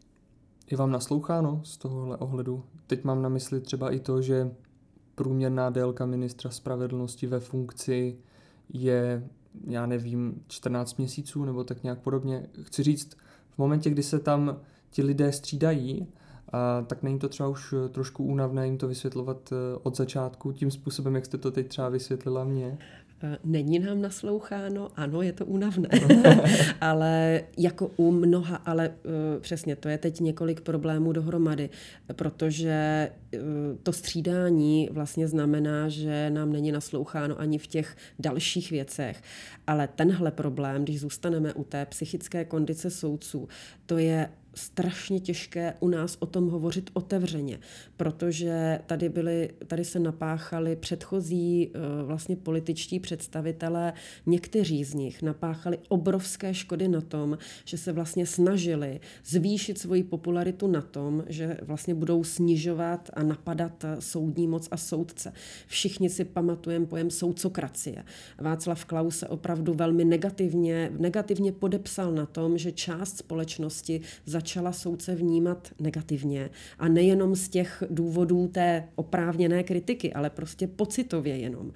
Je 0.71 0.77
vám 0.77 0.91
nasloucháno 0.91 1.61
z 1.63 1.77
tohohle 1.77 2.17
ohledu? 2.17 2.63
Teď 2.87 3.03
mám 3.03 3.21
na 3.21 3.29
mysli 3.29 3.61
třeba 3.61 3.91
i 3.91 3.99
to, 3.99 4.21
že 4.21 4.51
průměrná 5.15 5.69
délka 5.69 6.05
ministra 6.05 6.51
spravedlnosti 6.51 7.27
ve 7.27 7.39
funkci 7.39 8.17
je, 8.73 9.27
já 9.67 9.85
nevím, 9.85 10.43
14 10.47 10.97
měsíců 10.97 11.45
nebo 11.45 11.63
tak 11.63 11.83
nějak 11.83 11.99
podobně. 11.99 12.47
Chci 12.61 12.83
říct, 12.83 13.17
v 13.49 13.57
momentě, 13.57 13.89
kdy 13.89 14.03
se 14.03 14.19
tam 14.19 14.57
ti 14.89 15.03
lidé 15.03 15.31
střídají, 15.31 16.07
a 16.53 16.81
tak 16.81 17.03
není 17.03 17.19
to 17.19 17.29
třeba 17.29 17.49
už 17.49 17.73
trošku 17.91 18.23
únavné 18.23 18.65
jim 18.65 18.77
to 18.77 18.87
vysvětlovat 18.87 19.49
eh, 19.51 19.79
od 19.83 19.97
začátku 19.97 20.51
tím 20.51 20.71
způsobem, 20.71 21.15
jak 21.15 21.25
jste 21.25 21.37
to 21.37 21.51
teď 21.51 21.67
třeba 21.67 21.89
vysvětlila 21.89 22.43
mě? 22.43 22.77
Eh, 23.23 23.37
není 23.43 23.79
nám 23.79 24.01
nasloucháno, 24.01 24.91
ano, 24.95 25.21
je 25.21 25.33
to 25.33 25.45
únavné, 25.45 25.89
ale 26.81 27.41
jako 27.57 27.91
u 27.97 28.11
mnoha, 28.11 28.55
ale 28.55 28.89
uh, 28.89 29.41
přesně, 29.41 29.75
to 29.75 29.89
je 29.89 29.97
teď 29.97 30.19
několik 30.19 30.61
problémů 30.61 31.11
dohromady, 31.11 31.69
protože 32.15 33.09
uh, 33.33 33.39
to 33.83 33.93
střídání 33.93 34.89
vlastně 34.91 35.27
znamená, 35.27 35.89
že 35.89 36.29
nám 36.29 36.51
není 36.51 36.71
nasloucháno 36.71 37.39
ani 37.39 37.57
v 37.57 37.67
těch 37.67 37.97
dalších 38.19 38.71
věcech, 38.71 39.21
ale 39.67 39.89
tenhle 39.95 40.31
problém, 40.31 40.83
když 40.83 40.99
zůstaneme 40.99 41.53
u 41.53 41.63
té 41.63 41.85
psychické 41.85 42.45
kondice 42.45 42.89
soudců, 42.89 43.47
to 43.85 43.97
je 43.97 44.29
strašně 44.55 45.19
těžké 45.19 45.73
u 45.79 45.87
nás 45.87 46.17
o 46.19 46.25
tom 46.25 46.49
hovořit 46.49 46.89
otevřeně, 46.93 47.59
protože 47.97 48.79
tady, 48.85 49.09
byly, 49.09 49.49
tady 49.67 49.85
se 49.85 49.99
napáchali 49.99 50.75
předchozí 50.75 51.71
eh, 51.73 52.03
vlastně 52.03 52.35
političtí 52.35 52.99
představitelé, 52.99 53.93
někteří 54.25 54.83
z 54.83 54.93
nich 54.93 55.21
napáchali 55.21 55.77
obrovské 55.87 56.53
škody 56.53 56.87
na 56.87 57.01
tom, 57.01 57.37
že 57.65 57.77
se 57.77 57.91
vlastně 57.91 58.25
snažili 58.25 58.99
zvýšit 59.25 59.77
svoji 59.77 60.03
popularitu 60.03 60.67
na 60.67 60.81
tom, 60.81 61.23
že 61.27 61.57
vlastně 61.61 61.95
budou 61.95 62.23
snižovat 62.23 63.09
a 63.13 63.23
napadat 63.23 63.85
soudní 63.99 64.47
moc 64.47 64.67
a 64.71 64.77
soudce. 64.77 65.33
Všichni 65.67 66.09
si 66.09 66.25
pamatujeme 66.25 66.85
pojem 66.85 67.09
soudcokracie. 67.09 68.03
Václav 68.41 68.85
Klaus 68.85 69.19
se 69.19 69.27
opravdu 69.27 69.73
velmi 69.73 70.05
negativně, 70.05 70.91
negativně 70.97 71.51
podepsal 71.51 72.11
na 72.11 72.25
tom, 72.25 72.57
že 72.57 72.71
část 72.71 73.17
společnosti 73.17 74.01
za 74.25 74.38
začala 74.39 74.71
soudce 74.71 75.15
vnímat 75.15 75.67
negativně. 75.79 76.49
A 76.79 76.87
nejenom 76.87 77.35
z 77.35 77.49
těch 77.49 77.83
důvodů 77.89 78.47
té 78.47 78.87
oprávněné 78.95 79.63
kritiky, 79.63 80.13
ale 80.13 80.29
prostě 80.29 80.67
pocitově 80.67 81.37
jenom. 81.37 81.71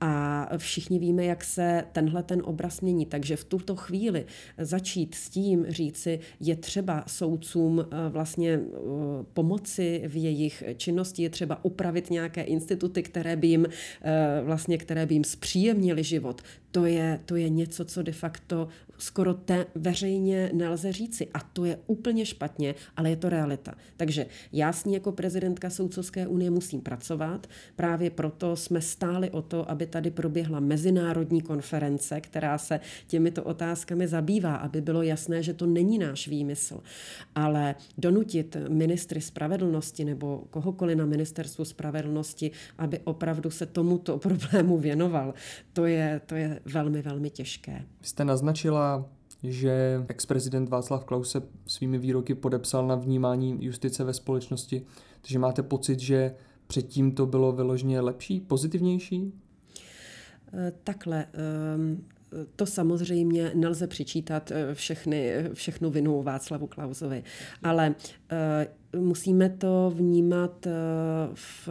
A 0.00 0.48
všichni 0.56 0.98
víme, 0.98 1.24
jak 1.24 1.44
se 1.44 1.84
tenhle 1.92 2.22
ten 2.22 2.42
obraz 2.44 2.80
mění. 2.80 3.06
Takže 3.06 3.36
v 3.36 3.44
tuto 3.44 3.76
chvíli 3.76 4.24
začít 4.58 5.14
s 5.14 5.28
tím 5.28 5.66
říci, 5.68 6.20
je 6.40 6.56
třeba 6.56 7.04
soudcům 7.06 7.80
eh, 7.80 8.08
vlastně 8.08 8.52
eh, 8.52 8.60
pomoci 9.32 10.02
v 10.08 10.16
jejich 10.16 10.64
činnosti, 10.76 11.22
je 11.22 11.30
třeba 11.30 11.64
upravit 11.64 12.10
nějaké 12.10 12.42
instituty, 12.42 13.02
které 13.02 13.36
by 13.36 13.46
jim, 13.46 13.66
eh, 13.66 14.42
vlastně, 14.44 14.78
které 14.78 15.06
by 15.06 15.14
jim 15.14 15.24
zpříjemnili 15.24 16.04
život. 16.04 16.42
To 16.70 16.86
je, 16.86 17.20
to 17.24 17.36
je 17.36 17.48
něco, 17.48 17.84
co 17.84 18.02
de 18.02 18.12
facto 18.12 18.68
skoro 18.98 19.34
te, 19.34 19.66
veřejně 19.74 20.50
nelze 20.52 20.92
říci. 20.92 21.28
A 21.34 21.40
to 21.40 21.64
je 21.64 21.78
úplně 21.86 22.26
špatně, 22.26 22.74
ale 22.96 23.10
je 23.10 23.16
to 23.16 23.28
realita. 23.28 23.74
Takže 23.96 24.26
já 24.52 24.72
s 24.72 24.84
ní 24.84 24.94
jako 24.94 25.12
prezidentka 25.12 25.70
Soudcovské 25.70 26.26
unie 26.26 26.50
musím 26.50 26.80
pracovat. 26.80 27.46
Právě 27.76 28.10
proto 28.10 28.56
jsme 28.56 28.80
stáli 28.80 29.30
o 29.30 29.42
to, 29.42 29.70
aby 29.70 29.86
tady 29.86 30.10
proběhla 30.10 30.60
mezinárodní 30.60 31.40
konference, 31.40 32.20
která 32.20 32.58
se 32.58 32.80
těmito 33.06 33.44
otázkami 33.44 34.08
zabývá, 34.08 34.56
aby 34.56 34.80
bylo 34.80 35.02
jasné, 35.02 35.42
že 35.42 35.54
to 35.54 35.66
není 35.66 35.98
náš 35.98 36.28
výmysl. 36.28 36.80
Ale 37.34 37.74
donutit 37.98 38.56
ministry 38.68 39.20
spravedlnosti 39.20 40.04
nebo 40.04 40.44
kohokoliv 40.50 40.98
na 40.98 41.06
ministerstvu 41.06 41.64
spravedlnosti, 41.64 42.50
aby 42.78 42.98
opravdu 43.04 43.50
se 43.50 43.66
tomuto 43.66 44.18
problému 44.28 44.78
věnoval, 44.78 45.34
to 45.72 45.86
je, 45.86 46.20
to 46.26 46.34
je 46.34 46.60
velmi, 46.64 47.02
velmi 47.02 47.30
těžké. 47.30 47.84
Jste 48.02 48.24
naznačila, 48.24 48.87
že 49.42 50.04
ex-prezident 50.08 50.68
Václav 50.68 51.04
Klaus 51.04 51.30
se 51.30 51.42
svými 51.66 51.98
výroky 51.98 52.34
podepsal 52.34 52.86
na 52.86 52.94
vnímání 52.94 53.64
justice 53.64 54.04
ve 54.04 54.14
společnosti, 54.14 54.82
takže 55.20 55.38
máte 55.38 55.62
pocit, 55.62 56.00
že 56.00 56.34
předtím 56.66 57.12
to 57.12 57.26
bylo 57.26 57.52
vyloženě 57.52 58.00
lepší, 58.00 58.40
pozitivnější? 58.40 59.32
Eh, 60.52 60.72
takhle, 60.84 61.26
ehm, 61.32 62.04
to 62.56 62.66
samozřejmě 62.66 63.52
nelze 63.54 63.86
přičítat 63.86 64.50
eh, 64.50 64.74
všechny, 64.74 65.32
všechnu 65.52 65.90
vinu 65.90 66.22
Václavu 66.22 66.66
Klausovi, 66.66 67.22
ale 67.62 67.94
eh, 68.30 68.66
musíme 68.98 69.50
to 69.50 69.92
vnímat 69.96 70.66
v, 71.34 71.68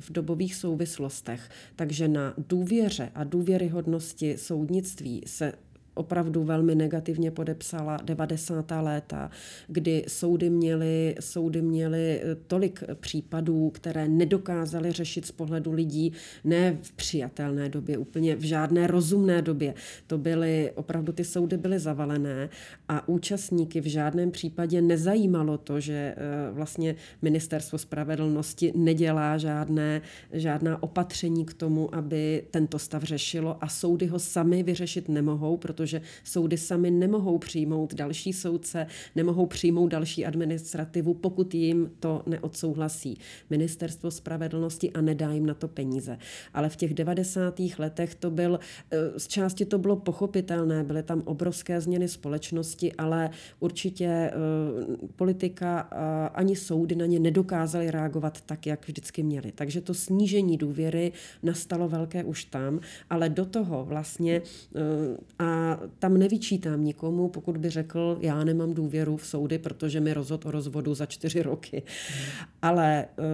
v 0.00 0.12
dobových 0.12 0.54
souvislostech. 0.54 1.50
Takže 1.76 2.08
na 2.08 2.34
důvěře 2.48 3.10
a 3.14 3.24
důvěryhodnosti 3.24 4.38
soudnictví 4.38 5.22
se 5.26 5.52
opravdu 5.94 6.44
velmi 6.44 6.74
negativně 6.74 7.30
podepsala 7.30 7.96
90. 8.04 8.72
léta, 8.80 9.30
kdy 9.68 10.04
soudy 10.08 10.50
měly, 10.50 11.14
soudy 11.20 11.62
měly 11.62 12.20
eh, 12.20 12.34
tolik 12.46 12.82
případů, 13.00 13.70
které 13.70 14.08
nedokázaly 14.08 14.92
řešit 14.92 15.26
z 15.26 15.32
pohledu 15.32 15.72
lidí, 15.72 16.12
ne 16.44 16.78
v 16.82 16.92
přijatelné 16.92 17.68
době, 17.68 17.98
úplně 17.98 18.36
v 18.36 18.42
žádné 18.42 18.86
rozumné 18.86 19.42
době. 19.42 19.74
To 20.06 20.18
byly, 20.18 20.72
opravdu 20.74 21.12
ty 21.12 21.24
soudy 21.24 21.56
byly 21.56 21.78
zavalené 21.78 22.48
a 22.88 23.08
účastníky 23.08 23.80
v 23.80 23.86
žádném 23.86 24.30
případě 24.30 24.82
nezajímalo 24.82 25.58
to, 25.58 25.80
že 25.80 26.14
eh, 26.16 26.16
vlastně 26.52 26.96
ministerstvo 27.22 27.78
spravedlnosti 27.78 28.72
nedělá 28.76 29.38
žádné, 29.38 30.02
žádná 30.32 30.82
opatření 30.82 31.44
k 31.44 31.54
tomu, 31.54 31.94
aby 31.94 32.44
tento 32.50 32.78
stav 32.78 33.02
řešilo 33.02 33.56
a 33.60 33.68
soudy 33.68 34.06
ho 34.06 34.18
sami 34.18 34.62
vyřešit 34.62 35.08
nemohou, 35.08 35.56
protože 35.56 35.83
protože 35.84 36.00
soudy 36.24 36.56
sami 36.56 36.90
nemohou 36.90 37.38
přijmout 37.38 37.94
další 37.94 38.32
soudce, 38.32 38.86
nemohou 39.14 39.46
přijmout 39.46 39.88
další 39.88 40.26
administrativu, 40.26 41.14
pokud 41.14 41.54
jim 41.54 41.90
to 42.00 42.22
neodsouhlasí 42.26 43.18
ministerstvo 43.50 44.10
spravedlnosti 44.10 44.90
a 44.90 45.00
nedá 45.00 45.32
jim 45.32 45.46
na 45.46 45.54
to 45.54 45.68
peníze. 45.68 46.18
Ale 46.54 46.68
v 46.68 46.76
těch 46.76 46.94
90. 46.94 47.60
letech 47.78 48.14
to 48.14 48.30
byl, 48.30 48.60
eh, 48.90 49.20
z 49.20 49.28
části 49.28 49.64
to 49.64 49.78
bylo 49.78 49.96
pochopitelné, 49.96 50.84
byly 50.84 51.02
tam 51.02 51.22
obrovské 51.24 51.80
změny 51.80 52.08
společnosti, 52.08 52.92
ale 52.92 53.30
určitě 53.60 54.04
eh, 54.06 54.32
politika 55.16 55.80
ani 56.34 56.56
soudy 56.56 56.94
na 56.94 57.06
ně 57.06 57.18
nedokázaly 57.18 57.90
reagovat 57.90 58.40
tak, 58.40 58.66
jak 58.66 58.86
vždycky 58.86 59.22
měli. 59.22 59.52
Takže 59.52 59.80
to 59.80 59.94
snížení 59.94 60.56
důvěry 60.56 61.12
nastalo 61.42 61.88
velké 61.88 62.24
už 62.24 62.44
tam, 62.44 62.80
ale 63.10 63.28
do 63.28 63.44
toho 63.44 63.84
vlastně 63.84 64.42
eh, 64.42 65.73
tam 65.98 66.18
nevyčítám 66.18 66.84
nikomu, 66.84 67.28
pokud 67.28 67.56
by 67.56 67.70
řekl, 67.70 68.18
já 68.20 68.44
nemám 68.44 68.74
důvěru 68.74 69.16
v 69.16 69.26
soudy, 69.26 69.58
protože 69.58 70.00
mi 70.00 70.14
rozhod 70.14 70.46
o 70.46 70.50
rozvodu 70.50 70.94
za 70.94 71.06
čtyři 71.06 71.42
roky. 71.42 71.82
Hmm. 72.08 72.46
Ale 72.62 73.06
uh, 73.18 73.24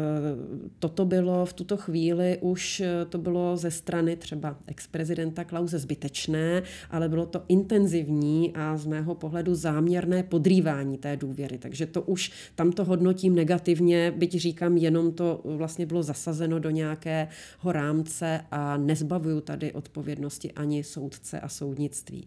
toto 0.79 1.05
bylo 1.05 1.47
v 1.47 1.53
tuto 1.53 1.77
chvíli 1.77 2.39
už, 2.41 2.81
eh, 2.81 3.05
to 3.09 3.19
bylo 3.19 3.57
ze 3.57 3.71
strany 3.71 4.17
třeba 4.17 4.57
ex-prezidenta 4.67 5.45
Klauze 5.45 5.79
zbytečné, 5.79 6.63
ale 6.91 7.09
bylo 7.09 7.27
to 7.27 7.43
intenzivní 7.49 8.53
a 8.55 8.77
z 8.77 8.87
mého 8.87 9.15
pohledu 9.15 9.55
záměrné 9.55 10.23
podrývání 10.23 10.99
té 10.99 11.17
důvěry. 11.17 11.59
Takže 11.59 11.87
to 11.87 12.03
už 12.03 12.33
tam 12.55 12.73
to 12.73 12.85
hodnotím 12.85 13.35
negativně, 13.35 14.13
byť 14.17 14.35
říkám, 14.37 14.77
jenom 14.77 15.13
to 15.13 15.41
vlastně 15.45 15.87
bylo 15.87 16.03
zasazeno 16.03 16.59
do 16.59 16.71
nějakého 16.71 17.73
rámce 17.73 18.41
a 18.51 18.77
nezbavuju 18.77 19.41
tady 19.41 19.73
odpovědnosti 19.73 20.53
ani 20.53 20.85
soudce 20.85 21.41
a 21.41 21.49
soudnictví. 21.49 22.27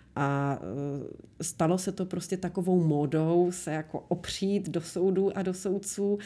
A 0.15 0.59
e, 1.39 1.43
stalo 1.43 1.77
se 1.77 1.91
to 1.91 2.05
prostě 2.05 2.37
takovou 2.37 2.83
módou 2.83 3.51
se 3.51 3.71
jako 3.71 4.05
opřít 4.07 4.69
do 4.69 4.81
soudů 4.81 5.37
a 5.37 5.41
do 5.41 5.53
soudců 5.53 6.19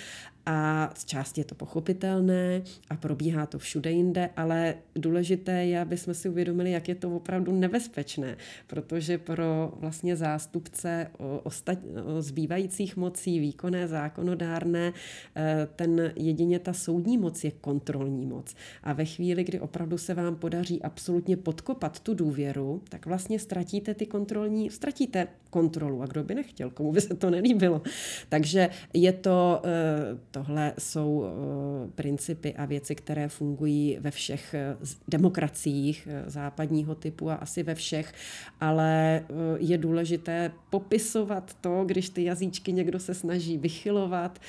a 0.46 0.90
z 0.96 1.06
části 1.06 1.42
je 1.42 1.46
to 1.46 1.56
pochopitelné 1.56 2.62
a 2.90 2.96
probíhá 2.96 3.46
to 3.46 3.60
všude 3.60 3.92
jinde, 3.92 4.30
ale 4.38 4.76
důležité 4.96 5.66
je, 5.66 5.80
aby 5.80 5.98
jsme 5.98 6.14
si 6.14 6.30
uvědomili, 6.30 6.72
jak 6.72 6.90
je 6.90 6.96
to 6.96 7.16
opravdu 7.16 7.52
nebezpečné, 7.52 8.38
protože 8.68 9.18
pro 9.18 9.74
vlastně 9.80 10.16
zástupce 10.16 11.08
ostat, 11.44 11.80
zbývajících 12.20 12.98
mocí, 12.98 13.40
výkonné, 13.40 13.88
zákonodárné, 13.88 14.94
e, 15.36 15.68
ten 15.76 16.14
jedině 16.16 16.60
ta 16.60 16.74
soudní 16.74 17.18
moc 17.18 17.44
je 17.44 17.52
kontrolní 17.52 18.26
moc. 18.26 18.56
A 18.84 18.94
ve 18.94 19.06
chvíli, 19.06 19.44
kdy 19.44 19.60
opravdu 19.60 19.98
se 19.98 20.14
vám 20.14 20.36
podaří 20.36 20.82
absolutně 20.82 21.38
podkopat 21.38 22.00
tu 22.00 22.14
důvěru, 22.14 22.82
tak 22.90 23.06
vlastně 23.06 23.40
ztratíte 23.76 23.94
ty 23.94 24.06
kontrolní, 24.06 24.70
ztratíte 24.70 25.28
kontrolu. 25.50 26.02
A 26.02 26.06
kdo 26.06 26.24
by 26.24 26.36
nechtěl, 26.36 26.70
komu 26.70 26.92
by 26.92 27.02
se 27.02 27.16
to 27.16 27.30
nelíbilo. 27.30 27.82
Takže 28.30 28.70
je 28.94 29.14
to, 29.14 29.62
eh, 29.64 30.18
tohle 30.32 30.74
jsou 30.80 31.24
eh, 31.24 31.92
principy 31.96 32.54
a 32.54 32.66
věci, 32.66 32.96
které 32.96 33.28
fungují 33.28 33.98
ve 34.00 34.12
všech 34.12 34.54
eh, 34.54 34.76
demokraciích 35.08 36.08
západního 36.26 36.96
typu 36.96 37.32
a 37.32 37.36
asi 37.36 37.64
ve 37.64 37.76
všech, 37.76 38.14
ale 38.60 39.24
je 39.58 39.78
důležité 39.78 40.52
popisovat 40.70 41.58
to, 41.62 41.84
když 41.86 42.10
ty 42.10 42.24
jazyčky 42.24 42.74
někdo 42.74 43.00
se 43.00 43.14
snaží 43.14 43.58
vychylovat, 43.58 44.40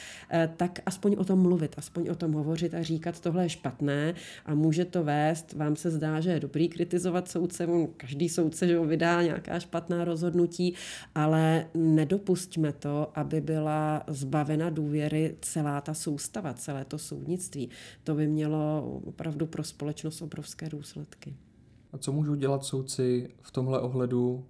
tak 0.56 0.80
aspoň 0.86 1.16
o 1.18 1.24
tom 1.24 1.38
mluvit, 1.38 1.74
aspoň 1.76 2.08
o 2.08 2.14
tom 2.14 2.32
hovořit 2.32 2.74
a 2.74 2.82
říkat, 2.82 3.20
tohle 3.20 3.44
je 3.44 3.48
špatné 3.48 4.14
a 4.46 4.54
může 4.54 4.84
to 4.84 5.04
vést, 5.04 5.52
vám 5.52 5.76
se 5.76 5.90
zdá, 5.90 6.20
že 6.20 6.30
je 6.30 6.40
dobrý 6.40 6.68
kritizovat 6.68 7.28
soudce, 7.28 7.68
každý 7.96 8.28
soudce 8.28 8.66
že 8.66 8.78
ho 8.78 8.84
vydá 8.84 9.15
nějaká 9.22 9.60
špatná 9.60 10.04
rozhodnutí, 10.04 10.74
ale 11.14 11.66
nedopustíme 11.74 12.72
to, 12.72 13.08
aby 13.14 13.40
byla 13.40 14.02
zbavena 14.06 14.70
důvěry 14.70 15.36
celá 15.40 15.80
ta 15.80 15.94
soustava, 15.94 16.54
celé 16.54 16.84
to 16.84 16.98
soudnictví. 16.98 17.70
To 18.04 18.14
by 18.14 18.26
mělo 18.26 18.82
opravdu 19.06 19.46
pro 19.46 19.64
společnost 19.64 20.22
obrovské 20.22 20.68
důsledky. 20.68 21.36
A 21.92 21.98
co 21.98 22.12
můžou 22.12 22.34
dělat 22.34 22.64
soudci 22.64 23.28
v 23.42 23.50
tomhle 23.50 23.80
ohledu 23.80 24.44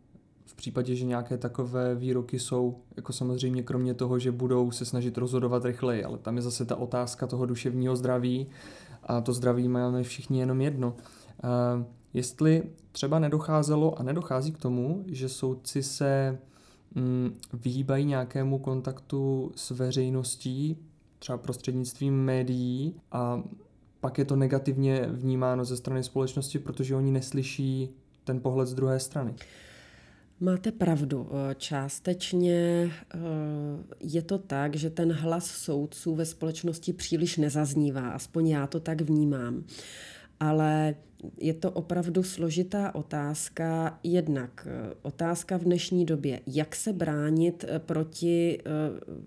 v 0.46 0.54
případě, 0.54 0.94
že 0.94 1.04
nějaké 1.04 1.38
takové 1.38 1.94
výroky 1.94 2.38
jsou, 2.38 2.78
jako 2.96 3.12
samozřejmě 3.12 3.62
kromě 3.62 3.94
toho, 3.94 4.18
že 4.18 4.32
budou 4.32 4.70
se 4.70 4.84
snažit 4.84 5.18
rozhodovat 5.18 5.64
rychleji, 5.64 6.04
ale 6.04 6.18
tam 6.18 6.36
je 6.36 6.42
zase 6.42 6.64
ta 6.64 6.76
otázka 6.76 7.26
toho 7.26 7.46
duševního 7.46 7.96
zdraví 7.96 8.46
a 9.02 9.20
to 9.20 9.32
zdraví 9.32 9.68
máme 9.68 10.02
všichni 10.02 10.38
jenom 10.40 10.60
jedno. 10.60 10.96
Jestli 12.14 12.62
třeba 12.92 13.18
nedocházelo 13.18 13.98
a 13.98 14.02
nedochází 14.02 14.52
k 14.52 14.58
tomu, 14.58 15.04
že 15.06 15.28
soudci 15.28 15.82
se 15.82 16.38
mm, 16.94 17.38
vyhýbají 17.52 18.04
nějakému 18.04 18.58
kontaktu 18.58 19.52
s 19.56 19.70
veřejností, 19.70 20.76
třeba 21.18 21.38
prostřednictvím 21.38 22.24
médií 22.24 22.94
a 23.12 23.42
pak 24.00 24.18
je 24.18 24.24
to 24.24 24.36
negativně 24.36 25.06
vnímáno 25.10 25.64
ze 25.64 25.76
strany 25.76 26.02
společnosti, 26.02 26.58
protože 26.58 26.96
oni 26.96 27.10
neslyší 27.10 27.88
ten 28.24 28.40
pohled 28.40 28.66
z 28.66 28.74
druhé 28.74 29.00
strany. 29.00 29.34
Máte 30.40 30.72
pravdu. 30.72 31.28
Částečně 31.56 32.90
eh, 33.14 33.18
je 34.00 34.22
to 34.22 34.38
tak, 34.38 34.76
že 34.76 34.90
ten 34.90 35.12
hlas 35.12 35.46
soudců 35.46 36.14
ve 36.14 36.24
společnosti 36.24 36.92
příliš 36.92 37.36
nezaznívá, 37.36 38.10
aspoň 38.10 38.48
já 38.48 38.66
to 38.66 38.80
tak 38.80 39.00
vnímám. 39.00 39.64
Ale 40.40 40.94
je 41.38 41.54
to 41.54 41.70
opravdu 41.70 42.22
složitá 42.22 42.94
otázka. 42.94 43.98
Jednak 44.02 44.68
eh, 44.70 44.94
otázka 45.02 45.56
v 45.56 45.64
dnešní 45.64 46.04
době, 46.04 46.40
jak 46.46 46.76
se 46.76 46.92
bránit 46.92 47.64
eh, 47.68 47.78
proti 47.78 48.58
eh, 48.58 48.70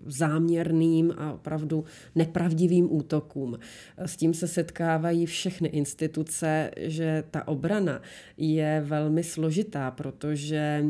záměrným 0.06 1.14
a 1.18 1.32
opravdu 1.32 1.84
nepravdivým 2.14 2.92
útokům. 2.92 3.58
S 3.98 4.16
tím 4.16 4.34
se 4.34 4.48
setkávají 4.48 5.26
všechny 5.26 5.68
instituce, 5.68 6.70
že 6.76 7.24
ta 7.30 7.48
obrana 7.48 8.02
je 8.36 8.82
velmi 8.86 9.24
složitá, 9.24 9.90
protože 9.90 10.84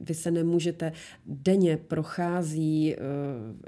vy 0.00 0.14
se 0.14 0.30
nemůžete, 0.30 0.92
denně 1.26 1.76
prochází 1.76 2.96
uh, 2.96 3.02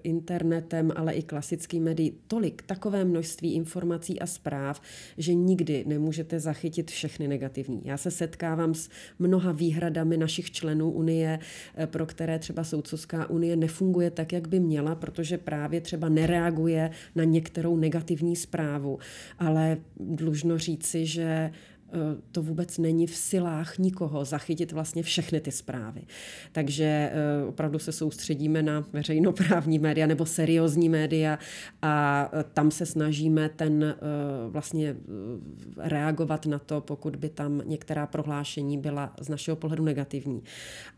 internetem, 0.02 0.92
ale 0.96 1.12
i 1.12 1.22
klasický 1.22 1.80
médií 1.80 2.12
tolik, 2.26 2.62
takové 2.62 3.04
množství 3.04 3.54
informací 3.54 4.20
a 4.20 4.26
zpráv, 4.26 4.80
že 5.18 5.34
nikdy 5.34 5.84
nemůžete 5.86 6.40
zachytit 6.40 6.90
všechny 6.90 7.28
negativní. 7.28 7.82
Já 7.84 7.96
se 7.96 8.10
setkávám 8.10 8.74
s 8.74 8.90
mnoha 9.18 9.52
výhradami 9.52 10.16
našich 10.16 10.50
členů 10.50 10.90
Unie, 10.90 11.38
eh, 11.74 11.86
pro 11.86 12.06
které 12.06 12.38
třeba 12.38 12.64
Soudcovská 12.64 13.30
unie 13.30 13.56
nefunguje 13.56 14.10
tak, 14.10 14.32
jak 14.32 14.48
by 14.48 14.60
měla, 14.60 14.94
protože 14.94 15.38
právě 15.38 15.80
třeba 15.80 16.08
nereaguje 16.08 16.90
na 17.14 17.24
některou 17.24 17.76
negativní 17.76 18.36
zprávu. 18.36 18.98
Ale 19.38 19.78
dlužno 19.96 20.58
říci, 20.58 21.06
že 21.06 21.50
Eh, 21.79 21.79
to 22.32 22.42
vůbec 22.42 22.78
není 22.78 23.06
v 23.06 23.16
silách 23.16 23.78
nikoho 23.78 24.24
zachytit 24.24 24.72
vlastně 24.72 25.02
všechny 25.02 25.40
ty 25.40 25.52
zprávy. 25.52 26.02
Takže 26.52 26.84
eh, 26.84 27.44
opravdu 27.46 27.78
se 27.78 27.92
soustředíme 27.92 28.62
na 28.62 28.84
veřejnoprávní 28.92 29.78
média 29.78 30.06
nebo 30.06 30.26
seriózní 30.26 30.88
média 30.88 31.38
a 31.82 32.28
eh, 32.32 32.44
tam 32.54 32.70
se 32.70 32.86
snažíme 32.86 33.48
ten 33.48 33.96
vlastně 34.48 34.96
reagovat 35.78 36.46
na 36.46 36.58
to, 36.58 36.80
pokud 36.80 37.16
by 37.16 37.28
tam 37.28 37.62
některá 37.64 38.06
prohlášení 38.06 38.78
byla 38.78 39.14
z 39.20 39.28
našeho 39.28 39.56
pohledu 39.56 39.84
negativní. 39.84 40.42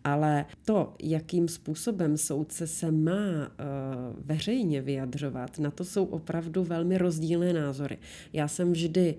Ale 0.04 0.44
to, 0.64 0.94
jakým 1.02 1.48
způsobem 1.48 2.16
soudce 2.16 2.66
se 2.66 2.90
má 2.90 3.52
veřejně 4.24 4.82
vyjadřovat, 4.82 5.58
na 5.58 5.70
to 5.70 5.84
jsou 5.84 6.04
opravdu 6.04 6.64
velmi 6.64 6.98
rozdílné 6.98 7.52
názory. 7.52 7.98
Já 8.32 8.48
jsem 8.48 8.72
vždy 8.72 9.14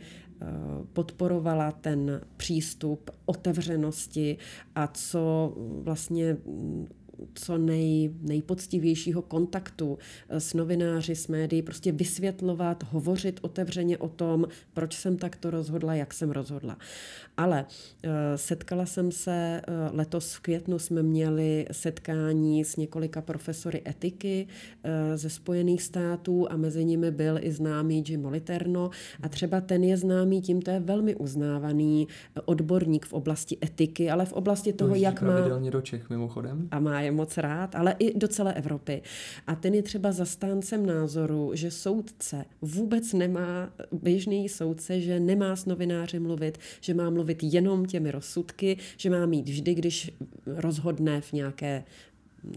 podporovala 0.94 1.72
ten 1.72 2.22
přístup 2.38 3.12
otevřenosti 3.26 4.38
a 4.76 4.88
co 4.88 5.54
vlastně 5.84 6.38
co 7.34 7.58
nej, 7.58 8.14
nejpoctivějšího 8.22 9.22
kontaktu 9.22 9.98
eh, 10.30 10.40
s 10.40 10.54
novináři, 10.54 11.16
s 11.16 11.28
médií, 11.28 11.62
prostě 11.62 11.92
vysvětlovat, 11.92 12.84
hovořit 12.92 13.40
otevřeně 13.42 13.98
o 13.98 14.10
tom, 14.10 14.46
proč 14.74 14.98
jsem 14.98 15.18
takto 15.18 15.52
rozhodla, 15.52 15.94
jak 15.94 16.14
jsem 16.14 16.32
rozhodla. 16.32 16.78
Ale 17.38 17.66
uh, 17.66 18.12
setkala 18.36 18.86
jsem 18.86 19.12
se 19.12 19.62
uh, 19.68 19.98
letos 19.98 20.34
v 20.34 20.40
květnu, 20.40 20.80
jsme 20.80 21.04
měli 21.04 21.66
setkání 21.72 22.66
s 22.66 22.76
několika 22.76 23.22
profesory 23.22 23.82
etiky 23.88 24.48
ze 25.16 25.30
Spojených 25.30 25.84
států 25.84 26.52
a 26.52 26.58
mezi 26.58 26.86
nimi 26.86 27.12
byl 27.12 27.38
i 27.42 27.52
známý 27.52 28.04
Jim 28.08 28.22
Moliterno 28.22 28.90
a 29.22 29.30
třeba 29.30 29.62
ten 29.62 29.84
je 29.84 29.98
známý 29.98 30.42
tím, 30.42 30.62
to 30.62 30.72
je 30.72 30.80
velmi 30.80 31.16
uznávaný 31.16 32.08
odborník 32.46 33.06
v 33.06 33.14
oblasti 33.14 33.58
etiky, 33.64 34.10
ale 34.12 34.26
v 34.26 34.34
oblasti 34.34 34.74
toho, 34.74 34.94
to 34.94 34.96
jak 34.96 35.22
má... 35.22 35.40
do 35.70 35.82
Čech 35.82 36.10
mimochodem. 36.10 36.68
A 36.72 36.80
má 36.80 37.02
je 37.04 37.12
moc 37.12 37.38
rád, 37.38 37.76
ale 37.76 37.96
i 38.00 38.18
do 38.18 38.28
celé 38.28 38.54
Evropy. 38.54 39.02
A 39.48 39.56
ten 39.56 39.74
je 39.74 39.84
třeba 39.84 40.12
zastáncem 40.12 40.86
názoru, 40.86 41.52
že 41.54 41.72
soudce 41.72 42.46
vůbec 42.62 43.14
nemá, 43.14 43.74
běžný 43.92 44.50
soudce, 44.50 45.02
že 45.02 45.20
nemá 45.20 45.56
s 45.56 45.66
novináři 45.66 46.20
mluvit, 46.20 46.58
že 46.82 46.94
má 46.94 47.10
mluvit 47.10 47.44
jenom 47.44 47.86
těmi 47.86 48.12
rozsudky, 48.12 48.78
že 48.98 49.10
má 49.10 49.26
mít 49.26 49.50
vždy, 49.50 49.74
když 49.74 50.12
rozhodne 50.46 51.22
v 51.22 51.34
nějaké 51.34 51.84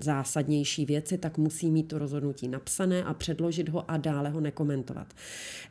zásadnější 0.03 0.85
věci, 0.85 1.19
tak 1.19 1.39
musí 1.39 1.71
mít 1.71 1.89
to 1.89 1.99
rozhodnutí 1.99 2.49
napsané 2.49 3.05
a 3.05 3.15
předložit 3.15 3.69
ho 3.69 3.91
a 3.91 3.97
dále 3.97 4.31
ho 4.31 4.41
nekomentovat. 4.41 5.15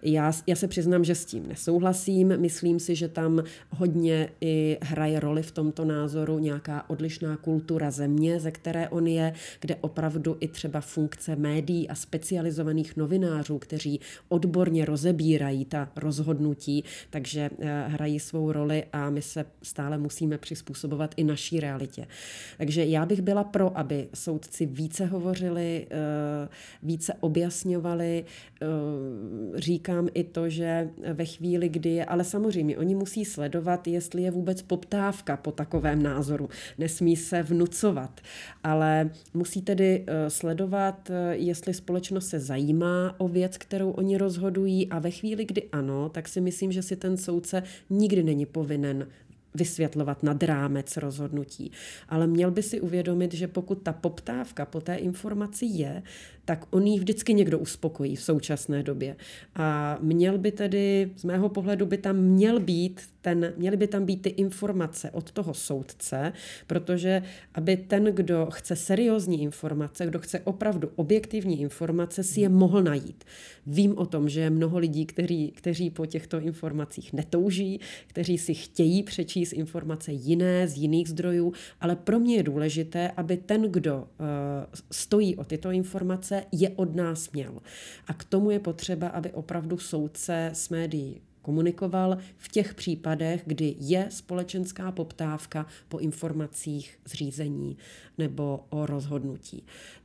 Já, 0.03 0.32
já 0.47 0.55
se 0.55 0.68
přiznám, 0.68 1.03
že 1.03 1.16
s 1.16 1.26
tím 1.26 1.47
nesouhlasím. 1.47 2.38
Myslím 2.38 2.80
si, 2.80 2.95
že 2.95 3.07
tam 3.07 3.43
hodně 3.70 4.30
i 4.41 4.78
hraje 4.82 5.20
roli 5.20 5.43
v 5.43 5.51
tomto 5.51 5.86
názoru 5.86 6.39
nějaká 6.39 6.89
odlišná 6.89 7.38
kultura 7.38 7.91
země, 7.91 8.39
ze 8.39 8.51
které 8.51 8.89
on 8.89 9.07
je, 9.07 9.34
kde 9.59 9.76
opravdu 9.76 10.38
i 10.39 10.47
třeba 10.47 10.82
funkce 10.82 11.36
médií 11.36 11.89
a 11.89 11.95
specializovaných 11.95 12.97
novinářů, 12.97 13.59
kteří 13.59 13.99
odborně 14.30 14.86
rozebírají 14.86 15.66
ta 15.66 15.91
rozhodnutí, 15.95 16.84
takže 17.09 17.49
eh, 17.59 17.86
hrají 17.88 18.20
svou 18.20 18.51
roli 18.51 18.84
a 18.93 19.09
my 19.09 19.22
se 19.22 19.45
stále 19.63 19.97
musíme 19.97 20.38
přizpůsobovat 20.38 21.13
i 21.18 21.24
naší 21.24 21.59
realitě. 21.59 22.07
Takže 22.57 22.86
já 22.86 23.05
bych 23.05 23.22
byla 23.22 23.43
pro, 23.43 23.78
aby 23.78 24.05
soudci 24.14 24.66
více 24.66 25.06
hovořili, 25.06 25.88
eh, 25.91 26.49
více 26.84 27.14
objasňovali. 27.20 28.26
Eh, 28.62 28.66
říkám 29.56 30.08
i 30.14 30.24
to, 30.24 30.49
že 30.49 30.89
ve 31.14 31.26
chvíli, 31.26 31.70
kdy 31.70 31.89
je, 31.89 32.06
ale 32.06 32.24
samozřejmě 32.24 32.78
oni 32.78 32.95
musí 32.95 33.26
sledovat, 33.26 33.88
jestli 33.88 34.22
je 34.22 34.32
vůbec 34.32 34.62
poptávka 34.62 35.38
po 35.38 35.51
takovém 35.51 36.03
názoru. 36.03 36.49
Nesmí 36.78 37.16
se 37.16 37.43
vnucovat, 37.43 38.22
ale 38.64 39.10
musí 39.34 39.62
tedy 39.62 40.03
eh, 40.08 40.30
sledovat, 40.30 41.12
jestli 41.32 41.74
společnost 41.74 42.28
se 42.28 42.39
zajímá 42.39 43.16
o 43.18 43.28
věc, 43.28 43.58
kterou 43.58 43.91
oni 43.91 44.18
rozhodují 44.18 44.89
a 44.89 44.99
ve 44.99 45.12
chvíli, 45.12 45.45
kdy 45.45 45.64
ano, 45.72 46.10
tak 46.10 46.28
si 46.28 46.41
myslím, 46.41 46.72
že 46.72 46.82
si 46.82 46.95
ten 46.95 47.18
soudce 47.18 47.64
nikdy 47.89 48.24
není 48.24 48.45
povinen 48.45 49.08
vysvětlovat 49.56 50.24
nad 50.24 50.43
rámec 50.43 50.97
rozhodnutí. 50.97 51.72
Ale 52.10 52.28
měl 52.28 52.51
by 52.51 52.64
si 52.64 52.82
uvědomit, 52.82 53.34
že 53.34 53.47
pokud 53.47 53.82
ta 53.82 53.93
poptávka 53.93 54.66
po 54.66 54.82
té 54.82 54.95
informaci 54.95 55.66
je, 55.66 56.03
tak 56.45 56.66
on 56.70 56.88
ji 56.88 56.99
vždycky 56.99 57.34
někdo 57.34 57.60
uspokojí 57.60 58.16
v 58.16 58.22
současné 58.22 58.84
době. 58.84 59.16
A 59.56 59.97
měl 60.01 60.38
by 60.38 60.51
tedy, 60.51 61.12
z 61.16 61.24
mého 61.24 61.49
pohledu, 61.49 61.86
by 61.86 61.97
tam 61.97 62.16
měl 62.16 62.60
být 62.60 63.01
ten, 63.22 63.53
měly 63.58 63.78
by 63.78 63.88
tam 63.88 64.06
být 64.06 64.22
ty 64.22 64.30
informace 64.30 65.12
od 65.12 65.32
toho 65.32 65.53
soudce, 65.53 66.34
protože 66.68 67.22
aby 67.53 67.78
ten, 67.78 68.03
kdo 68.03 68.47
chce 68.51 68.76
seriózní 68.76 69.41
informace, 69.41 70.06
kdo 70.06 70.20
chce 70.20 70.39
opravdu 70.39 70.91
objektivní 70.95 71.62
informace, 71.62 72.24
si 72.24 72.41
je 72.41 72.49
mohl 72.49 72.84
najít. 72.84 73.24
Vím 73.68 73.97
o 73.97 74.06
tom, 74.06 74.30
že 74.30 74.41
je 74.41 74.49
mnoho 74.49 74.78
lidí, 74.78 75.06
kteří, 75.06 75.51
kteří 75.56 75.89
po 75.89 76.06
těchto 76.06 76.39
informacích 76.39 77.14
netouží, 77.14 77.80
kteří 78.08 78.38
si 78.38 78.53
chtějí 78.53 79.03
přečíst 79.03 79.45
informace 79.54 80.12
jiné 80.12 80.68
z 80.68 80.78
jiných 80.78 81.10
zdrojů, 81.10 81.54
ale 81.82 81.96
pro 81.96 82.20
mě 82.20 82.36
je 82.36 82.43
důležité, 82.43 83.12
aby 83.12 83.38
ten, 83.38 83.62
kdo 83.62 83.98
uh, 83.98 84.06
stojí 84.91 85.36
o 85.36 85.43
tyto 85.43 85.72
informace, 85.72 86.43
je 86.52 86.70
od 86.70 86.96
nás 86.96 87.32
měl. 87.32 87.62
A 88.08 88.14
k 88.14 88.24
tomu 88.24 88.52
je 88.52 88.60
potřeba, 88.60 89.08
aby 89.08 89.32
opravdu 89.32 89.78
soudce 89.78 90.52
s 90.54 90.70
médií 90.70 91.22
komunikoval 91.46 92.18
v 92.38 92.48
těch 92.48 92.74
případech, 92.74 93.43
kdy 93.46 93.76
je 93.80 94.08
společenská 94.10 94.91
poptávka 94.91 95.66
po 95.89 95.98
informacích 95.98 97.00
zřízení 97.06 97.78
nebo 98.18 98.66
o 98.70 98.86
rozhodnutí. 98.86 99.64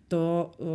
To 0.08 0.52
uh, 0.58 0.66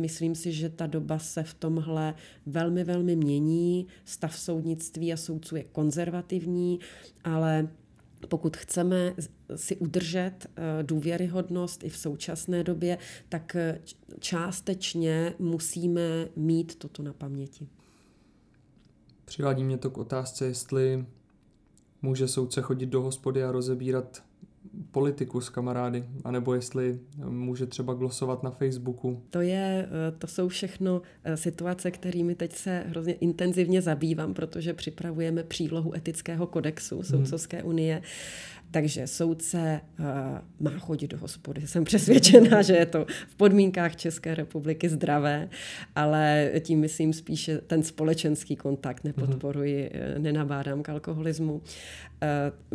myslím 0.00 0.34
si, 0.34 0.52
že 0.52 0.68
ta 0.68 0.86
doba 0.86 1.18
se 1.18 1.42
v 1.42 1.54
tomhle 1.54 2.14
velmi, 2.46 2.84
velmi 2.84 3.16
mění. 3.16 3.86
Stav 4.04 4.38
soudnictví 4.38 5.12
a 5.12 5.16
soudců 5.16 5.56
je 5.56 5.64
konzervativní, 5.72 6.80
ale 7.24 7.68
pokud 8.28 8.56
chceme 8.56 9.14
si 9.56 9.76
udržet 9.76 10.46
eh, 10.46 10.82
důvěryhodnost 10.82 11.84
i 11.84 11.88
v 11.88 11.96
současné 11.96 12.64
době, 12.64 12.98
tak 13.28 13.56
eh, 13.56 13.80
částečně 14.18 15.34
musíme 15.38 16.28
mít 16.36 16.76
toto 16.76 17.02
na 17.02 17.12
paměti. 17.12 17.68
Přivádí 19.24 19.64
mě 19.64 19.78
to 19.78 19.90
k 19.90 19.98
otázce, 19.98 20.46
jestli 20.46 21.06
může 22.02 22.28
soudce 22.28 22.62
chodit 22.62 22.86
do 22.86 23.02
hospody 23.02 23.44
a 23.44 23.52
rozebírat 23.52 24.25
politiku 24.90 25.40
s 25.40 25.48
kamarády, 25.48 26.04
anebo 26.24 26.54
jestli 26.54 26.98
může 27.28 27.66
třeba 27.66 27.94
glosovat 27.94 28.42
na 28.42 28.50
Facebooku. 28.50 29.22
To, 29.30 29.40
je, 29.40 29.88
eh, 29.88 30.12
to 30.18 30.26
jsou 30.26 30.48
všechno 30.48 31.02
eh, 31.24 31.36
situace, 31.36 31.90
kterými 31.90 32.34
teď 32.34 32.52
se 32.52 32.84
hrozně 32.86 33.14
intenzivně 33.14 33.82
zabývám, 33.82 34.34
protože 34.34 34.74
připravujeme 34.74 35.42
přílohu 35.42 35.96
etického 35.96 36.46
kodexu 36.46 36.94
mhm. 36.94 37.04
Soudcovské 37.04 37.62
unie 37.62 38.02
Takže 38.70 39.06
soudce 39.06 39.80
uh, 39.98 40.06
má 40.60 40.78
chodit 40.78 41.08
do 41.08 41.18
hospody. 41.18 41.66
Jsem 41.66 41.84
přesvědčená, 41.84 42.62
že 42.62 42.76
je 42.76 42.86
to 42.86 43.06
v 43.28 43.34
podmínkách 43.34 43.96
České 43.96 44.34
republiky 44.34 44.88
zdravé, 44.88 45.48
ale 45.94 46.50
tím 46.60 46.80
myslím 46.80 47.12
spíše 47.12 47.58
ten 47.58 47.82
společenský 47.82 48.56
kontakt 48.56 49.04
nepodporuji, 49.04 49.90
mm-hmm. 49.90 50.18
nenabádám 50.18 50.82
k 50.82 50.88
alkoholismu. 50.88 51.54
Uh, 51.54 51.62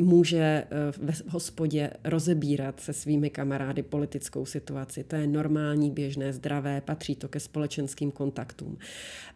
může 0.04 0.64
v 0.92 1.24
hospodě 1.30 1.90
rozebírat 2.04 2.80
se 2.80 2.94
svými 2.94 3.30
kamarády 3.30 3.84
politickou 3.84 4.46
situaci. 4.46 5.04
To 5.04 5.16
je 5.16 5.28
normální, 5.28 5.92
běžné, 5.92 6.34
zdravé, 6.34 6.82
patří 6.82 7.16
to 7.16 7.28
ke 7.28 7.40
společenským 7.40 8.12
kontaktům. 8.12 8.78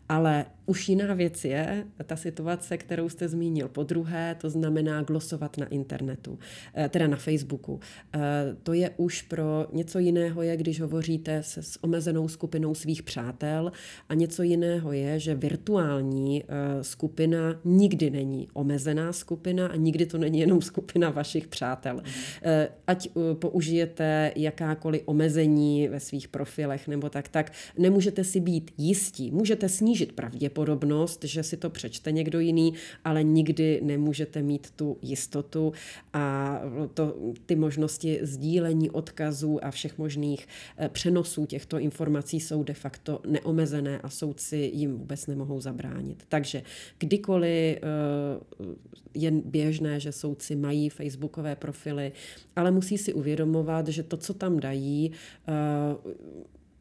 Ale 0.10 0.45
už 0.66 0.89
jiná 0.89 1.14
věc 1.14 1.45
je 1.45 1.86
ta 2.06 2.16
situace, 2.16 2.78
kterou 2.78 3.10
jste 3.10 3.28
zmínil 3.28 3.68
po 3.68 3.84
druhé, 3.84 4.36
to 4.41 4.49
znamená 4.49 5.03
glosovat 5.03 5.58
na 5.58 5.66
internetu, 5.66 6.39
eh, 6.74 6.89
teda 6.89 7.08
na 7.08 7.18
Facebooku. 7.18 7.80
Eh, 8.14 8.20
to 8.64 8.74
je 8.74 8.89
už 8.97 9.22
pro 9.22 9.68
něco 9.74 9.99
jiného 9.99 10.41
je, 10.41 10.58
když 10.58 10.82
hovoříte 10.82 11.43
se 11.43 11.64
s 11.64 11.84
omezenou 11.84 12.28
skupinou 12.28 12.76
svých 12.76 13.03
přátel 13.03 13.72
a 14.10 14.14
něco 14.14 14.43
jiného 14.43 14.91
je, 14.91 15.20
že 15.20 15.36
virtuální 15.36 16.43
eh, 16.43 16.84
skupina 16.84 17.60
nikdy 17.66 18.10
není 18.10 18.47
omezená 18.53 19.14
skupina 19.14 19.68
a 19.68 19.76
nikdy 19.76 20.06
to 20.06 20.18
není 20.18 20.39
jenom 20.39 20.62
skupina 20.62 21.10
vašich 21.10 21.47
přátel. 21.47 22.01
Ať 22.88 23.10
použijete 23.34 24.32
jakákoliv 24.36 25.01
omezení 25.06 25.88
ve 25.88 25.99
svých 25.99 26.28
profilech 26.28 26.88
nebo 26.88 27.10
tak, 27.10 27.28
tak 27.28 27.51
nemůžete 27.78 28.24
si 28.24 28.39
být 28.39 28.72
jistí. 28.78 29.32
Můžete 29.32 29.70
snížit 29.70 29.95
pravděpodobnost, 30.04 31.24
že 31.24 31.43
si 31.43 31.58
to 31.58 31.70
přečte 31.70 32.12
někdo 32.12 32.39
jiný, 32.39 32.74
ale 33.04 33.24
nikdy 33.24 33.82
nemůžete 33.84 34.41
mít 34.41 34.72
tu 34.72 34.98
jistotu 35.02 35.74
a 36.14 36.60
to, 36.93 37.16
ty 37.46 37.56
možnosti 37.56 38.20
sdílení 38.22 38.89
odkazů 38.89 39.66
a 39.66 39.72
všech 39.72 39.98
možných 39.98 40.48
eh, 40.78 40.89
přenosů 40.89 41.46
těchto 41.46 41.80
informací 41.80 42.39
jsou 42.39 42.64
de 42.64 42.74
facto 42.74 43.22
neomezené 43.28 44.00
a 44.04 44.10
soudci 44.10 44.72
jim 44.74 44.98
vůbec 44.98 45.28
nemohou 45.28 45.62
zabránit. 45.62 46.24
Takže 46.30 46.64
kdykoliv 46.98 47.78
eh, 47.78 47.80
je 49.14 49.32
běžné, 49.32 50.00
že 50.00 50.12
soudci 50.12 50.56
mají 50.56 50.89
facebookové 50.89 51.56
profily, 51.56 52.12
ale 52.56 52.72
musí 52.72 52.98
si 52.98 53.14
uvědomovat, 53.14 53.88
že 53.88 54.04
to, 54.04 54.18
co 54.18 54.34
tam 54.34 54.60
dají, 54.60 55.12
eh, 55.48 55.52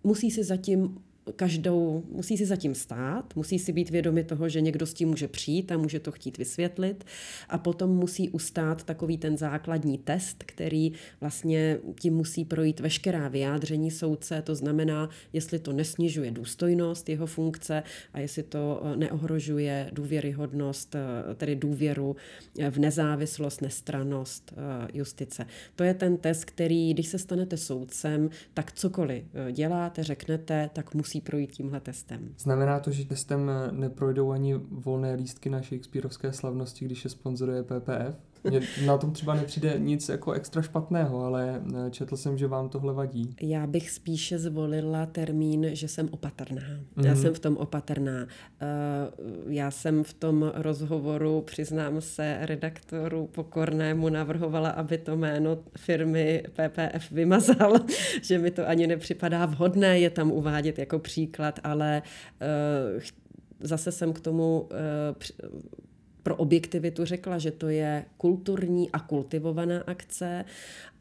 musí 0.04 0.30
si 0.30 0.44
zatím 0.44 0.98
každou, 1.36 2.04
musí 2.10 2.36
si 2.36 2.46
zatím 2.46 2.74
stát, 2.74 3.36
musí 3.36 3.58
si 3.58 3.72
být 3.72 3.90
vědomi 3.90 4.24
toho, 4.24 4.48
že 4.48 4.60
někdo 4.60 4.86
s 4.86 4.94
tím 4.94 5.08
může 5.08 5.28
přijít 5.28 5.72
a 5.72 5.76
může 5.76 6.00
to 6.00 6.12
chtít 6.12 6.38
vysvětlit 6.38 7.04
a 7.48 7.58
potom 7.58 7.90
musí 7.90 8.30
ustát 8.30 8.84
takový 8.84 9.18
ten 9.18 9.36
základní 9.36 9.98
test, 9.98 10.44
který 10.46 10.92
vlastně 11.20 11.78
tím 12.00 12.14
musí 12.14 12.44
projít 12.44 12.80
veškerá 12.80 13.28
vyjádření 13.28 13.90
soudce, 13.90 14.42
to 14.42 14.54
znamená, 14.54 15.08
jestli 15.32 15.58
to 15.58 15.72
nesnižuje 15.72 16.30
důstojnost 16.30 17.08
jeho 17.08 17.26
funkce 17.26 17.82
a 18.12 18.20
jestli 18.20 18.42
to 18.42 18.82
eh, 18.84 18.96
neohrožuje 18.96 19.90
důvěryhodnost, 19.92 20.94
eh, 20.94 21.34
tedy 21.34 21.56
důvěru 21.56 22.16
eh, 22.58 22.70
v 22.70 22.78
nezávislost, 22.78 23.62
nestranost 23.62 24.54
justice. 24.92 25.46
To 25.76 25.84
je 25.84 25.94
ten 25.94 26.16
test, 26.16 26.44
který, 26.44 26.94
když 26.94 27.06
se 27.06 27.18
stanete 27.18 27.56
soudcem, 27.56 28.30
tak 28.54 28.72
cokoliv 28.72 29.24
děláte, 29.52 30.02
řeknete, 30.02 30.70
tak 30.72 30.94
musí 30.94 31.13
musí 31.14 31.20
projít 31.20 31.52
tímhle 31.52 31.80
testem. 31.80 32.34
Znamená 32.38 32.80
to, 32.80 32.90
že 32.90 33.04
testem 33.04 33.50
neprojdou 33.70 34.30
ani 34.30 34.54
volné 34.54 35.14
lístky 35.14 35.50
na 35.50 35.62
Shakespeareovské 35.62 36.32
slavnosti, 36.32 36.84
když 36.84 37.04
je 37.04 37.10
sponzoruje 37.10 37.62
PPF? 37.62 38.18
Mně 38.50 38.60
na 38.86 38.98
tom 38.98 39.12
třeba 39.12 39.34
nepřijde 39.34 39.74
nic 39.78 40.08
jako 40.08 40.32
extra 40.32 40.62
špatného, 40.62 41.24
ale 41.24 41.62
eh, 41.86 41.90
četl 41.90 42.16
jsem, 42.16 42.38
že 42.38 42.46
vám 42.46 42.68
tohle 42.68 42.94
vadí. 42.94 43.36
Já 43.40 43.66
bych 43.66 43.90
spíše 43.90 44.38
zvolila 44.38 45.06
termín, 45.06 45.66
že 45.72 45.88
jsem 45.88 46.08
opatrná. 46.10 46.62
Mm-hmm. 46.62 47.04
Já 47.04 47.12
mhm. 47.12 47.22
jsem 47.22 47.34
v 47.34 47.38
tom 47.38 47.56
opatrná. 47.56 48.26
Eh, 48.60 48.66
já 49.48 49.70
jsem 49.70 50.04
v 50.04 50.14
tom 50.14 50.52
rozhovoru, 50.54 51.42
přiznám 51.42 52.00
se, 52.00 52.38
redaktoru 52.40 53.26
Pokornému 53.26 54.08
navrhovala, 54.08 54.70
aby 54.70 54.98
to 54.98 55.16
jméno 55.16 55.58
firmy 55.78 56.42
PPF 56.52 57.10
vymazal, 57.10 57.72
že 58.22 58.38
mi 58.38 58.50
to 58.50 58.68
ani 58.68 58.86
nepřipadá 58.86 59.46
vhodné 59.46 59.98
je 59.98 60.10
tam 60.10 60.32
uvádět 60.32 60.78
jako 60.78 60.98
příklad, 60.98 61.60
ale 61.64 62.02
eh, 62.40 63.00
zase 63.60 63.92
jsem 63.92 64.12
k 64.12 64.20
tomu 64.20 64.68
pro 66.24 66.36
objektivitu 66.36 67.04
řekla, 67.04 67.38
že 67.38 67.50
to 67.50 67.68
je 67.68 68.04
kulturní 68.16 68.90
a 68.90 68.98
kultivovaná 68.98 69.82
akce, 69.86 70.44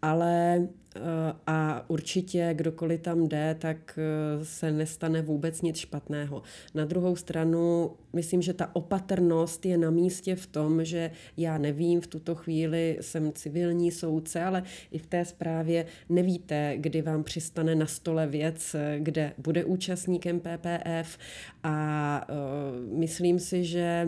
ale 0.01 0.67
eh, 0.95 0.99
a 1.47 1.85
určitě 1.87 2.49
kdokoliv 2.53 3.01
tam 3.01 3.27
jde, 3.27 3.55
tak 3.59 3.99
eh, 3.99 4.45
se 4.45 4.71
nestane 4.71 5.21
vůbec 5.21 5.61
nic 5.61 5.77
špatného. 5.77 6.41
Na 6.75 6.85
druhou 6.85 7.15
stranu, 7.15 7.91
myslím, 8.13 8.41
že 8.41 8.53
ta 8.53 8.75
opatrnost 8.75 9.65
je 9.65 9.77
na 9.77 9.89
místě 9.89 10.35
v 10.35 10.47
tom, 10.47 10.85
že 10.85 11.11
já 11.37 11.57
nevím, 11.57 12.01
v 12.01 12.07
tuto 12.07 12.35
chvíli 12.35 12.97
jsem 13.01 13.31
civilní 13.33 13.91
soudce, 13.91 14.43
ale 14.43 14.63
i 14.91 14.97
v 14.97 15.07
té 15.07 15.25
zprávě 15.25 15.85
nevíte, 16.09 16.73
kdy 16.77 17.01
vám 17.01 17.23
přistane 17.23 17.75
na 17.75 17.85
stole 17.85 18.27
věc, 18.27 18.75
kde 18.99 19.33
bude 19.37 19.65
účastníkem 19.65 20.39
PPF 20.39 21.17
a 21.63 22.27
uh, 22.29 22.99
myslím 22.99 23.39
si, 23.39 23.63
že 23.65 24.07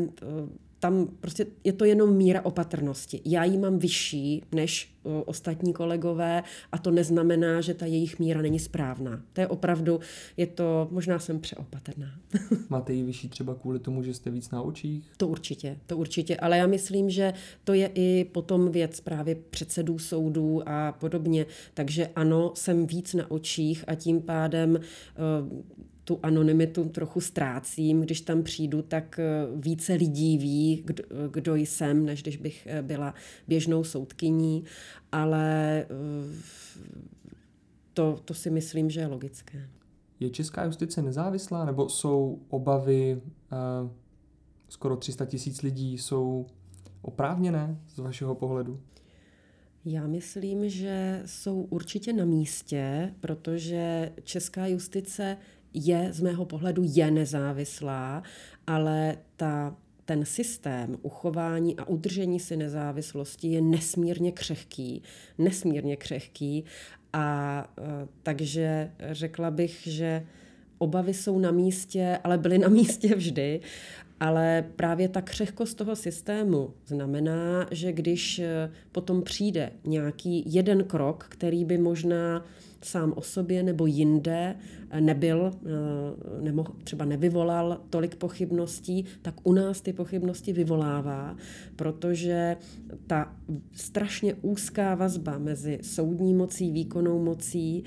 tam 0.86 1.08
prostě 1.20 1.46
je 1.64 1.74
to 1.74 1.86
jenom 1.86 2.16
míra 2.16 2.46
opatrnosti. 2.46 3.22
Já 3.26 3.44
ji 3.44 3.58
mám 3.58 3.80
vyšší 3.80 4.44
než 4.52 4.94
uh, 5.04 5.14
ostatní 5.26 5.74
kolegové 5.74 6.44
a 6.72 6.78
to 6.78 6.92
neznamená, 6.92 7.62
že 7.62 7.74
ta 7.74 7.86
jejich 7.86 8.20
míra 8.20 8.42
není 8.42 8.60
správná. 8.60 9.22
To 9.34 9.42
je 9.42 9.48
opravdu, 9.48 10.00
je 10.38 10.48
to, 10.48 10.88
možná 10.92 11.20
jsem 11.20 11.40
přeopatrná. 11.40 12.08
Máte 12.70 12.94
ji 12.94 13.04
vyšší 13.04 13.30
třeba 13.30 13.56
kvůli 13.56 13.80
tomu, 13.80 14.04
že 14.04 14.14
jste 14.14 14.32
víc 14.32 14.52
na 14.52 14.62
očích? 14.62 15.12
To 15.18 15.28
určitě, 15.28 15.78
to 15.86 15.98
určitě, 15.98 16.38
ale 16.38 16.58
já 16.58 16.68
myslím, 16.68 17.10
že 17.10 17.34
to 17.64 17.74
je 17.74 17.92
i 17.96 18.26
potom 18.32 18.72
věc 18.72 19.02
právě 19.02 19.36
předsedů 19.36 20.00
soudů 20.00 20.70
a 20.70 20.92
podobně, 20.92 21.46
takže 21.74 22.10
ano, 22.16 22.52
jsem 22.56 22.88
víc 22.88 23.14
na 23.14 23.32
očích 23.32 23.84
a 23.88 23.96
tím 23.96 24.22
pádem 24.22 24.76
uh, 24.76 25.86
tu 26.06 26.20
anonymitu 26.24 26.90
trochu 26.90 27.22
ztrácím. 27.22 28.02
Když 28.02 28.22
tam 28.22 28.44
přijdu, 28.44 28.82
tak 28.82 29.20
eh, 29.20 29.48
více 29.56 29.94
lidí 29.94 30.38
ví, 30.38 30.84
kdo, 30.86 31.04
kdo 31.32 31.56
jsem, 31.56 32.06
než 32.06 32.22
když 32.22 32.38
bych 32.38 32.68
eh, 32.68 32.82
byla 32.82 33.14
běžnou 33.48 33.84
soudkyní, 33.84 34.64
ale 35.12 35.78
eh, 35.82 35.88
to, 37.94 38.20
to 38.26 38.34
si 38.34 38.50
myslím, 38.50 38.90
že 38.90 39.00
je 39.00 39.08
logické. 39.08 39.70
Je 40.20 40.30
česká 40.30 40.66
justice 40.66 41.02
nezávislá, 41.02 41.66
nebo 41.66 41.90
jsou 41.90 42.40
obavy 42.50 43.22
uh, 43.22 43.90
skoro 44.70 44.96
300 44.96 45.26
tisíc 45.26 45.62
lidí, 45.62 45.98
jsou 45.98 46.46
oprávněné 47.02 47.80
z 47.88 47.98
vašeho 47.98 48.36
pohledu? 48.36 48.80
Já 49.86 50.08
myslím, 50.08 50.70
že 50.70 51.22
jsou 51.26 51.62
určitě 51.62 52.14
na 52.14 52.26
místě, 52.26 53.14
protože 53.20 54.12
česká 54.24 54.68
justice 54.68 55.38
je 55.76 56.08
z 56.12 56.22
mého 56.22 56.46
pohledu 56.46 56.82
je 56.86 57.12
nezávislá, 57.12 58.24
ale 58.68 59.18
ta 59.36 59.76
ten 60.06 60.26
systém 60.26 60.96
uchování 61.02 61.76
a 61.78 61.88
udržení 61.88 62.40
si 62.40 62.58
nezávislosti 62.58 63.48
je 63.48 63.62
nesmírně 63.62 64.32
křehký, 64.32 65.02
nesmírně 65.38 65.96
křehký 65.96 66.64
a 67.14 67.68
e, 67.78 68.08
takže 68.24 68.92
řekla 69.12 69.52
bych, 69.52 69.88
že 69.88 70.26
obavy 70.78 71.14
jsou 71.14 71.40
na 71.40 71.52
místě, 71.52 72.20
ale 72.24 72.38
byly 72.38 72.58
na 72.58 72.68
místě 72.68 73.16
vždy. 73.16 73.60
Ale 74.20 74.66
právě 74.76 75.10
ta 75.10 75.22
křehkost 75.22 75.78
toho 75.78 75.96
systému 75.96 76.74
znamená, 76.86 77.68
že 77.72 77.92
když 77.92 78.40
e, 78.40 78.72
potom 78.92 79.22
přijde 79.22 79.72
nějaký 79.84 80.44
jeden 80.46 80.84
krok, 80.84 81.26
který 81.30 81.66
by 81.66 81.78
možná 81.78 82.46
sám 82.86 83.14
o 83.16 83.22
sobě 83.22 83.64
nebo 83.64 83.86
jinde 83.86 84.56
nebyl, 85.00 85.52
eh, 85.54 86.42
nebo 86.42 86.66
třeba 86.84 87.06
nevyvolal 87.06 87.82
tolik 87.90 88.16
pochybností, 88.16 89.06
tak 89.22 89.36
u 89.44 89.54
nás 89.54 89.82
ty 89.82 89.94
pochybnosti 89.94 90.54
vyvolává, 90.54 91.36
protože 91.76 92.58
ta 93.08 93.34
strašně 93.72 94.34
úzká 94.34 94.96
vazba 94.96 95.38
mezi 95.38 95.80
soudní 95.82 96.34
mocí, 96.34 96.72
výkonnou 96.72 97.24
mocí 97.24 97.84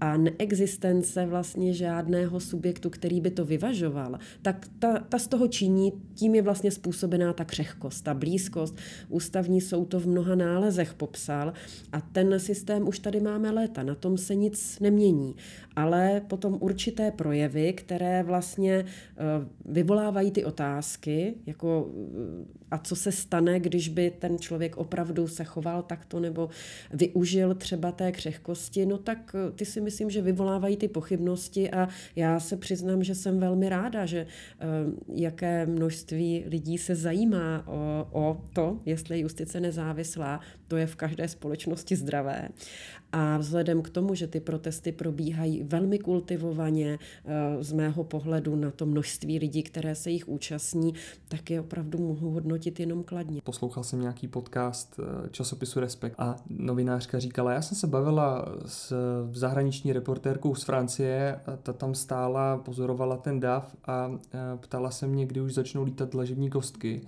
a 0.00 0.16
neexistence 0.16 1.26
vlastně 1.26 1.74
žádného 1.74 2.40
subjektu, 2.40 2.90
který 2.90 3.20
by 3.20 3.30
to 3.30 3.44
vyvažoval, 3.44 4.18
tak 4.42 4.66
ta, 4.78 4.98
ta 4.98 5.18
z 5.18 5.26
toho 5.26 5.48
činí, 5.48 5.92
tím 6.14 6.34
je 6.34 6.42
vlastně 6.42 6.70
způsobená 6.70 7.32
ta 7.32 7.44
křehkost, 7.44 8.04
ta 8.04 8.14
blízkost. 8.14 8.76
Ústavní 9.08 9.60
soud 9.60 9.84
to 9.84 10.00
v 10.00 10.06
mnoha 10.06 10.34
nálezech 10.34 10.94
popsal 10.94 11.52
a 11.92 12.00
ten 12.00 12.40
systém 12.40 12.88
už 12.88 12.98
tady 12.98 13.20
máme 13.20 13.50
léta, 13.50 13.82
na 13.82 13.94
tom 13.94 14.18
se 14.18 14.34
nic 14.34 14.80
nemění. 14.80 15.36
Ale 15.76 16.22
potom 16.28 16.58
určité 16.60 17.10
projevy, 17.10 17.72
které 17.72 18.22
vlastně 18.22 18.84
eh, 18.84 19.14
vyvolávají 19.64 20.30
ty 20.30 20.44
otázky, 20.44 21.34
jako 21.46 21.90
a 22.70 22.78
co 22.78 22.96
se 22.96 23.12
stane, 23.12 23.60
když 23.60 23.88
by 23.88 24.10
ten 24.18 24.38
člověk 24.38 24.76
opravdu 24.76 25.28
se 25.28 25.44
choval 25.44 25.82
takto 25.82 26.20
nebo 26.20 26.48
využil 26.92 27.54
třeba 27.54 27.92
té 27.92 28.12
křehkosti, 28.12 28.86
no 28.86 28.98
tak 28.98 29.34
eh, 29.34 29.52
ty 29.52 29.64
si 29.64 29.80
myslím, 29.80 30.10
že 30.10 30.22
vyvolávají 30.22 30.76
ty 30.76 30.88
pochybnosti 30.88 31.70
a 31.70 31.88
já 32.16 32.40
se 32.40 32.56
přiznám, 32.56 33.04
že 33.04 33.14
jsem 33.14 33.40
velmi 33.40 33.68
ráda, 33.68 34.06
že 34.06 34.18
eh, 34.18 34.66
jaké 35.14 35.66
množství 35.66 36.44
lidí 36.46 36.78
se 36.78 36.94
zajímá 36.94 37.64
o, 37.66 38.08
o 38.12 38.40
to, 38.52 38.80
jestli 38.86 39.16
je 39.16 39.22
justice 39.22 39.60
nezávislá, 39.60 40.40
to 40.68 40.76
je 40.76 40.86
v 40.86 40.96
každé 40.96 41.28
společnosti 41.28 41.96
zdravé. 41.96 42.48
A 43.12 43.38
vzhledem 43.38 43.82
k 43.82 43.90
tomu, 43.90 44.14
že 44.14 44.26
ty 44.26 44.40
protesty 44.40 44.92
probíhají 44.92 45.62
velmi 45.62 45.98
kultivovaně 45.98 46.98
eh, 46.98 47.64
z 47.64 47.72
mého 47.72 48.04
pohledu 48.04 48.56
na 48.56 48.70
to 48.70 48.86
množství 48.86 49.38
lidí, 49.38 49.62
které 49.62 49.94
se 49.94 50.10
jich 50.10 50.28
účastní, 50.28 50.94
tak 51.28 51.50
je 51.50 51.60
opravdu 51.60 51.98
mohu 51.98 52.30
hodnotit 52.30 52.80
jenom 52.80 53.02
kladně. 53.02 53.40
Poslouchal 53.44 53.84
jsem 53.84 54.00
nějaký 54.00 54.28
podcast 54.28 55.00
eh, 55.00 55.28
časopisu 55.30 55.80
Respekt 55.80 56.14
a 56.18 56.36
novinářka 56.50 57.18
říkala, 57.18 57.52
já 57.52 57.62
jsem 57.62 57.76
se 57.76 57.86
bavila 57.86 58.44
s 58.66 58.94
zahraniční 59.32 59.92
reportérkou 59.92 60.54
z 60.54 60.64
Francie, 60.64 61.40
ta 61.62 61.72
tam 61.72 61.94
stála, 61.94 62.56
pozorovala 62.56 63.16
ten 63.16 63.40
dav 63.40 63.76
a 63.84 64.10
eh, 64.34 64.38
ptala 64.56 64.90
se 64.90 65.06
mě, 65.06 65.26
kdy 65.26 65.40
už 65.40 65.54
začnou 65.54 65.84
lítat 65.84 66.10
dlažební 66.10 66.50
kostky. 66.50 67.00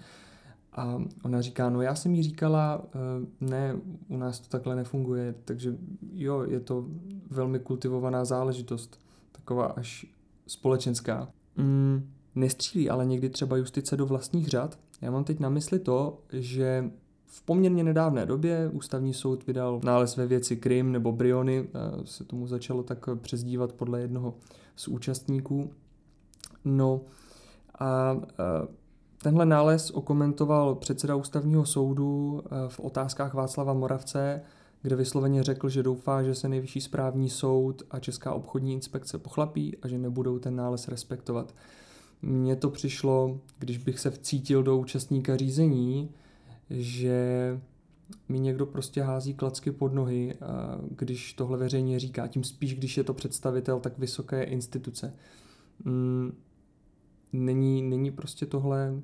A 0.73 1.03
ona 1.25 1.41
říká, 1.41 1.71
no 1.71 1.83
já 1.83 1.95
jsem 1.95 2.15
jí 2.15 2.23
říkala, 2.23 2.83
eh, 2.85 2.99
ne, 3.41 3.77
u 4.09 4.17
nás 4.17 4.41
to 4.41 4.49
takhle 4.49 4.77
nefunguje, 4.77 5.35
takže 5.45 5.77
jo, 6.13 6.43
je 6.43 6.61
to 6.61 6.87
velmi 7.31 7.59
kultivovaná 7.59 8.25
záležitost, 8.25 9.01
taková 9.33 9.67
až 9.67 10.07
společenská. 10.47 11.29
Mm, 11.57 12.11
nestřílí 12.35 12.91
ale 12.91 13.07
někdy 13.07 13.31
třeba 13.31 13.57
justice 13.57 13.97
do 13.97 14.07
vlastních 14.07 14.49
řad. 14.49 14.79
Já 15.01 15.11
mám 15.11 15.25
teď 15.25 15.41
na 15.41 15.49
mysli 15.49 15.79
to, 15.79 16.19
že 16.33 16.91
v 17.27 17.43
poměrně 17.43 17.85
nedávné 17.85 18.27
době 18.27 18.71
ústavní 18.73 19.15
soud 19.15 19.47
vydal 19.47 19.81
nález 19.85 20.17
ve 20.17 20.27
věci 20.27 20.57
Krym 20.57 20.93
nebo 20.93 21.13
Briony, 21.13 21.69
eh, 21.69 22.07
se 22.07 22.25
tomu 22.25 22.47
začalo 22.47 22.83
tak 22.83 23.09
přezdívat 23.21 23.73
podle 23.73 24.01
jednoho 24.01 24.35
z 24.77 24.89
účastníků. 24.89 25.71
No 26.65 27.01
a 27.79 28.17
eh, 28.23 28.80
Tenhle 29.23 29.47
nález 29.47 29.91
okomentoval 29.91 30.75
předseda 30.75 31.17
ústavního 31.17 31.67
soudu 31.67 32.43
eh, 32.45 32.49
v 32.69 32.81
otázkách 32.81 33.35
Václava 33.35 33.73
Moravce, 33.73 34.43
kde 34.83 34.97
vysloveně 34.97 35.43
řekl, 35.43 35.69
že 35.69 35.83
doufá, 35.83 36.23
že 36.23 36.35
se 36.35 36.49
nejvyšší 36.49 36.81
správní 36.81 37.31
soud 37.31 37.83
a 37.91 37.99
Česká 37.99 38.33
obchodní 38.33 38.73
inspekce 38.73 39.19
pochlapí 39.19 39.77
a 39.83 39.89
že 39.89 39.99
nebudou 39.99 40.39
ten 40.39 40.57
nález 40.57 40.89
respektovat. 40.89 41.55
Mně 42.23 42.57
to 42.57 42.71
přišlo, 42.71 43.41
když 43.59 43.79
bych 43.79 43.99
se 43.99 44.11
vcítil 44.11 44.63
do 44.63 44.77
účastníka 44.77 45.37
řízení, 45.37 46.11
že 46.71 47.61
mi 48.29 48.41
někdo 48.41 48.67
prostě 48.67 49.03
hází 49.03 49.35
klacky 49.35 49.73
pod 49.73 49.95
nohy, 49.95 50.35
když 50.91 51.33
tohle 51.33 51.59
veřejně 51.59 51.99
říká, 51.99 52.27
tím 52.27 52.45
spíš, 52.45 52.75
když 52.75 52.97
je 52.97 53.05
to 53.05 53.15
představitel 53.15 53.81
tak 53.81 53.99
vysoké 53.99 54.43
instituce. 54.43 55.15
Není, 57.33 57.83
není 57.83 58.11
prostě 58.11 58.47
tohle 58.47 58.95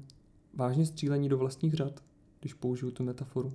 vážně 0.54 0.86
střílení 0.86 1.28
do 1.28 1.38
vlastních 1.38 1.74
řad, 1.74 2.02
když 2.40 2.54
použiju 2.54 2.90
tu 2.90 3.04
metaforu? 3.04 3.52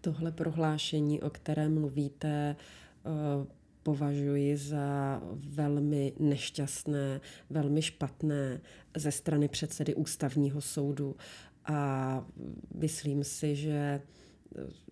Tohle 0.00 0.32
prohlášení, 0.32 1.22
o 1.22 1.30
kterém 1.30 1.74
mluvíte, 1.74 2.56
eh, 2.56 3.46
považuji 3.82 4.56
za 4.56 5.20
velmi 5.34 6.12
nešťastné, 6.18 7.20
velmi 7.50 7.82
špatné 7.82 8.60
ze 8.96 9.12
strany 9.12 9.48
předsedy 9.48 9.94
ústavního 9.94 10.60
soudu 10.60 11.16
a 11.64 12.24
myslím 12.74 13.24
si, 13.24 13.56
že 13.56 14.02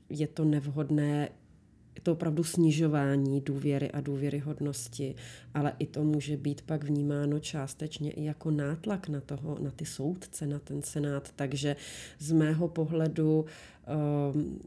je 0.09 0.26
to 0.26 0.45
nevhodné 0.45 1.28
je 1.95 2.01
to 2.03 2.12
opravdu 2.12 2.45
snižování 2.45 3.40
důvěry 3.40 3.90
a 3.90 4.01
důvěryhodnosti, 4.01 5.14
ale 5.55 5.72
i 5.78 5.86
to 5.86 6.05
může 6.05 6.36
být 6.36 6.62
pak 6.62 6.84
vnímáno 6.84 7.38
částečně 7.38 8.11
i 8.11 8.24
jako 8.24 8.51
nátlak 8.51 9.09
na, 9.09 9.20
toho, 9.20 9.59
na 9.61 9.70
ty 9.70 9.84
soudce, 9.84 10.47
na 10.47 10.59
ten 10.59 10.82
senát. 10.82 11.30
Takže 11.36 11.76
z 12.18 12.32
mého 12.32 12.68
pohledu 12.68 13.45
um, 14.34 14.61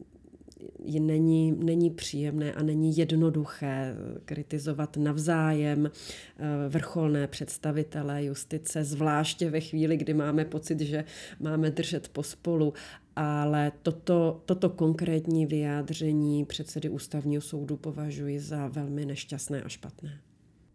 není, 0.99 1.51
není 1.51 1.89
příjemné 1.89 2.53
a 2.53 2.63
není 2.63 2.97
jednoduché 2.97 3.95
kritizovat 4.25 4.97
navzájem 4.97 5.86
eh, 5.88 6.69
vrcholné 6.69 7.28
představitele 7.28 8.23
justice, 8.23 8.84
zvláště 8.84 9.49
ve 9.49 9.59
chvíli, 9.59 9.97
kdy 9.97 10.13
máme 10.13 10.45
pocit, 10.45 10.80
že 10.80 11.05
máme 11.39 11.71
držet 11.71 12.09
pospolu 12.09 12.73
ale 13.18 13.72
toto, 13.82 14.41
toto 14.45 14.70
konkrétní 14.70 15.45
vyjádření 15.45 16.45
předsedy 16.45 16.89
ústavního 16.89 17.41
soudu 17.41 17.78
považuji 17.78 18.39
za 18.39 18.68
velmi 18.68 19.05
nešťastné 19.05 19.61
a 19.61 19.70
špatné. 19.70 20.20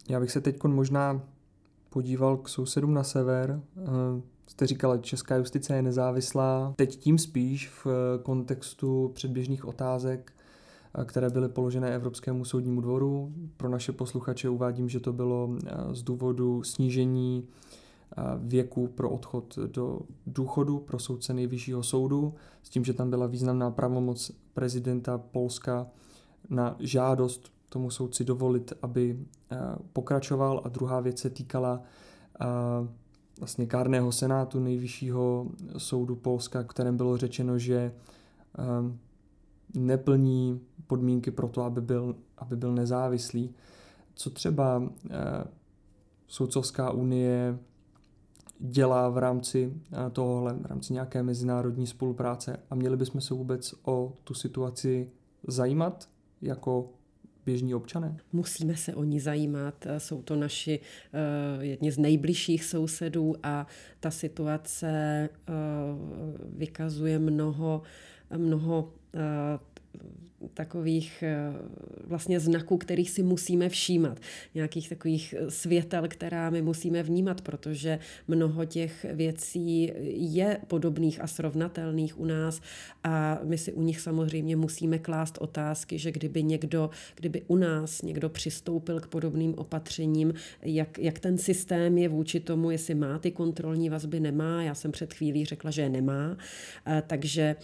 Já 0.08 0.20
bych 0.20 0.30
se 0.30 0.40
teď 0.40 0.62
možná 0.64 1.22
podíval 1.90 2.36
k 2.36 2.48
sousedům 2.48 2.94
na 2.94 3.04
sever. 3.04 3.60
Eh, 3.76 3.82
jste 4.46 4.66
říkala, 4.66 4.96
že 4.96 5.02
česká 5.02 5.36
justice 5.36 5.76
je 5.76 5.82
nezávislá. 5.82 6.74
Teď 6.76 6.96
tím 6.96 7.18
spíš 7.18 7.68
v 7.68 7.86
kontextu 8.22 9.10
předběžných 9.14 9.64
otázek, 9.64 10.32
eh, 10.94 11.04
které 11.04 11.30
byly 11.30 11.48
položené 11.48 11.94
Evropskému 11.94 12.44
soudnímu 12.44 12.80
dvoru. 12.80 13.32
Pro 13.56 13.68
naše 13.68 13.92
posluchače 13.92 14.48
uvádím, 14.48 14.88
že 14.88 15.00
to 15.00 15.12
bylo 15.12 15.50
eh, 15.66 15.70
z 15.92 16.02
důvodu 16.02 16.62
snížení 16.62 17.48
věku 18.38 18.86
pro 18.86 19.10
odchod 19.10 19.58
do 19.66 20.00
důchodu 20.26 20.78
pro 20.78 20.98
soudce 20.98 21.34
nejvyššího 21.34 21.82
soudu, 21.82 22.34
s 22.62 22.70
tím, 22.70 22.84
že 22.84 22.92
tam 22.92 23.10
byla 23.10 23.26
významná 23.26 23.70
pravomoc 23.70 24.32
prezidenta 24.54 25.18
Polska 25.18 25.86
na 26.50 26.76
žádost 26.78 27.52
tomu 27.68 27.90
soudci 27.90 28.24
dovolit, 28.24 28.72
aby 28.82 29.18
pokračoval 29.92 30.60
a 30.64 30.68
druhá 30.68 31.00
věc 31.00 31.18
se 31.18 31.30
týkala 31.30 31.82
vlastně 33.38 33.66
kárného 33.66 34.12
senátu 34.12 34.60
nejvyššího 34.60 35.46
soudu 35.78 36.16
Polska, 36.16 36.62
kterém 36.62 36.96
bylo 36.96 37.16
řečeno, 37.16 37.58
že 37.58 37.92
neplní 39.74 40.60
podmínky 40.86 41.30
pro 41.30 41.48
to, 41.48 41.62
aby 41.62 41.80
byl, 41.80 42.16
aby 42.38 42.56
byl 42.56 42.74
nezávislý. 42.74 43.54
Co 44.14 44.30
třeba 44.30 44.82
Soudcovská 46.26 46.90
unie 46.90 47.58
dělá 48.62 49.08
v 49.08 49.18
rámci 49.18 49.72
eh, 49.92 50.10
tohohle, 50.10 50.54
v 50.54 50.66
rámci 50.66 50.92
nějaké 50.92 51.22
mezinárodní 51.22 51.86
spolupráce 51.86 52.56
a 52.70 52.74
měli 52.74 52.96
bychom 52.96 53.20
se 53.20 53.34
vůbec 53.34 53.74
o 53.82 54.12
tu 54.24 54.34
situaci 54.34 55.10
zajímat 55.46 56.08
jako 56.42 56.90
běžní 57.46 57.74
občané? 57.74 58.16
Musíme 58.32 58.76
se 58.76 58.94
o 58.94 59.04
ní 59.04 59.20
zajímat. 59.20 59.86
Jsou 59.98 60.22
to 60.22 60.36
naši 60.36 60.80
uh, 60.80 61.64
jedni 61.64 61.92
z 61.92 61.98
nejbližších 61.98 62.64
sousedů 62.64 63.34
a 63.42 63.66
ta 64.00 64.10
situace 64.10 65.28
vykazuje 66.56 67.18
mnoho, 67.18 67.82
mnoho 68.36 68.92
takových 70.54 71.24
eh, 71.26 71.52
vlastně 72.04 72.40
znaků, 72.40 72.78
kterých 72.78 73.10
si 73.10 73.22
musíme 73.22 73.68
všímat. 73.68 74.20
Nějakých 74.54 74.88
takových 74.88 75.34
eh, 75.38 75.50
světel, 75.50 76.08
která 76.08 76.50
my 76.50 76.62
musíme 76.62 77.02
vnímat, 77.02 77.40
protože 77.40 77.98
mnoho 78.28 78.64
těch 78.64 79.06
věcí 79.12 79.92
je 80.14 80.58
podobných 80.66 81.20
a 81.20 81.26
srovnatelných 81.26 82.20
u 82.20 82.24
nás 82.24 82.60
a 83.04 83.40
my 83.42 83.58
si 83.58 83.72
u 83.72 83.82
nich 83.82 84.00
samozřejmě 84.00 84.56
musíme 84.56 84.98
klást 84.98 85.38
otázky, 85.40 85.98
že 85.98 86.12
kdyby 86.12 86.42
někdo, 86.42 86.90
kdyby 87.14 87.42
u 87.46 87.56
nás 87.56 88.02
někdo 88.02 88.28
přistoupil 88.28 89.00
k 89.00 89.06
podobným 89.06 89.54
opatřením, 89.54 90.34
jak, 90.62 90.98
jak 90.98 91.18
ten 91.18 91.38
systém 91.38 91.98
je 91.98 92.08
vůči 92.08 92.40
tomu, 92.40 92.70
jestli 92.70 92.94
má 92.94 93.18
ty 93.18 93.30
kontrolní 93.30 93.90
vazby, 93.90 94.20
nemá. 94.20 94.62
Já 94.62 94.74
jsem 94.74 94.92
před 94.92 95.14
chvílí 95.14 95.44
řekla, 95.44 95.70
že 95.70 95.82
je 95.82 95.88
nemá. 95.88 96.36
Eh, 96.86 97.02
takže 97.06 97.56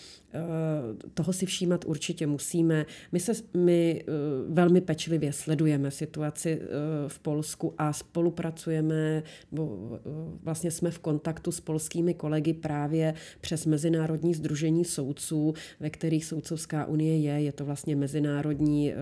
toho 1.14 1.33
si 1.33 1.47
všímat 1.47 1.85
určitě 1.85 2.26
musíme 2.26 2.68
vidíme, 2.69 2.87
my, 3.12 3.21
se, 3.21 3.33
my 3.55 4.05
eh, 4.09 4.12
velmi 4.49 4.81
pečlivě 4.81 5.33
sledujeme 5.33 5.91
situaci 5.91 6.61
eh, 6.61 6.66
v 7.09 7.19
Polsku 7.19 7.75
a 7.79 7.93
spolupracujeme, 7.93 9.23
bo 9.53 9.79
eh, 9.95 9.99
vlastně 10.43 10.71
jsme 10.71 10.91
v 10.91 10.99
kontaktu 10.99 11.53
s 11.53 11.61
polskými 11.61 12.14
kolegy 12.14 12.55
právě 12.55 13.14
přes 13.41 13.66
Mezinárodní 13.66 14.35
združení 14.35 14.85
soudců, 14.85 15.55
ve 15.81 15.91
kterých 15.91 16.25
Soudcovská 16.25 16.87
unie 16.87 17.19
je. 17.19 17.41
Je 17.41 17.53
to 17.53 17.64
vlastně 17.64 17.97
Mezinárodní 17.97 18.93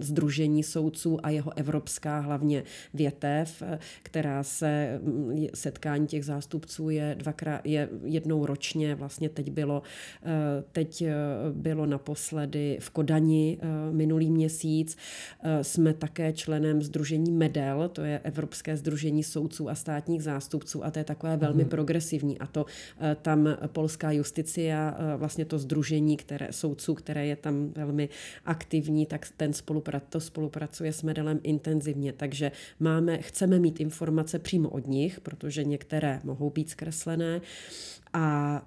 združení 0.00 0.62
soudců 0.62 1.18
a 1.22 1.30
jeho 1.30 1.52
evropská 1.58 2.20
hlavně 2.20 2.62
větev, 2.94 3.62
která 4.02 4.42
se, 4.42 5.00
mm, 5.02 5.46
setkání 5.54 6.06
těch 6.06 6.24
zástupců 6.24 6.90
je, 6.90 7.14
dvakrát, 7.18 7.60
je 7.66 7.88
jednou 8.04 8.46
ročně, 8.46 8.94
vlastně 8.94 9.28
teď 9.28 9.50
bylo, 9.50 9.82
teď 10.72 11.04
bylo 11.52 11.86
naposledy 11.86 12.59
tady 12.60 12.78
v 12.80 12.90
Kodani 12.90 13.58
minulý 13.90 14.30
měsíc. 14.30 14.96
Jsme 15.62 15.94
také 15.94 16.32
členem 16.32 16.82
Združení 16.82 17.32
MEDEL, 17.32 17.88
to 17.88 18.02
je 18.02 18.18
Evropské 18.18 18.76
združení 18.76 19.22
soudců 19.22 19.68
a 19.68 19.74
státních 19.74 20.22
zástupců 20.22 20.84
a 20.84 20.90
to 20.90 20.98
je 20.98 21.04
takové 21.04 21.36
velmi 21.36 21.62
hmm. 21.62 21.70
progresivní. 21.70 22.38
A 22.38 22.46
to 22.46 22.66
tam 23.22 23.48
polská 23.66 24.12
justicia, 24.12 24.96
vlastně 25.16 25.44
to 25.44 25.58
združení 25.58 26.16
které, 26.16 26.48
soudců, 26.50 26.94
které 26.94 27.26
je 27.26 27.36
tam 27.36 27.72
velmi 27.72 28.08
aktivní, 28.44 29.06
tak 29.06 29.26
ten 29.36 29.52
spolupra, 29.52 30.00
to 30.00 30.20
spolupracuje 30.20 30.92
s 30.92 31.02
Medelem 31.02 31.40
intenzivně. 31.42 32.12
Takže 32.12 32.52
máme, 32.80 33.18
chceme 33.18 33.58
mít 33.58 33.80
informace 33.80 34.38
přímo 34.38 34.68
od 34.68 34.86
nich, 34.86 35.20
protože 35.20 35.64
některé 35.64 36.20
mohou 36.24 36.50
být 36.50 36.70
zkreslené 36.70 37.40
a 38.12 38.62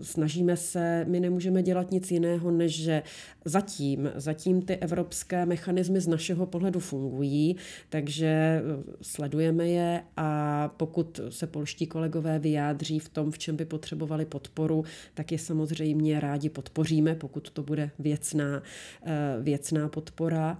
e, 0.00 0.04
snažíme 0.04 0.56
se, 0.56 1.04
my 1.08 1.20
nemůžeme 1.20 1.62
dělat 1.62 1.90
nic 1.90 2.10
jiného, 2.10 2.50
než 2.50 2.82
že 2.82 3.02
zatím, 3.44 4.10
zatím 4.14 4.62
ty 4.62 4.76
evropské 4.76 5.46
mechanismy 5.46 6.00
z 6.00 6.06
našeho 6.06 6.46
pohledu 6.46 6.80
fungují, 6.80 7.56
takže 7.88 8.26
e, 8.26 8.62
sledujeme 9.02 9.68
je 9.68 10.02
a 10.16 10.68
pokud 10.76 11.20
se 11.28 11.46
polští 11.46 11.86
kolegové 11.86 12.38
vyjádří 12.38 12.98
v 12.98 13.08
tom, 13.08 13.30
v 13.30 13.38
čem 13.38 13.56
by 13.56 13.64
potřebovali 13.64 14.24
podporu, 14.24 14.84
tak 15.14 15.32
je 15.32 15.38
samozřejmě 15.38 16.20
rádi 16.20 16.48
podpoříme, 16.48 17.14
pokud 17.14 17.50
to 17.50 17.62
bude 17.62 17.90
věcná, 17.98 18.62
e, 19.06 19.42
věcná 19.42 19.88
podpora 19.88 20.58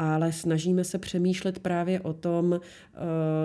ale 0.00 0.32
snažíme 0.32 0.84
se 0.84 0.98
přemýšlet 0.98 1.58
právě 1.58 2.00
o 2.00 2.12
tom, 2.12 2.54
eh, 2.54 2.98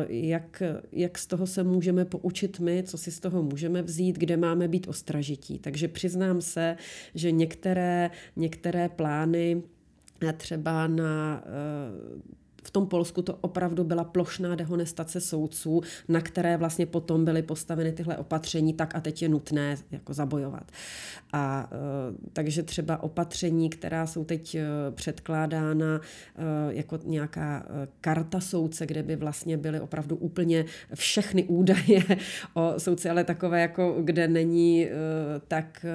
jak, 0.08 0.64
jak 0.91 1.18
z 1.18 1.28
toho 1.28 1.47
se 1.47 1.64
můžeme 1.64 2.06
poučit 2.06 2.60
my, 2.60 2.84
co 2.84 2.97
si 2.97 3.12
z 3.12 3.20
toho 3.20 3.43
můžeme 3.43 3.82
vzít, 3.82 4.18
kde 4.18 4.38
máme 4.38 4.68
být 4.68 4.88
ostražití. 4.88 5.60
Takže 5.60 5.88
přiznám 5.88 6.41
se, 6.41 6.78
že 7.16 7.32
některé, 7.32 8.12
některé 8.36 8.89
plány 8.89 9.64
eh, 10.22 10.34
třeba 10.34 10.88
na 10.88 11.43
eh, 11.45 12.36
v 12.66 12.72
tom 12.72 12.88
Polsku 12.88 13.22
to 13.22 13.38
opravdu 13.41 13.84
byla 13.84 14.03
plošná 14.03 14.55
dehonestace 14.55 15.22
soudců, 15.22 15.82
na 16.07 16.22
které 16.22 16.57
vlastně 16.57 16.86
potom 16.86 17.26
byly 17.26 17.41
postaveny 17.41 17.91
tyhle 17.91 18.18
opatření, 18.18 18.74
tak 18.74 18.95
a 18.95 19.01
teď 19.01 19.22
je 19.22 19.30
nutné 19.30 19.78
jako 19.91 20.13
zabojovat. 20.13 20.72
A 21.34 21.70
e, 21.72 21.78
takže 22.34 22.63
třeba 22.63 23.03
opatření, 23.03 23.70
která 23.70 24.07
jsou 24.07 24.26
teď 24.26 24.55
e, 24.55 24.66
předkládána 24.91 26.01
e, 26.01 26.74
jako 26.74 26.99
nějaká 27.03 27.66
karta 28.01 28.39
soudce, 28.39 28.86
kde 28.86 29.03
by 29.03 29.16
vlastně 29.16 29.57
byly 29.57 29.80
opravdu 29.80 30.16
úplně 30.16 30.66
všechny 30.93 31.43
údaje 31.43 32.03
o 32.53 32.74
soudci, 32.78 33.09
ale 33.09 33.24
takové 33.24 33.61
jako, 33.61 33.97
kde 34.03 34.28
není, 34.28 34.88
tak 35.47 35.86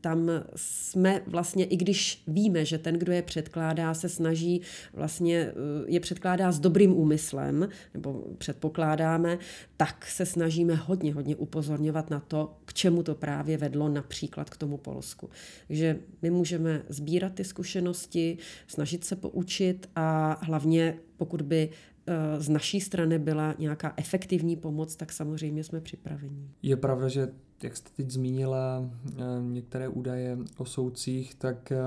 tam 0.00 0.30
jsme 0.56 1.20
vlastně, 1.26 1.64
i 1.64 1.76
když 1.76 2.22
víme, 2.26 2.64
že 2.64 2.78
ten, 2.78 2.98
kdo 2.98 3.12
je 3.12 3.22
předkládá, 3.22 3.94
se 3.94 4.08
snaží 4.08 4.60
vlastně 4.94 5.52
je 5.86 6.00
předkládá 6.12 6.52
s 6.52 6.60
dobrým 6.60 6.96
úmyslem, 6.96 7.68
nebo 7.94 8.24
předpokládáme, 8.38 9.38
tak 9.76 10.06
se 10.06 10.26
snažíme 10.26 10.74
hodně, 10.74 11.14
hodně 11.14 11.36
upozorňovat 11.36 12.10
na 12.10 12.20
to, 12.20 12.54
k 12.64 12.74
čemu 12.74 13.02
to 13.02 13.14
právě 13.14 13.58
vedlo 13.58 13.88
například 13.88 14.50
k 14.50 14.56
tomu 14.56 14.76
Polsku. 14.76 15.30
Takže 15.66 15.98
my 16.22 16.30
můžeme 16.30 16.82
sbírat 16.88 17.34
ty 17.34 17.44
zkušenosti, 17.44 18.38
snažit 18.66 19.04
se 19.04 19.16
poučit 19.16 19.90
a 19.96 20.38
hlavně 20.42 20.98
pokud 21.16 21.42
by 21.42 21.68
eh, 22.06 22.40
z 22.40 22.48
naší 22.48 22.80
strany 22.80 23.18
byla 23.18 23.54
nějaká 23.58 23.94
efektivní 23.96 24.56
pomoc, 24.56 24.96
tak 24.96 25.12
samozřejmě 25.12 25.64
jsme 25.64 25.80
připraveni. 25.80 26.48
Je 26.62 26.76
pravda, 26.76 27.08
že 27.08 27.28
jak 27.62 27.76
jste 27.76 27.90
teď 27.96 28.10
zmínila 28.10 28.90
eh, 29.06 29.22
některé 29.42 29.88
údaje 29.88 30.38
o 30.56 30.64
soudcích, 30.64 31.34
tak 31.34 31.72
eh, 31.72 31.78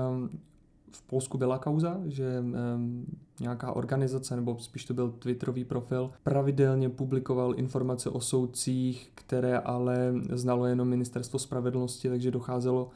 v 0.96 1.02
Polsku 1.02 1.38
byla 1.38 1.58
kauza, 1.58 2.00
že 2.04 2.40
um, 2.40 3.06
nějaká 3.40 3.72
organizace, 3.72 4.36
nebo 4.36 4.58
spíš 4.58 4.84
to 4.84 4.94
byl 4.94 5.10
Twitterový 5.10 5.64
profil, 5.64 6.10
pravidelně 6.22 6.88
publikoval 6.88 7.54
informace 7.56 8.10
o 8.10 8.20
soudcích, 8.20 9.10
které 9.14 9.58
ale 9.58 10.14
znalo 10.32 10.66
jenom 10.66 10.88
ministerstvo 10.88 11.38
spravedlnosti, 11.38 12.08
takže 12.08 12.30
docházelo 12.30 12.90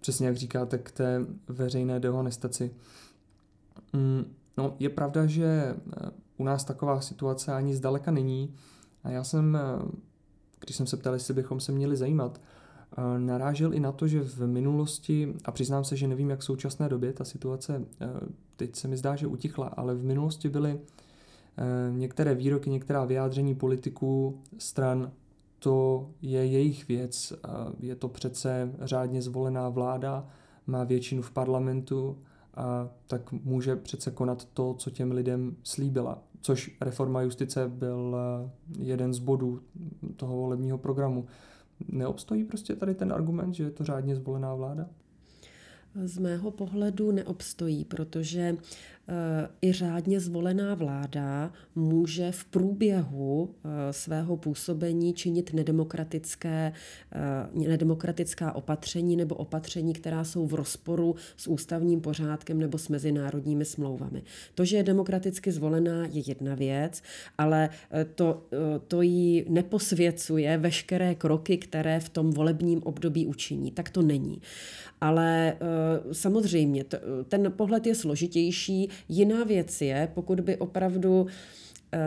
přesně 0.00 0.26
jak 0.26 0.36
říkáte 0.36 0.78
k 0.78 0.90
té 0.90 1.26
veřejné 1.48 2.00
dehonestaci. 2.00 2.70
Um, 3.94 4.24
no, 4.58 4.76
je 4.78 4.88
pravda, 4.88 5.26
že 5.26 5.44
eh, 5.46 6.10
u 6.36 6.44
nás 6.44 6.64
taková 6.64 7.00
situace 7.00 7.52
ani 7.52 7.74
zdaleka 7.74 8.10
není 8.10 8.54
a 9.04 9.10
já 9.10 9.24
jsem, 9.24 9.56
eh, 9.56 9.60
když 10.60 10.76
jsem 10.76 10.86
se 10.86 10.96
ptal, 10.96 11.14
jestli 11.14 11.34
bychom 11.34 11.60
se 11.60 11.72
měli 11.72 11.96
zajímat 11.96 12.40
narážel 13.18 13.74
i 13.74 13.80
na 13.80 13.92
to, 13.92 14.08
že 14.08 14.20
v 14.20 14.46
minulosti, 14.46 15.34
a 15.44 15.52
přiznám 15.52 15.84
se, 15.84 15.96
že 15.96 16.08
nevím, 16.08 16.30
jak 16.30 16.40
v 16.40 16.44
současné 16.44 16.88
době 16.88 17.12
ta 17.12 17.24
situace, 17.24 17.84
eh, 18.00 18.06
teď 18.56 18.76
se 18.76 18.88
mi 18.88 18.96
zdá, 18.96 19.16
že 19.16 19.26
utichla, 19.26 19.66
ale 19.66 19.94
v 19.94 20.04
minulosti 20.04 20.48
byly 20.48 20.80
eh, 21.58 21.92
některé 21.92 22.34
výroky, 22.34 22.70
některá 22.70 23.04
vyjádření 23.04 23.54
politiků 23.54 24.40
stran, 24.58 25.12
to 25.58 26.08
je 26.22 26.46
jejich 26.46 26.88
věc. 26.88 27.32
Je 27.80 27.96
to 27.96 28.08
přece 28.08 28.72
řádně 28.80 29.22
zvolená 29.22 29.68
vláda, 29.68 30.26
má 30.66 30.84
většinu 30.84 31.22
v 31.22 31.30
parlamentu, 31.30 32.18
a 32.56 32.88
tak 33.06 33.32
může 33.32 33.76
přece 33.76 34.10
konat 34.10 34.44
to, 34.44 34.74
co 34.74 34.90
těm 34.90 35.12
lidem 35.12 35.56
slíbila. 35.62 36.22
Což 36.40 36.76
reforma 36.80 37.22
justice 37.22 37.68
byl 37.68 38.16
eh, 38.16 38.50
jeden 38.78 39.14
z 39.14 39.18
bodů 39.18 39.60
toho 40.16 40.36
volebního 40.36 40.78
programu. 40.78 41.26
Neobstojí 41.88 42.44
prostě 42.44 42.76
tady 42.76 42.94
ten 42.94 43.12
argument, 43.12 43.54
že 43.54 43.64
je 43.64 43.70
to 43.70 43.84
řádně 43.84 44.16
zvolená 44.16 44.54
vláda? 44.54 44.86
Z 46.04 46.18
mého 46.18 46.50
pohledu 46.50 47.12
neobstojí, 47.12 47.84
protože 47.84 48.56
i 49.62 49.72
řádně 49.72 50.20
zvolená 50.20 50.74
vláda 50.74 51.52
může 51.74 52.32
v 52.32 52.44
průběhu 52.44 53.50
eh, 53.54 53.92
svého 53.92 54.36
působení 54.36 55.14
činit 55.14 55.52
nedemokratické, 55.52 56.72
eh, 57.12 57.68
nedemokratická 57.68 58.52
opatření 58.52 59.16
nebo 59.16 59.34
opatření, 59.34 59.92
která 59.92 60.24
jsou 60.24 60.46
v 60.46 60.54
rozporu 60.54 61.14
s 61.36 61.46
ústavním 61.46 62.00
pořádkem 62.00 62.58
nebo 62.58 62.78
s 62.78 62.88
mezinárodními 62.88 63.64
smlouvami. 63.64 64.22
To, 64.54 64.64
že 64.64 64.76
je 64.76 64.82
demokraticky 64.82 65.52
zvolená, 65.52 66.06
je 66.06 66.22
jedna 66.26 66.54
věc, 66.54 67.02
ale 67.38 67.70
eh, 67.90 68.04
to, 68.04 68.46
to 68.88 69.02
jí 69.02 69.44
neposvěcuje 69.48 70.58
veškeré 70.58 71.14
kroky, 71.14 71.58
které 71.58 72.00
v 72.00 72.08
tom 72.08 72.30
volebním 72.30 72.82
období 72.82 73.26
učiní. 73.26 73.70
Tak 73.70 73.90
to 73.90 74.02
není. 74.02 74.40
Ale 75.00 75.56
samozřejmě, 76.12 76.84
ten 77.28 77.52
pohled 77.56 77.86
je 77.86 77.94
složitější, 77.94 78.88
Jiná 79.08 79.44
věc 79.44 79.80
je, 79.80 80.08
pokud 80.14 80.40
by 80.40 80.56
opravdu 80.56 81.26
eh, 81.92 81.98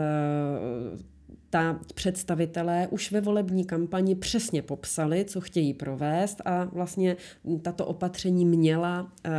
ta 1.50 1.80
představitelé 1.94 2.88
už 2.90 3.12
ve 3.12 3.20
volební 3.20 3.64
kampani 3.64 4.14
přesně 4.14 4.62
popsali, 4.62 5.24
co 5.24 5.40
chtějí 5.40 5.74
provést 5.74 6.42
a 6.44 6.64
vlastně 6.64 7.16
tato 7.62 7.86
opatření 7.86 8.44
měla 8.44 9.12
eh, 9.24 9.30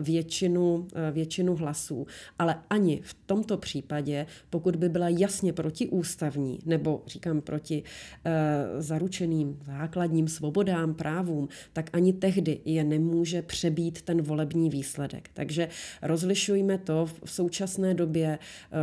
většinu, 0.00 0.86
eh, 0.94 1.12
většinu 1.12 1.56
hlasů. 1.56 2.06
Ale 2.38 2.56
ani 2.70 3.00
v 3.02 3.16
tomto 3.26 3.56
případě, 3.56 4.26
pokud 4.50 4.76
by 4.76 4.88
byla 4.88 5.08
jasně 5.08 5.52
protiústavní 5.52 6.58
nebo 6.66 7.02
říkám 7.06 7.40
proti 7.40 7.82
eh, 8.24 8.32
zaručeným 8.82 9.58
základním 9.66 10.28
svobodám, 10.28 10.94
právům, 10.94 11.48
tak 11.72 11.90
ani 11.92 12.12
tehdy 12.12 12.60
je 12.64 12.84
nemůže 12.84 13.42
přebít 13.42 14.02
ten 14.02 14.22
volební 14.22 14.70
výsledek. 14.70 15.30
Takže 15.32 15.68
rozlišujme 16.02 16.78
to 16.78 17.06
v 17.24 17.30
současné 17.30 17.94
době 17.94 18.38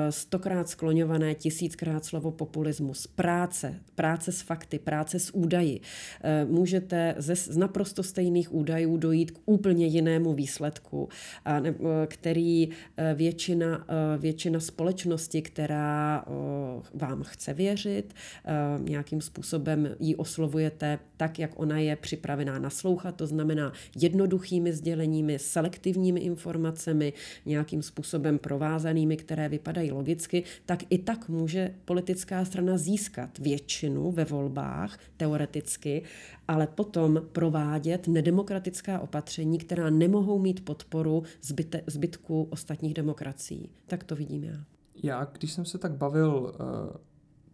stokrát 0.10 0.70
skloňované, 0.70 1.36
tisíckrát 1.36 2.06
slovo 2.06 2.32
populismus 2.32 2.74
populismus, 2.76 3.07
práce, 3.07 3.76
práce 3.95 4.32
s 4.32 4.41
fakty, 4.41 4.80
práce 4.80 5.19
s 5.19 5.36
údaji. 5.36 5.82
Eh, 6.23 6.45
můžete 6.45 7.15
ze, 7.17 7.36
z 7.36 7.57
naprosto 7.57 8.03
stejných 8.03 8.53
údajů 8.53 8.97
dojít 8.97 9.32
k 9.32 9.39
úplně 9.45 9.88
jinému 9.88 10.34
výsledku, 10.34 11.09
eh, 11.45 11.73
který 12.07 12.69
eh, 12.97 13.13
většina, 13.13 13.86
většina 14.17 14.59
společnosti, 14.59 15.41
která 15.41 16.26
vám 16.93 17.23
chce 17.23 17.53
věřit, 17.53 18.13
nějakým 18.80 19.21
způsobem 19.21 19.95
ji 19.99 20.15
oslovujete 20.15 20.99
tak, 21.17 21.39
jak 21.39 21.59
ona 21.59 21.78
je 21.78 21.95
připravená 21.95 22.59
naslouchat, 22.59 23.15
to 23.15 23.28
znamená 23.28 23.73
jednoduchými 23.95 24.73
sděleními, 24.73 25.39
selektivními 25.39 26.19
informacemi, 26.19 27.13
nějakým 27.45 27.82
způsobem 27.82 28.39
provázanými, 28.39 29.17
které 29.17 29.49
vypadají 29.49 29.91
logicky, 29.91 30.43
tak 30.65 30.84
i 30.89 30.97
tak 30.97 31.30
může 31.30 31.73
politická 31.86 32.45
strana 32.45 32.64
strana 32.66 32.78
získat 32.78 33.39
většinu 33.39 34.11
ve 34.11 34.26
volbách, 34.26 34.97
teoreticky, 35.18 36.03
ale 36.47 36.68
potom 36.68 37.22
provádět 37.32 38.07
nedemokratická 38.07 38.99
opatření, 38.99 39.57
která 39.57 39.89
nemohou 39.89 40.39
mít 40.39 40.66
podporu 40.66 41.24
zbyte, 41.41 41.82
zbytku 41.88 42.47
ostatních 42.51 42.93
demokracií. 42.93 43.70
Tak 43.88 44.03
to 44.03 44.16
vidím 44.16 44.43
já. 44.43 44.57
Já, 45.03 45.24
když 45.24 45.51
jsem 45.51 45.66
se 45.66 45.78
tak 45.78 45.91
bavil 45.91 46.34
uh, 46.34 46.95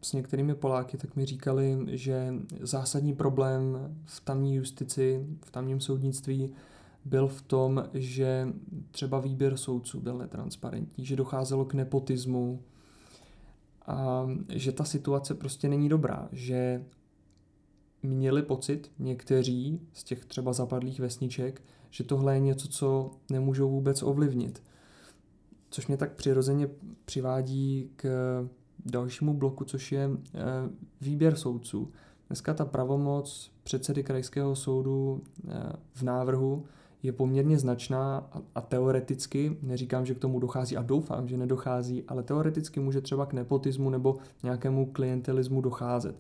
s 0.02 0.14
některými 0.14 0.56
Poláky, 0.56 0.98
tak 0.98 1.16
mi 1.16 1.26
říkali, 1.26 1.78
že 1.88 2.34
zásadní 2.62 3.14
problém 3.14 3.96
v 4.06 4.20
tamní 4.20 4.56
justici, 4.56 5.26
v 5.46 5.52
tamním 5.52 5.80
soudnictví 5.80 6.54
byl 7.06 7.28
v 7.28 7.42
tom, 7.42 7.84
že 7.94 8.48
třeba 8.92 9.20
výběr 9.20 9.58
soudců 9.58 10.00
byl 10.00 10.18
netransparentní, 10.18 11.06
že 11.06 11.16
docházelo 11.16 11.66
k 11.66 11.74
nepotismu 11.74 12.60
a 13.86 14.28
že 14.50 14.72
ta 14.72 14.84
situace 14.84 15.36
prostě 15.36 15.70
není 15.70 15.90
dobrá, 15.90 16.30
že 16.32 16.86
měli 18.04 18.42
pocit 18.42 18.92
někteří 19.00 19.82
z 19.94 20.04
těch 20.04 20.26
třeba 20.26 20.54
zapadlých 20.54 21.00
vesniček, 21.00 21.62
že 21.90 22.04
tohle 22.04 22.34
je 22.34 22.40
něco, 22.40 22.68
co 22.68 23.12
nemůžou 23.32 23.70
vůbec 23.70 24.04
ovlivnit. 24.04 24.64
Což 25.70 25.88
mě 25.88 25.98
tak 25.98 26.16
přirozeně 26.16 26.70
přivádí 27.06 27.90
k 27.96 28.10
dalšímu 28.86 29.34
bloku, 29.34 29.64
což 29.64 29.92
je 29.92 30.10
eh, 30.10 30.40
výběr 31.02 31.36
soudců. 31.36 31.92
Dneska 32.28 32.54
ta 32.54 32.66
pravomoc 32.66 33.52
předsedy 33.64 34.04
krajského 34.04 34.56
soudu 34.56 35.24
eh, 35.48 35.74
v 35.94 36.04
návrhu 36.04 36.66
je 37.04 37.12
poměrně 37.12 37.60
značná 37.60 38.30
a 38.56 38.62
teoreticky, 38.62 39.58
neříkám, 39.62 40.06
že 40.06 40.16
k 40.16 40.20
tomu 40.20 40.40
dochází 40.40 40.78
a 40.78 40.82
doufám, 40.82 41.28
že 41.28 41.38
nedochází, 41.38 42.04
ale 42.08 42.24
teoreticky 42.24 42.80
může 42.80 43.02
třeba 43.02 43.26
k 43.26 43.34
nepotismu 43.34 43.90
nebo 43.90 44.18
nějakému 44.44 44.86
klientelismu 44.86 45.62
docházet. 45.62 46.16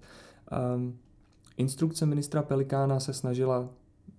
Um, 0.75 0.97
instrukce 1.57 2.05
ministra 2.05 2.41
Pelikána 2.41 2.99
se 2.99 3.13
snažila 3.13 3.69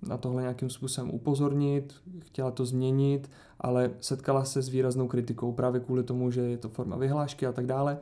na 0.09 0.17
tohle 0.17 0.43
nějakým 0.43 0.71
způsobem 0.71 1.11
upozornit, 1.11 1.95
chtěla 2.19 2.51
to 2.51 2.65
změnit, 2.65 3.31
ale 3.61 3.91
setkala 4.01 4.45
se 4.45 4.63
s 4.63 4.69
výraznou 4.69 5.09
kritikou 5.09 5.53
právě 5.53 5.81
kvůli 5.81 6.03
tomu, 6.03 6.31
že 6.31 6.41
je 6.41 6.57
to 6.57 6.69
forma 6.69 6.97
vyhlášky 6.97 7.47
a 7.47 7.53
tak 7.53 7.67
dále. 7.67 7.99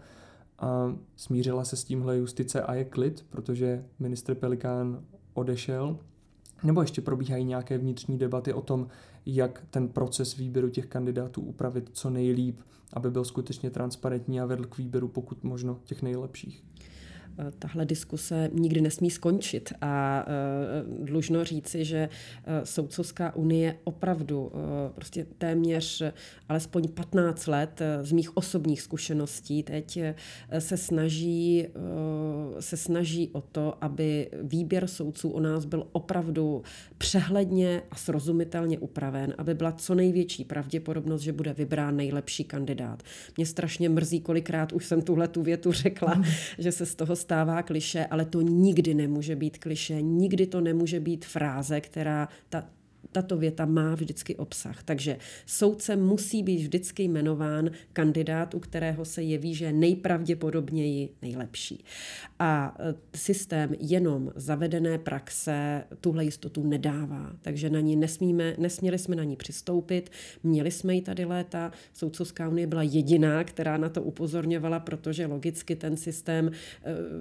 A 0.58 0.96
smířila 1.16 1.64
se 1.64 1.76
s 1.76 1.84
tímhle 1.84 2.16
justice 2.16 2.62
a 2.62 2.74
je 2.74 2.84
klid, 2.84 3.26
protože 3.30 3.84
ministr 3.98 4.34
Pelikán 4.34 5.04
odešel. 5.34 5.98
Nebo 6.62 6.80
ještě 6.80 7.00
probíhají 7.00 7.44
nějaké 7.44 7.78
vnitřní 7.78 8.18
debaty 8.18 8.52
o 8.52 8.60
tom, 8.60 8.88
jak 9.26 9.66
ten 9.70 9.88
proces 9.88 10.36
výběru 10.36 10.70
těch 10.70 10.86
kandidátů 10.86 11.40
upravit 11.40 11.90
co 11.92 12.10
nejlíp, 12.10 12.60
aby 12.92 13.10
byl 13.10 13.24
skutečně 13.24 13.70
transparentní 13.70 14.40
a 14.40 14.46
vedl 14.46 14.64
k 14.64 14.78
výběru 14.78 15.08
pokud 15.08 15.44
možno 15.44 15.80
těch 15.84 16.02
nejlepších. 16.02 16.64
Eh, 17.38 17.52
tahle 17.58 17.84
diskuse 17.84 18.50
nikdy 18.52 18.80
nesmí 18.80 19.10
skončit 19.10 19.72
a 19.80 20.24
eh, 20.26 21.04
dlužno 21.04 21.44
říci, 21.44 21.84
že 21.84 22.08
eh, 22.44 22.66
Soudcovská 22.66 23.36
unie 23.36 23.76
opravdu 23.84 24.52
prostě 24.94 25.26
téměř 25.38 26.02
alespoň 26.48 26.88
15 26.88 27.46
let 27.46 27.82
z 28.02 28.12
mých 28.12 28.36
osobních 28.36 28.82
zkušeností 28.82 29.62
teď 29.62 29.98
se 30.58 30.76
snaží, 30.76 31.66
se 32.60 32.76
snaží 32.76 33.30
o 33.32 33.40
to, 33.40 33.84
aby 33.84 34.30
výběr 34.42 34.86
soudců 34.86 35.28
u 35.28 35.40
nás 35.40 35.64
byl 35.64 35.86
opravdu 35.92 36.62
přehledně 36.98 37.82
a 37.90 37.96
srozumitelně 37.96 38.78
upraven, 38.78 39.34
aby 39.38 39.54
byla 39.54 39.72
co 39.72 39.94
největší 39.94 40.44
pravděpodobnost, 40.44 41.20
že 41.20 41.32
bude 41.32 41.52
vybrán 41.52 41.96
nejlepší 41.96 42.44
kandidát. 42.44 43.02
Mě 43.36 43.46
strašně 43.46 43.88
mrzí, 43.88 44.20
kolikrát 44.20 44.72
už 44.72 44.86
jsem 44.86 45.02
tuhle 45.02 45.28
tu 45.28 45.42
větu 45.42 45.72
řekla, 45.72 46.22
že 46.58 46.72
se 46.72 46.86
z 46.86 46.94
toho 46.94 47.16
stává 47.30 47.62
kliše, 47.62 48.06
ale 48.06 48.24
to 48.24 48.40
nikdy 48.40 48.94
nemůže 48.94 49.36
být 49.36 49.58
kliše, 49.58 50.02
nikdy 50.02 50.46
to 50.46 50.60
nemůže 50.60 51.00
být 51.00 51.24
fráze, 51.24 51.80
která 51.80 52.28
ta, 52.48 52.64
tato 53.12 53.36
věta 53.36 53.64
má 53.64 53.94
vždycky 53.94 54.36
obsah. 54.36 54.82
Takže 54.82 55.16
soudce 55.46 55.96
musí 55.96 56.42
být 56.42 56.56
vždycky 56.56 57.02
jmenován 57.02 57.70
kandidát, 57.92 58.54
u 58.54 58.60
kterého 58.60 59.04
se 59.04 59.22
jeví, 59.22 59.54
že 59.54 59.72
nejpravděpodobněji 59.72 61.08
nejlepší. 61.22 61.84
A 62.38 62.76
e, 62.78 62.94
systém 63.18 63.74
jenom 63.80 64.32
zavedené 64.36 64.98
praxe 64.98 65.84
tuhle 66.00 66.24
jistotu 66.24 66.66
nedává. 66.66 67.32
Takže 67.42 67.70
na 67.70 67.80
ní 67.80 67.96
nesmíme, 67.96 68.54
nesměli 68.58 68.98
jsme 68.98 69.16
na 69.16 69.24
ní 69.24 69.36
přistoupit. 69.36 70.10
Měli 70.42 70.70
jsme 70.70 70.94
ji 70.94 71.02
tady 71.02 71.24
léta. 71.24 71.72
Soudcovská 71.92 72.48
unie 72.48 72.66
byla 72.66 72.82
jediná, 72.82 73.44
která 73.44 73.76
na 73.76 73.88
to 73.88 74.02
upozorňovala, 74.02 74.80
protože 74.80 75.26
logicky 75.26 75.76
ten 75.76 75.96
systém 75.96 76.48
e, 76.48 76.52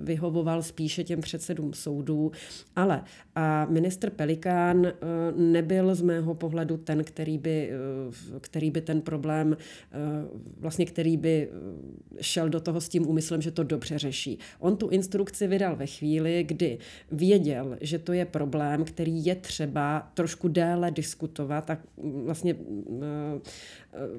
vyhovoval 0.03 0.63
spíše 0.63 1.03
těm 1.03 1.21
předsedům 1.21 1.73
soudů. 1.73 2.31
Ale 2.75 3.03
a 3.35 3.65
ministr 3.65 4.09
Pelikán 4.09 4.85
e, 4.85 4.93
nebyl 5.35 5.78
nebyl 5.79 5.95
z 5.95 6.01
mého 6.01 6.35
pohledu 6.35 6.77
ten, 6.77 7.03
který 7.03 7.37
by, 7.37 7.69
eh, 7.71 8.39
který 8.39 8.71
by 8.71 8.81
ten 8.81 9.01
problém, 9.01 9.57
eh, 9.57 9.97
vlastně 10.59 10.85
který 10.85 11.17
by 11.17 11.49
eh, 11.49 12.23
šel 12.23 12.49
do 12.49 12.59
toho 12.59 12.81
s 12.81 12.89
tím 12.89 13.07
úmyslem, 13.07 13.41
že 13.41 13.51
to 13.51 13.63
dobře 13.63 13.97
řeší. 13.97 14.39
On 14.59 14.77
tu 14.77 14.87
instrukci 14.87 15.47
vydal 15.47 15.75
ve 15.75 15.85
chvíli, 15.85 16.43
kdy 16.43 16.77
věděl, 17.11 17.77
že 17.81 17.99
to 17.99 18.13
je 18.13 18.25
problém, 18.25 18.83
který 18.83 19.25
je 19.25 19.35
třeba 19.35 20.11
trošku 20.13 20.47
déle 20.47 20.91
diskutovat 20.91 21.69
a 21.69 21.77
vlastně 22.23 22.55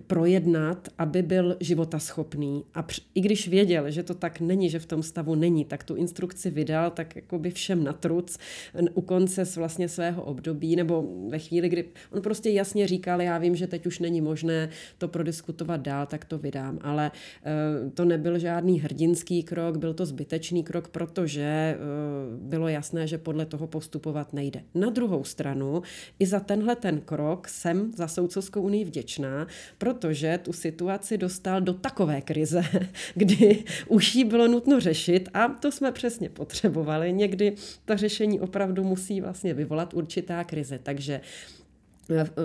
projednat, 0.06 0.88
aby 0.98 1.22
byl 1.22 1.56
životaschopný. 1.60 2.64
A 2.74 2.86
i 3.14 3.20
když 3.20 3.48
věděl, 3.48 3.90
že 3.90 4.02
to 4.02 4.14
tak 4.14 4.40
není, 4.40 4.70
že 4.70 4.78
v 4.78 4.86
tom 4.86 5.02
stavu 5.02 5.34
není, 5.34 5.64
tak 5.64 5.84
tu 5.84 5.94
instrukci 5.94 6.50
vydal 6.50 6.90
tak 6.90 7.16
jako 7.16 7.38
by 7.38 7.50
všem 7.50 7.84
na 7.84 7.92
truc 7.92 8.38
u 8.94 9.00
konce 9.00 9.44
vlastně 9.56 9.88
svého 9.88 10.22
období 10.22 10.76
nebo 10.76 11.04
ve 11.28 11.38
chvíli, 11.38 11.49
kdy 11.50 11.84
on 12.10 12.22
prostě 12.22 12.50
jasně 12.50 12.86
říkal, 12.86 13.22
já 13.22 13.38
vím, 13.38 13.56
že 13.56 13.66
teď 13.66 13.86
už 13.86 13.98
není 13.98 14.20
možné 14.20 14.68
to 14.98 15.08
prodiskutovat 15.08 15.80
dál, 15.80 16.06
tak 16.06 16.24
to 16.24 16.38
vydám. 16.38 16.78
Ale 16.82 17.10
uh, 17.10 17.90
to 17.90 18.04
nebyl 18.04 18.38
žádný 18.38 18.80
hrdinský 18.80 19.42
krok, 19.42 19.76
byl 19.76 19.94
to 19.94 20.06
zbytečný 20.06 20.64
krok, 20.64 20.88
protože 20.88 21.78
uh, 21.78 22.48
bylo 22.48 22.68
jasné, 22.68 23.06
že 23.06 23.18
podle 23.18 23.46
toho 23.46 23.66
postupovat 23.66 24.32
nejde. 24.32 24.62
Na 24.74 24.90
druhou 24.90 25.24
stranu, 25.24 25.82
i 26.18 26.26
za 26.26 26.40
tenhle 26.40 26.76
ten 26.76 27.00
krok 27.00 27.48
jsem 27.48 27.92
za 27.96 28.08
Soudcovskou 28.08 28.62
unii 28.62 28.84
vděčná, 28.84 29.46
protože 29.78 30.38
tu 30.42 30.52
situaci 30.52 31.18
dostal 31.18 31.60
do 31.60 31.74
takové 31.74 32.20
krize, 32.20 32.62
kdy 33.14 33.64
už 33.88 34.14
ji 34.14 34.24
bylo 34.24 34.48
nutno 34.48 34.80
řešit 34.80 35.28
a 35.34 35.48
to 35.48 35.72
jsme 35.72 35.92
přesně 35.92 36.28
potřebovali. 36.28 37.12
Někdy 37.12 37.54
ta 37.84 37.96
řešení 37.96 38.40
opravdu 38.40 38.84
musí 38.84 39.20
vlastně 39.20 39.54
vyvolat 39.54 39.94
určitá 39.94 40.44
krize. 40.44 40.78
Takže 40.82 41.14
eh, 41.14 41.39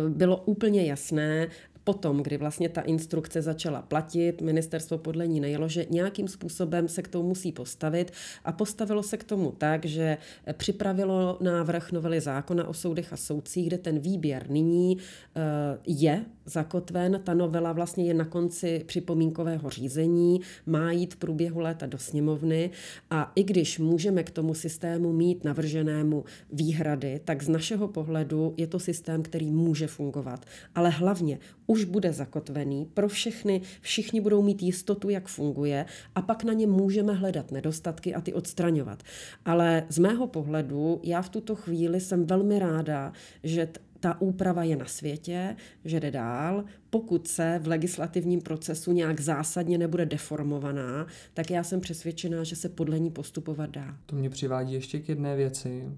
bylo 0.09 0.37
úplně 0.37 0.85
jasné, 0.85 1.47
Potom, 1.85 2.23
kdy 2.23 2.37
vlastně 2.37 2.69
ta 2.69 2.81
instrukce 2.81 3.41
začala 3.41 3.81
platit, 3.81 4.41
ministerstvo 4.41 4.97
podle 4.97 5.27
ní 5.27 5.39
nejelo, 5.39 5.67
že 5.67 5.85
nějakým 5.89 6.27
způsobem 6.27 6.87
se 6.87 7.01
k 7.01 7.07
tomu 7.07 7.27
musí 7.27 7.51
postavit 7.51 8.11
a 8.45 8.51
postavilo 8.51 9.03
se 9.03 9.17
k 9.17 9.23
tomu 9.23 9.51
tak, 9.51 9.85
že 9.85 10.17
připravilo 10.53 11.37
návrh 11.41 11.91
novely 11.91 12.21
zákona 12.21 12.67
o 12.67 12.73
soudech 12.73 13.13
a 13.13 13.17
soudcích, 13.17 13.67
kde 13.67 13.77
ten 13.77 13.99
výběr 13.99 14.49
nyní 14.49 14.97
eh, 14.97 15.41
je 15.87 16.25
zakotven. 16.45 17.21
Ta 17.23 17.33
novela 17.33 17.73
vlastně 17.73 18.05
je 18.05 18.13
na 18.13 18.25
konci 18.25 18.83
připomínkového 18.85 19.69
řízení, 19.69 20.41
má 20.65 20.91
jít 20.91 21.13
v 21.13 21.17
průběhu 21.17 21.59
léta 21.59 21.85
do 21.85 21.97
sněmovny 21.97 22.69
a 23.09 23.31
i 23.35 23.43
když 23.43 23.79
můžeme 23.79 24.23
k 24.23 24.31
tomu 24.31 24.53
systému 24.53 25.13
mít 25.13 25.43
navrženému 25.43 26.23
výhrady, 26.51 27.21
tak 27.25 27.43
z 27.43 27.49
našeho 27.49 27.87
pohledu 27.87 28.53
je 28.57 28.67
to 28.67 28.79
systém, 28.79 29.23
který 29.23 29.51
může 29.51 29.87
fungovat. 29.87 30.45
Ale 30.75 30.89
hlavně 30.89 31.39
už 31.67 31.83
bude 31.83 32.13
zakotvený 32.13 32.85
pro 32.93 33.07
všechny, 33.07 33.61
všichni 33.81 34.21
budou 34.21 34.41
mít 34.41 34.63
jistotu, 34.63 35.09
jak 35.09 35.27
funguje 35.27 35.85
a 36.15 36.21
pak 36.21 36.43
na 36.43 36.53
ně 36.53 36.67
můžeme 36.67 37.13
hledat 37.13 37.51
nedostatky 37.51 38.15
a 38.15 38.21
ty 38.21 38.33
odstraňovat. 38.33 39.03
Ale 39.45 39.83
z 39.89 39.99
mého 39.99 40.27
pohledu, 40.27 40.99
já 41.03 41.21
v 41.21 41.29
tuto 41.29 41.55
chvíli 41.55 42.01
jsem 42.01 42.25
velmi 42.25 42.59
ráda, 42.59 43.13
že 43.43 43.69
ta 43.99 44.21
úprava 44.21 44.63
je 44.63 44.75
na 44.75 44.85
světě, 44.85 45.55
že 45.85 45.99
jde 45.99 46.11
dál. 46.11 46.63
Pokud 46.89 47.27
se 47.27 47.59
v 47.63 47.67
legislativním 47.67 48.41
procesu 48.41 48.91
nějak 48.91 49.19
zásadně 49.19 49.77
nebude 49.77 50.05
deformovaná, 50.05 51.07
tak 51.33 51.51
já 51.51 51.63
jsem 51.63 51.81
přesvědčená, 51.81 52.43
že 52.43 52.55
se 52.55 52.69
podle 52.69 52.99
ní 52.99 53.11
postupovat 53.11 53.69
dá. 53.69 53.97
To 54.05 54.15
mě 54.15 54.29
přivádí 54.29 54.73
ještě 54.73 54.99
k 54.99 55.09
jedné 55.09 55.35
věci. 55.35 55.89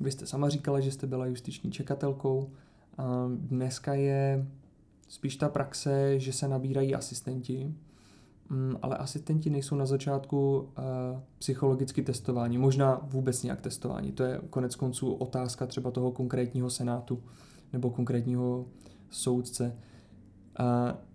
Vy 0.00 0.10
jste 0.10 0.26
sama 0.26 0.48
říkala, 0.48 0.80
že 0.80 0.92
jste 0.92 1.06
byla 1.06 1.26
justiční 1.26 1.72
čekatelkou. 1.72 2.50
Dneska 3.28 3.94
je 3.94 4.46
spíš 5.08 5.36
ta 5.36 5.48
praxe, 5.48 6.20
že 6.20 6.32
se 6.32 6.48
nabírají 6.48 6.94
asistenti, 6.94 7.74
mm, 8.48 8.76
ale 8.82 8.96
asistenti 8.96 9.50
nejsou 9.50 9.76
na 9.76 9.86
začátku 9.86 10.68
eh, 10.78 10.82
psychologicky 11.38 12.02
testování, 12.02 12.58
možná 12.58 13.00
vůbec 13.02 13.42
nějak 13.42 13.60
testování. 13.60 14.12
To 14.12 14.22
je 14.22 14.40
konec 14.50 14.74
konců 14.74 15.12
otázka 15.12 15.66
třeba 15.66 15.90
toho 15.90 16.12
konkrétního 16.12 16.70
senátu 16.70 17.22
nebo 17.72 17.90
konkrétního 17.90 18.66
soudce. 19.10 19.76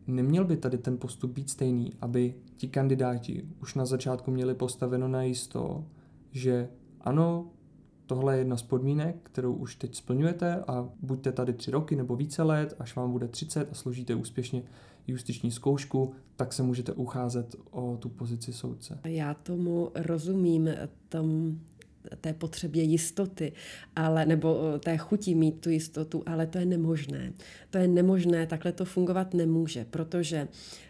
Neměl 0.07 0.45
by 0.45 0.57
tady 0.57 0.77
ten 0.77 0.97
postup 0.97 1.31
být 1.31 1.49
stejný, 1.49 1.93
aby 2.01 2.35
ti 2.57 2.67
kandidáti 2.67 3.45
už 3.61 3.75
na 3.75 3.85
začátku 3.85 4.31
měli 4.31 4.55
postaveno 4.55 5.07
na 5.07 5.23
jisto, 5.23 5.85
že 6.31 6.69
ano, 7.01 7.49
tohle 8.07 8.35
je 8.35 8.39
jedna 8.39 8.57
z 8.57 8.63
podmínek, 8.63 9.15
kterou 9.23 9.53
už 9.53 9.75
teď 9.75 9.95
splňujete 9.95 10.55
a 10.67 10.89
buďte 11.01 11.31
tady 11.31 11.53
tři 11.53 11.71
roky 11.71 11.95
nebo 11.95 12.15
více 12.15 12.43
let, 12.43 12.75
až 12.79 12.95
vám 12.95 13.11
bude 13.11 13.27
30 13.27 13.71
a 13.71 13.75
složíte 13.75 14.15
úspěšně 14.15 14.63
justiční 15.07 15.51
zkoušku, 15.51 16.13
tak 16.35 16.53
se 16.53 16.63
můžete 16.63 16.91
ucházet 16.91 17.55
o 17.71 17.97
tu 17.97 18.09
pozici 18.09 18.53
soudce. 18.53 18.99
Já 19.03 19.33
tomu 19.33 19.91
rozumím, 19.95 20.69
tom 21.09 21.59
té 22.21 22.33
potřebě 22.33 22.83
jistoty, 22.83 23.53
ale, 23.95 24.25
nebo 24.25 24.79
té 24.79 24.97
chuti 24.97 25.35
mít 25.35 25.61
tu 25.61 25.69
jistotu, 25.69 26.23
ale 26.25 26.47
to 26.47 26.57
je 26.57 26.65
nemožné. 26.65 27.33
To 27.69 27.77
je 27.77 27.87
nemožné, 27.87 28.47
takhle 28.47 28.71
to 28.71 28.85
fungovat 28.85 29.33
nemůže, 29.33 29.85
protože 29.89 30.47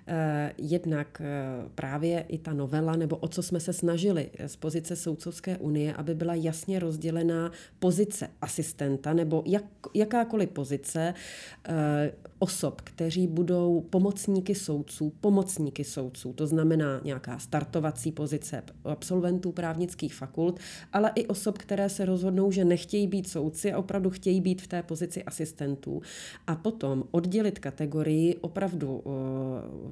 eh, 0.08 0.54
jednak 0.58 1.22
eh, 1.22 1.70
právě 1.76 2.26
i 2.28 2.38
ta 2.38 2.54
novela, 2.54 2.96
nebo 2.96 3.16
o 3.16 3.28
co 3.28 3.44
jsme 3.44 3.60
se 3.60 3.74
snažili 3.74 4.30
z 4.48 4.56
pozice 4.56 4.96
Soudcovské 4.96 5.58
unie, 5.58 5.94
aby 5.94 6.16
byla 6.16 6.34
jasně 6.36 6.80
rozdělená 6.80 7.52
pozice 7.80 8.28
asistenta 8.42 9.14
nebo 9.14 9.44
jak, 9.46 9.64
jakákoliv 9.94 10.50
pozice 10.50 11.14
eh, 11.68 12.12
osob, 12.44 12.82
kteří 12.82 13.28
budou 13.28 13.82
pomocníky 13.90 14.56
soudců, 14.56 15.14
pomocníky 15.22 15.84
soudců, 15.84 16.34
to 16.34 16.48
znamená 16.48 17.02
nějaká 17.04 17.40
startovací 17.40 18.12
pozice 18.12 18.64
absolventů 18.84 19.52
právnických 19.52 20.16
fakult, 20.16 20.60
ale 20.94 21.12
i 21.16 21.28
osob, 21.28 21.58
které 21.58 21.90
se 21.90 22.06
rozhodnou, 22.06 22.52
že 22.52 22.66
nechtějí 22.66 23.08
být 23.08 23.30
soudci 23.30 23.74
a 23.74 23.78
opravdu 23.78 24.10
chtějí 24.10 24.42
být 24.42 24.62
v 24.62 24.68
té 24.68 24.84
pozici 24.84 25.24
asistentů. 25.24 26.02
A 26.48 26.56
potom 26.56 27.04
oddělit 27.12 27.60
kategorii 27.60 28.36
opravdu 28.36 28.98
uh, 28.98 29.14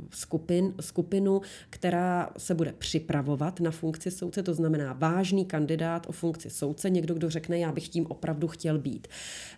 skupin, 0.09 0.73
skupinu, 0.79 1.41
která 1.69 2.29
se 2.37 2.55
bude 2.55 2.73
připravovat 2.77 3.59
na 3.59 3.71
funkci 3.71 4.11
soudce, 4.11 4.43
to 4.43 4.53
znamená 4.53 4.93
vážný 4.93 5.45
kandidát 5.45 6.05
o 6.09 6.11
funkci 6.11 6.49
soudce, 6.49 6.89
někdo, 6.89 7.13
kdo 7.13 7.29
řekne, 7.29 7.59
já 7.59 7.71
bych 7.71 7.87
tím 7.87 8.05
opravdu 8.09 8.47
chtěl 8.47 8.79
být. 8.79 9.07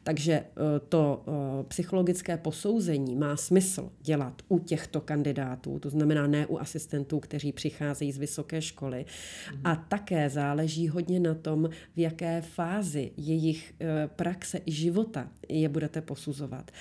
Takže 0.04 0.44
uh, 0.44 0.64
to 0.90 1.24
uh, 1.26 1.34
psychologické 1.68 2.38
posouzení 2.38 2.83
má 3.16 3.38
smysl 3.38 3.92
dělat 4.02 4.42
u 4.48 4.60
těchto 4.60 5.02
kandidátů, 5.02 5.80
to 5.80 5.90
znamená 5.90 6.28
ne 6.28 6.48
u 6.48 6.58
asistentů, 6.58 7.20
kteří 7.20 7.52
přicházejí 7.52 8.12
z 8.12 8.18
vysoké 8.18 8.62
školy. 8.62 9.06
A 9.64 9.76
také 9.76 10.30
záleží 10.30 10.88
hodně 10.88 11.20
na 11.20 11.34
tom, 11.34 11.70
v 11.96 12.00
jaké 12.00 12.42
fázi 12.42 13.12
jejich 13.18 13.74
praxe 14.16 14.60
i 14.66 14.72
života 14.72 15.30
je 15.50 15.70
budete 15.70 16.02
posuzovat. 16.02 16.72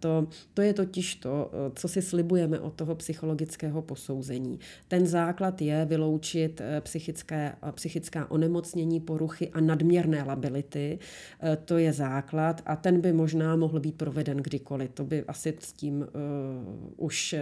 To, 0.00 0.26
to 0.54 0.62
je 0.62 0.72
totiž 0.72 1.14
to, 1.14 1.50
co 1.74 1.88
si 1.88 2.02
slibujeme 2.02 2.60
od 2.60 2.74
toho 2.74 2.94
psychologického 2.94 3.82
posouzení. 3.82 4.58
Ten 4.88 5.06
základ 5.06 5.62
je 5.62 5.84
vyloučit 5.84 6.60
eh, 6.60 6.80
psychické, 6.80 7.52
eh, 7.62 7.72
psychická 7.72 8.30
onemocnění, 8.30 9.00
poruchy 9.00 9.48
a 9.48 9.60
nadměrné 9.60 10.22
lability. 10.22 10.98
Eh, 11.40 11.56
to 11.64 11.78
je 11.78 11.92
základ 11.92 12.62
a 12.66 12.76
ten 12.76 13.00
by 13.00 13.12
možná 13.12 13.56
mohl 13.56 13.80
být 13.80 13.94
proveden 13.94 14.36
kdykoliv. 14.36 14.90
To 14.94 15.04
by 15.04 15.15
asi 15.28 15.56
s 15.60 15.72
tím 15.72 16.00
uh, 16.00 16.06
už 16.96 17.34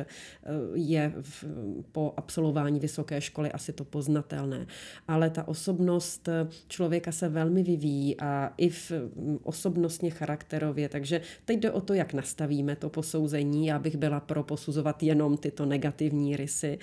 je 0.75 1.13
v, 1.21 1.45
po 1.93 2.15
absolvování 2.17 2.81
vysoké 2.81 3.21
školy 3.21 3.53
asi 3.53 3.73
to 3.73 3.85
poznatelné. 3.85 4.67
Ale 5.09 5.31
ta 5.31 5.49
osobnost 5.49 6.29
člověka 6.69 7.13
se 7.13 7.29
velmi 7.29 7.63
vyvíjí 7.63 8.21
a 8.21 8.53
i 8.57 8.69
v 8.69 8.91
mm, 8.91 9.39
osobnostně 9.43 10.11
charakterově, 10.11 10.89
takže 10.89 11.21
teď 11.45 11.59
jde 11.59 11.71
o 11.71 11.81
to, 11.81 11.95
jak 11.95 12.13
nastavíme 12.13 12.77
to 12.77 12.89
posouzení. 12.89 13.67
Já 13.67 13.79
bych 13.79 13.97
byla 13.97 14.21
pro 14.21 14.43
posuzovat 14.43 15.03
jenom 15.03 15.37
tyto 15.37 15.67
negativní 15.67 16.37
rysy, 16.37 16.79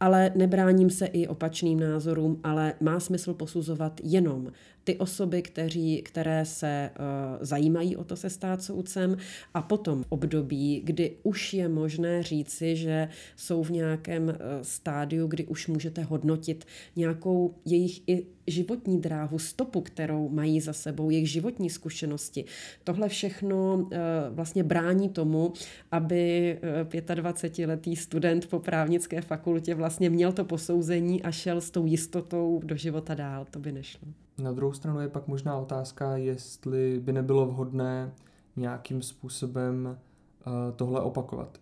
ale 0.00 0.32
nebráním 0.34 0.90
se 0.90 1.06
i 1.06 1.26
opačným 1.28 1.80
názorům, 1.80 2.40
ale 2.44 2.74
má 2.80 3.00
smysl 3.00 3.34
posuzovat 3.34 4.00
jenom 4.04 4.52
ty 4.84 4.96
osoby, 4.96 5.42
kteří, 5.42 6.02
které 6.02 6.44
se 6.44 6.90
uh, 6.98 7.04
zajímají 7.40 7.96
o 7.96 8.04
to 8.04 8.16
se 8.16 8.30
stát 8.30 8.62
soudcem 8.62 9.16
a 9.54 9.62
potom 9.62 10.04
období, 10.08 10.80
kdy 10.84 11.16
už 11.22 11.54
je 11.54 11.68
možné 11.68 12.22
říci, 12.22 12.76
že 12.76 13.08
jsou 13.36 13.62
v 13.62 13.70
nějakém 13.70 14.28
uh, 14.28 14.34
stádiu, 14.62 15.26
kdy 15.26 15.46
už 15.46 15.68
můžete 15.68 16.02
hodnotit 16.02 16.64
nějakou 16.96 17.54
jejich 17.64 18.02
i 18.06 18.26
životní 18.46 19.00
dráhu, 19.00 19.38
stopu, 19.38 19.80
kterou 19.80 20.28
mají 20.28 20.60
za 20.60 20.72
sebou, 20.72 21.10
jejich 21.10 21.30
životní 21.30 21.70
zkušenosti. 21.70 22.44
Tohle 22.84 23.08
všechno 23.08 23.74
uh, 23.74 23.88
vlastně 24.30 24.62
brání 24.62 25.08
tomu, 25.08 25.52
aby 25.90 26.58
uh, 26.84 27.14
25-letý 27.14 27.96
student 27.96 28.46
po 28.46 28.58
právnické 28.58 29.20
fakultě 29.20 29.74
vlastně 29.74 30.10
měl 30.10 30.32
to 30.32 30.44
posouzení 30.44 31.22
a 31.22 31.30
šel 31.30 31.60
s 31.60 31.70
tou 31.70 31.86
jistotou 31.86 32.60
do 32.64 32.76
života 32.76 33.14
dál. 33.14 33.46
To 33.50 33.58
by 33.58 33.72
nešlo. 33.72 34.23
Na 34.38 34.52
druhou 34.52 34.72
stranu 34.72 35.00
je 35.00 35.08
pak 35.08 35.28
možná 35.28 35.56
otázka, 35.56 36.16
jestli 36.16 37.00
by 37.00 37.12
nebylo 37.12 37.46
vhodné 37.46 38.12
nějakým 38.56 39.02
způsobem 39.02 39.98
uh, 40.46 40.52
tohle 40.76 41.00
opakovat. 41.00 41.58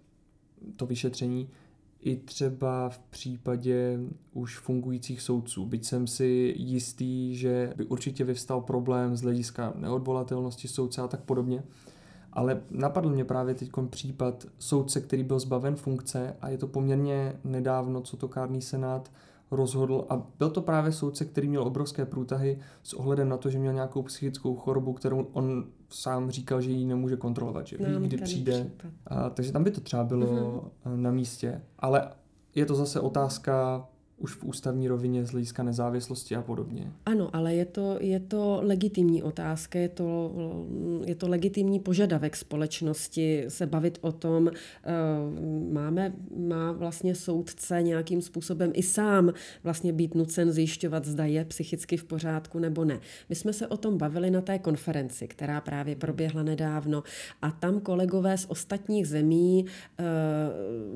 To 0.76 0.86
vyšetření 0.86 1.48
i 2.00 2.16
třeba 2.16 2.88
v 2.88 2.98
případě 2.98 3.98
už 4.32 4.58
fungujících 4.58 5.22
soudců. 5.22 5.66
Byť 5.66 5.84
jsem 5.84 6.06
si 6.06 6.54
jistý, 6.56 7.36
že 7.36 7.72
by 7.76 7.84
určitě 7.84 8.24
vyvstal 8.24 8.60
problém 8.60 9.16
z 9.16 9.22
hlediska 9.22 9.72
neodvolatelnosti 9.76 10.68
soudce 10.68 11.02
a 11.02 11.08
tak 11.08 11.20
podobně. 11.20 11.62
Ale 12.32 12.62
napadl 12.70 13.10
mě 13.10 13.24
právě 13.24 13.54
teď 13.54 13.70
případ 13.90 14.46
soudce, 14.58 15.00
který 15.00 15.22
byl 15.22 15.38
zbaven 15.38 15.76
funkce 15.76 16.36
a 16.40 16.48
je 16.48 16.58
to 16.58 16.66
poměrně 16.66 17.40
nedávno, 17.44 18.00
co 18.00 18.16
to 18.16 18.28
kárný 18.28 18.62
senát 18.62 19.10
rozhodl 19.52 20.04
a 20.08 20.26
byl 20.38 20.50
to 20.50 20.62
právě 20.62 20.92
soudce, 20.92 21.24
který 21.24 21.48
měl 21.48 21.62
obrovské 21.62 22.06
průtahy 22.06 22.58
s 22.82 22.94
ohledem 22.94 23.28
na 23.28 23.36
to, 23.36 23.50
že 23.50 23.58
měl 23.58 23.72
nějakou 23.72 24.02
psychickou 24.02 24.56
chorobu, 24.56 24.92
kterou 24.92 25.28
on 25.32 25.64
sám 25.88 26.30
říkal, 26.30 26.60
že 26.60 26.70
ji 26.70 26.86
nemůže 26.86 27.16
kontrolovat, 27.16 27.66
že 27.66 27.76
ví, 27.76 27.84
no, 27.92 28.00
kdy 28.00 28.16
přijde. 28.16 28.70
A, 29.06 29.30
takže 29.30 29.52
tam 29.52 29.64
by 29.64 29.70
to 29.70 29.80
třeba 29.80 30.04
bylo 30.04 30.26
uh-huh. 30.26 30.96
na 30.96 31.10
místě. 31.10 31.62
Ale 31.78 32.10
je 32.54 32.66
to 32.66 32.74
zase 32.74 33.00
otázka 33.00 33.86
už 34.22 34.34
v 34.34 34.44
ústavní 34.44 34.88
rovině 34.88 35.24
z 35.24 35.30
hlediska 35.30 35.62
nezávislosti 35.62 36.36
a 36.36 36.42
podobně. 36.42 36.92
Ano, 37.06 37.30
ale 37.32 37.54
je 37.54 37.64
to, 37.64 37.96
je 38.00 38.20
to 38.20 38.60
legitimní 38.62 39.22
otázka, 39.22 39.78
je 39.78 39.88
to, 39.88 40.32
je 41.04 41.14
to 41.14 41.28
legitimní 41.28 41.80
požadavek 41.80 42.36
společnosti 42.36 43.44
se 43.48 43.66
bavit 43.66 43.98
o 44.00 44.12
tom, 44.12 44.48
eh, 44.48 44.92
máme, 45.72 46.12
má 46.36 46.72
vlastně 46.72 47.14
soudce 47.14 47.82
nějakým 47.82 48.22
způsobem 48.22 48.70
i 48.74 48.82
sám 48.82 49.32
vlastně 49.64 49.92
být 49.92 50.14
nucen 50.14 50.52
zjišťovat, 50.52 51.04
zda 51.04 51.24
je 51.24 51.44
psychicky 51.44 51.96
v 51.96 52.04
pořádku 52.04 52.58
nebo 52.58 52.84
ne. 52.84 53.00
My 53.28 53.34
jsme 53.34 53.52
se 53.52 53.66
o 53.66 53.76
tom 53.76 53.98
bavili 53.98 54.30
na 54.30 54.40
té 54.40 54.58
konferenci, 54.58 55.28
která 55.28 55.60
právě 55.60 55.96
proběhla 55.96 56.42
nedávno 56.42 57.02
a 57.42 57.50
tam 57.50 57.80
kolegové 57.80 58.38
z 58.38 58.46
ostatních 58.48 59.08
zemí 59.08 59.66
eh, 59.66 60.04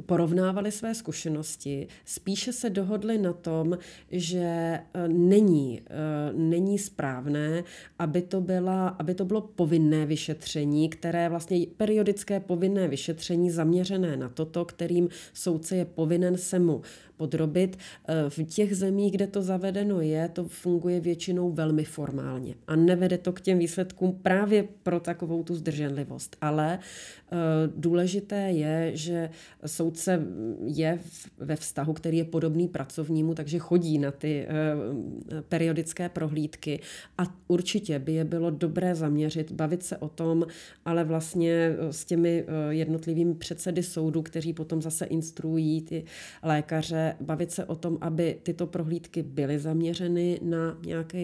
porovnávali 0.06 0.72
své 0.72 0.94
zkušenosti, 0.94 1.88
spíše 2.04 2.52
se 2.52 2.70
dohodli 2.70 3.15
na 3.18 3.32
tom, 3.32 3.78
že 4.10 4.40
e, 4.40 5.08
není, 5.08 5.80
e, 5.80 6.32
není 6.32 6.78
správné, 6.78 7.64
aby 7.98 8.22
to, 8.22 8.40
byla, 8.40 8.88
aby 8.88 9.14
to 9.14 9.24
bylo 9.24 9.40
povinné 9.40 10.06
vyšetření, 10.06 10.88
které 10.88 11.28
vlastně 11.28 11.66
periodické 11.76 12.40
povinné 12.40 12.88
vyšetření 12.88 13.50
zaměřené 13.50 14.16
na 14.16 14.28
toto, 14.28 14.64
kterým 14.64 15.08
soudce 15.34 15.76
je 15.76 15.84
povinen 15.84 16.36
se 16.36 16.58
mu 16.58 16.82
podrobit. 17.16 17.78
Eh, 18.08 18.30
v 18.30 18.44
těch 18.44 18.76
zemích, 18.76 19.12
kde 19.12 19.26
to 19.26 19.42
zavedeno 19.42 20.00
je, 20.00 20.28
to 20.28 20.44
funguje 20.44 21.00
většinou 21.00 21.50
velmi 21.52 21.84
formálně 21.84 22.54
a 22.66 22.76
nevede 22.76 23.18
to 23.18 23.32
k 23.32 23.40
těm 23.40 23.58
výsledkům 23.58 24.18
právě 24.22 24.68
pro 24.82 25.00
takovou 25.00 25.42
tu 25.42 25.54
zdrženlivost. 25.54 26.36
Ale 26.40 26.78
eh, 26.78 27.36
důležité 27.76 28.36
je, 28.36 28.90
že 28.96 29.30
soudce 29.66 30.22
je 30.64 30.98
ve 31.38 31.56
vztahu, 31.56 31.92
který 31.92 32.18
je 32.18 32.24
podobný 32.24 32.68
pracovnímu, 32.68 33.34
takže 33.34 33.58
chodí 33.58 33.98
na 33.98 34.10
ty 34.10 34.46
eh, 34.48 35.42
periodické 35.48 36.08
prohlídky 36.08 36.80
a 37.18 37.22
určitě 37.48 37.98
by 37.98 38.12
je 38.12 38.24
bylo 38.24 38.50
dobré 38.50 38.94
zaměřit, 38.94 39.52
bavit 39.52 39.82
se 39.82 39.96
o 39.96 40.08
tom, 40.08 40.46
ale 40.84 41.04
vlastně 41.04 41.76
s 41.90 42.04
těmi 42.04 42.44
jednotlivými 42.70 43.34
předsedy 43.34 43.82
soudu, 43.82 44.22
kteří 44.22 44.52
potom 44.52 44.82
zase 44.82 45.04
instruují 45.04 45.82
ty 45.82 46.04
lékaře, 46.42 47.05
bavit 47.20 47.50
se 47.50 47.64
o 47.64 47.76
tom, 47.76 47.98
aby 48.00 48.38
tyto 48.42 48.66
prohlídky 48.66 49.22
byly 49.22 49.58
zaměřeny 49.58 50.40
na 50.42 50.78
nějaké 50.86 51.18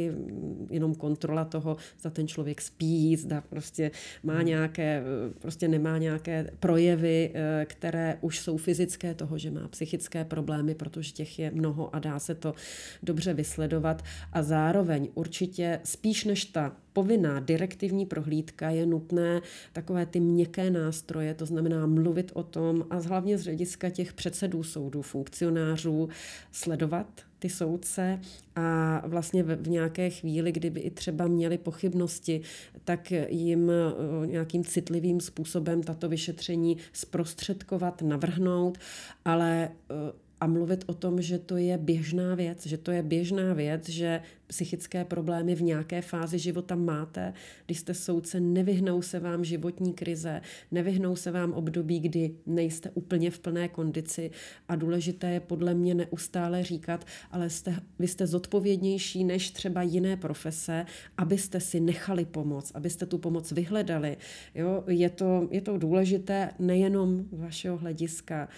jenom 0.71 0.95
kontrola 0.95 1.45
toho, 1.45 1.77
zda 2.01 2.11
ten 2.11 2.29
člověk 2.29 2.61
spí, 2.61 3.17
zda 3.17 3.41
prostě 3.41 3.91
má 4.23 4.35
hmm. 4.35 4.47
nějaké, 4.47 5.03
prostě 5.39 5.69
nemá 5.69 5.99
nějaké 5.99 6.51
projevy, 6.61 7.31
eh, 7.35 7.67
které 7.69 8.19
už 8.21 8.41
jsou 8.41 8.57
fyzické 8.57 9.15
toho, 9.15 9.39
že 9.39 9.51
má 9.51 9.69
psychické 9.69 10.25
problémy, 10.25 10.75
protože 10.75 11.13
těch 11.13 11.39
je 11.39 11.51
mnoho 11.51 11.95
a 11.95 11.99
dá 11.99 12.19
se 12.19 12.35
to 12.35 12.55
dobře 13.03 13.35
vysledovat. 13.35 14.03
A 14.33 14.43
zároveň 14.43 15.09
určitě 15.15 15.81
spíš 15.85 16.25
než 16.25 16.45
ta 16.45 16.77
povinná 16.93 17.41
direktivní 17.41 18.07
prohlídka 18.07 18.71
je 18.71 18.87
nutné 18.87 19.41
takové 19.73 20.07
ty 20.07 20.21
měkké 20.21 20.71
nástroje, 20.71 21.35
to 21.35 21.47
znamená 21.47 21.87
mluvit 21.87 22.33
o 22.35 22.43
tom 22.43 22.87
a 22.91 22.97
hlavně 22.97 23.39
z 23.39 23.45
hlediska 23.45 23.91
těch 23.91 24.13
předsedů 24.13 24.63
soudů, 24.63 25.03
funkcionářů, 25.03 26.09
sledovat 26.53 27.07
ty 27.43 27.49
soudce 27.49 28.21
a 28.57 29.03
vlastně 29.07 29.43
v, 29.43 29.69
nějaké 29.69 30.11
chvíli, 30.11 30.53
kdyby 30.53 30.81
i 30.81 30.91
třeba 30.91 31.27
měli 31.27 31.59
pochybnosti, 31.59 32.41
tak 32.85 33.11
jim 33.29 33.71
eh, 33.71 34.27
nějakým 34.27 34.65
citlivým 34.65 35.21
způsobem 35.21 35.83
tato 35.83 36.09
vyšetření 36.09 36.77
zprostředkovat, 36.93 38.03
navrhnout, 38.03 38.79
ale 39.25 39.69
eh, 39.91 39.95
a 40.43 40.47
mluvit 40.47 40.85
o 40.87 40.95
tom, 40.95 41.23
že 41.23 41.39
to 41.39 41.57
je 41.57 41.79
běžná 41.79 42.35
věc, 42.35 42.67
že 42.67 42.79
to 42.79 42.91
je 42.91 43.03
běžná 43.03 43.55
věc, 43.55 43.89
že 43.89 44.21
psychické 44.47 45.05
problémy 45.05 45.55
v 45.55 45.63
nějaké 45.63 46.03
fázi 46.03 46.39
života 46.39 46.75
máte. 46.75 47.33
Když 47.67 47.79
jste 47.79 47.95
soudce, 47.95 48.41
nevyhnou 48.41 49.03
se 49.03 49.21
vám 49.21 49.45
životní 49.45 49.93
krize, 49.93 50.41
nevyhnou 50.71 51.17
se 51.17 51.31
vám 51.31 51.53
období, 51.53 52.01
kdy 52.01 52.35
nejste 52.47 52.91
úplně 52.95 53.31
v 53.31 53.39
plné 53.39 53.69
kondici 53.69 54.31
a 54.69 54.77
důležité 54.77 55.31
je 55.31 55.41
podle 55.41 55.75
mě 55.75 55.95
neustále 55.95 56.65
říkat, 56.65 57.05
ale 57.31 57.51
jste, 57.51 57.77
vy 57.99 58.09
jste 58.09 58.27
zodpovědnější 58.27 59.25
než 59.25 59.51
třeba 59.51 59.83
jiné 59.83 60.17
profese, 60.17 60.87
abyste 61.17 61.61
si 61.61 61.81
nechali 61.81 62.25
pomoc, 62.25 62.73
abyste 62.75 63.07
tu 63.07 63.19
pomoc 63.19 63.53
vyhledali. 63.53 64.17
Jo? 64.55 64.85
Je, 64.87 65.11
to, 65.11 65.49
je 65.51 65.61
to 65.61 65.79
důležité 65.79 66.51
nejenom 66.59 67.25
vašeho 67.33 67.77
hlediska 67.77 68.49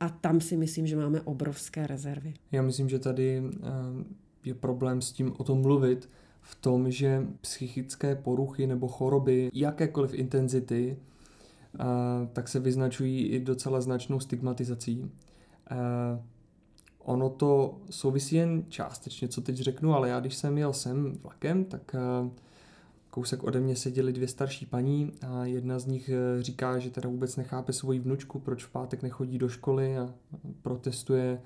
a 0.00 0.08
tam 0.08 0.40
si 0.40 0.56
myslím, 0.56 0.86
že 0.86 0.96
máme 0.96 1.20
obrovské 1.20 1.86
rezervy. 1.86 2.34
Já 2.52 2.62
myslím, 2.62 2.88
že 2.88 2.98
tady 2.98 3.42
eh, 3.44 3.68
je 4.44 4.54
problém 4.54 5.02
s 5.02 5.12
tím 5.12 5.32
o 5.38 5.44
tom 5.44 5.62
mluvit, 5.62 6.08
v 6.40 6.54
tom, 6.54 6.90
že 6.90 7.26
psychické 7.40 8.14
poruchy 8.14 8.66
nebo 8.66 8.88
choroby 8.88 9.50
jakékoliv 9.52 10.14
intenzity 10.14 10.96
eh, 10.96 11.84
tak 12.32 12.48
se 12.48 12.60
vyznačují 12.60 13.26
i 13.26 13.40
docela 13.40 13.80
značnou 13.80 14.20
stigmatizací. 14.20 15.10
Eh, 15.70 16.22
ono 16.98 17.30
to 17.30 17.78
souvisí 17.90 18.36
jen 18.36 18.64
částečně, 18.68 19.28
co 19.28 19.40
teď 19.40 19.56
řeknu, 19.56 19.94
ale 19.94 20.08
já 20.08 20.20
když 20.20 20.34
jsem 20.34 20.58
jel 20.58 20.72
sem 20.72 21.12
vlakem, 21.22 21.64
tak 21.64 21.94
kousek 23.16 23.44
ode 23.44 23.60
mě 23.60 23.76
seděly 23.76 24.12
dvě 24.12 24.28
starší 24.28 24.66
paní 24.66 25.12
a 25.28 25.44
jedna 25.44 25.78
z 25.78 25.86
nich 25.86 26.08
eh, 26.08 26.42
říká, 26.42 26.78
že 26.78 26.90
teda 26.90 27.08
vůbec 27.08 27.36
nechápe 27.36 27.72
svoji 27.72 27.98
vnučku, 27.98 28.38
proč 28.38 28.64
v 28.64 28.70
pátek 28.70 29.02
nechodí 29.02 29.38
do 29.38 29.48
školy 29.48 29.98
a 29.98 30.14
protestuje 30.62 31.40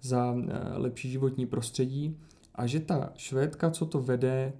za 0.00 0.34
eh, 0.34 0.78
lepší 0.78 1.10
životní 1.10 1.46
prostředí 1.46 2.18
a 2.54 2.66
že 2.66 2.80
ta 2.80 3.12
švédka, 3.16 3.70
co 3.70 3.86
to 3.86 4.00
vede, 4.00 4.52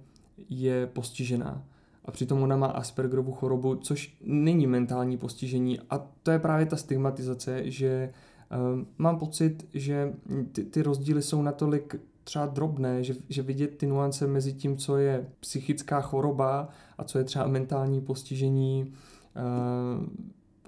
je 0.49 0.87
postižená. 0.87 1.63
A 2.05 2.11
přitom 2.11 2.41
ona 2.41 2.57
má 2.57 2.67
Aspergerovu 2.67 3.31
chorobu, 3.31 3.75
což 3.75 4.17
není 4.21 4.67
mentální 4.67 5.17
postižení. 5.17 5.79
A 5.89 6.07
to 6.23 6.31
je 6.31 6.39
právě 6.39 6.65
ta 6.65 6.75
stigmatizace, 6.75 7.71
že 7.71 8.13
um, 8.73 8.87
mám 8.97 9.19
pocit, 9.19 9.67
že 9.73 10.13
ty, 10.51 10.63
ty 10.63 10.81
rozdíly 10.81 11.21
jsou 11.21 11.41
natolik 11.41 11.95
třeba 12.23 12.45
drobné, 12.45 13.03
že, 13.03 13.13
že 13.29 13.41
vidět 13.41 13.77
ty 13.77 13.87
nuance 13.87 14.27
mezi 14.27 14.53
tím, 14.53 14.77
co 14.77 14.97
je 14.97 15.27
psychická 15.39 16.01
choroba 16.01 16.69
a 16.97 17.03
co 17.03 17.17
je 17.17 17.23
třeba 17.23 17.47
mentální 17.47 18.01
postižení, 18.01 18.83
uh, 18.83 20.05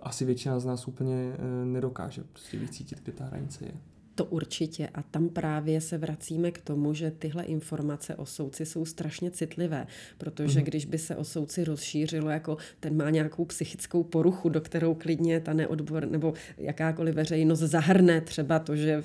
asi 0.03 0.25
většina 0.25 0.59
z 0.59 0.65
nás 0.65 0.87
úplně 0.87 1.37
uh, 1.39 1.67
nedokáže 1.67 2.23
prostě 2.23 2.57
vycítit, 2.57 3.01
kde 3.03 3.11
ta 3.11 3.25
hranice 3.25 3.65
je. 3.65 3.73
To 4.15 4.25
určitě. 4.25 4.87
A 4.93 5.01
tam 5.03 5.29
právě 5.29 5.81
se 5.81 5.97
vracíme 5.97 6.51
k 6.51 6.61
tomu, 6.61 6.93
že 6.93 7.11
tyhle 7.11 7.43
informace 7.43 8.15
o 8.15 8.25
soudci 8.25 8.65
jsou 8.65 8.85
strašně 8.85 9.31
citlivé, 9.31 9.87
protože 10.17 10.59
mm. 10.59 10.65
když 10.65 10.85
by 10.85 10.97
se 10.97 11.15
o 11.15 11.23
soudci 11.23 11.63
rozšířilo, 11.63 12.29
jako 12.29 12.57
ten 12.79 12.97
má 12.97 13.09
nějakou 13.09 13.45
psychickou 13.45 14.03
poruchu, 14.03 14.49
do 14.49 14.61
kterou 14.61 14.93
klidně 14.93 15.39
ta 15.39 15.53
neodbor 15.53 16.07
nebo 16.07 16.33
jakákoliv 16.57 17.15
veřejnost 17.15 17.59
zahrne 17.59 18.21
třeba 18.21 18.59
to, 18.59 18.75
že 18.75 19.03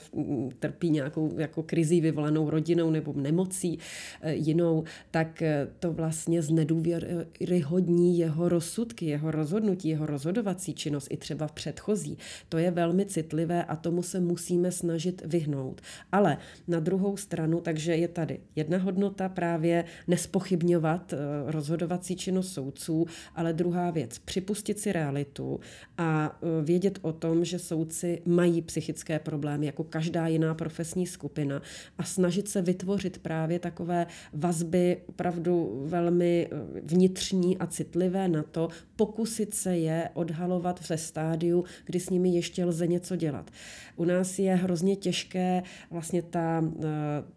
trpí 0.58 0.90
nějakou 0.90 1.38
jako 1.38 1.62
krizí 1.62 2.00
vyvolanou 2.00 2.50
rodinou 2.50 2.90
nebo 2.90 3.12
nemocí 3.16 3.78
e, 4.22 4.34
jinou, 4.34 4.84
tak 5.10 5.42
e, 5.42 5.68
to 5.78 5.92
vlastně 5.92 6.42
znedůvěryhodní 6.42 8.18
jeho 8.18 8.48
rozsudky, 8.48 9.06
jeho 9.06 9.30
rozhodnutí, 9.30 9.88
jeho 9.88 10.06
rozhodovací 10.06 10.74
činnost 10.74 11.08
i 11.10 11.16
třeba 11.16 11.46
v 11.46 11.52
předchozí. 11.52 12.18
To 12.48 12.58
je 12.58 12.70
velmi 12.70 13.06
citlivé 13.06 13.64
a 13.64 13.76
tomu 13.76 14.02
se 14.02 14.20
musíme 14.20 14.72
snažit 14.72 14.99
snažit 15.00 15.22
vyhnout. 15.26 15.80
Ale 16.12 16.36
na 16.68 16.80
druhou 16.80 17.16
stranu, 17.16 17.60
takže 17.60 17.96
je 17.96 18.08
tady 18.08 18.40
jedna 18.56 18.78
hodnota 18.78 19.28
právě 19.28 19.84
nespochybňovat 20.06 21.12
eh, 21.12 21.16
rozhodovací 21.46 22.16
činnost 22.16 22.52
soudců, 22.52 23.06
ale 23.34 23.52
druhá 23.52 23.90
věc, 23.90 24.18
připustit 24.18 24.78
si 24.78 24.92
realitu 24.92 25.60
a 25.98 26.38
eh, 26.42 26.64
vědět 26.64 26.98
o 27.02 27.12
tom, 27.12 27.44
že 27.44 27.58
soudci 27.58 28.22
mají 28.26 28.62
psychické 28.62 29.18
problémy 29.18 29.66
jako 29.66 29.84
každá 29.84 30.26
jiná 30.26 30.54
profesní 30.54 31.06
skupina 31.06 31.62
a 31.98 32.04
snažit 32.04 32.48
se 32.48 32.62
vytvořit 32.62 33.18
právě 33.18 33.58
takové 33.58 34.06
vazby 34.32 34.96
opravdu 35.06 35.82
velmi 35.86 36.48
eh, 36.50 36.80
vnitřní 36.82 37.58
a 37.58 37.66
citlivé 37.66 38.28
na 38.28 38.42
to, 38.42 38.68
pokusit 38.96 39.54
se 39.54 39.76
je 39.76 40.08
odhalovat 40.14 40.88
ve 40.88 40.98
stádiu, 40.98 41.64
kdy 41.84 42.00
s 42.00 42.10
nimi 42.10 42.28
ještě 42.28 42.64
lze 42.64 42.86
něco 42.86 43.16
dělat. 43.16 43.50
U 43.96 44.04
nás 44.04 44.38
je 44.38 44.54
hrozně 44.54 44.89
těžké 44.96 45.62
vlastně 45.90 46.22
ta, 46.22 46.64
eh, 46.78 46.86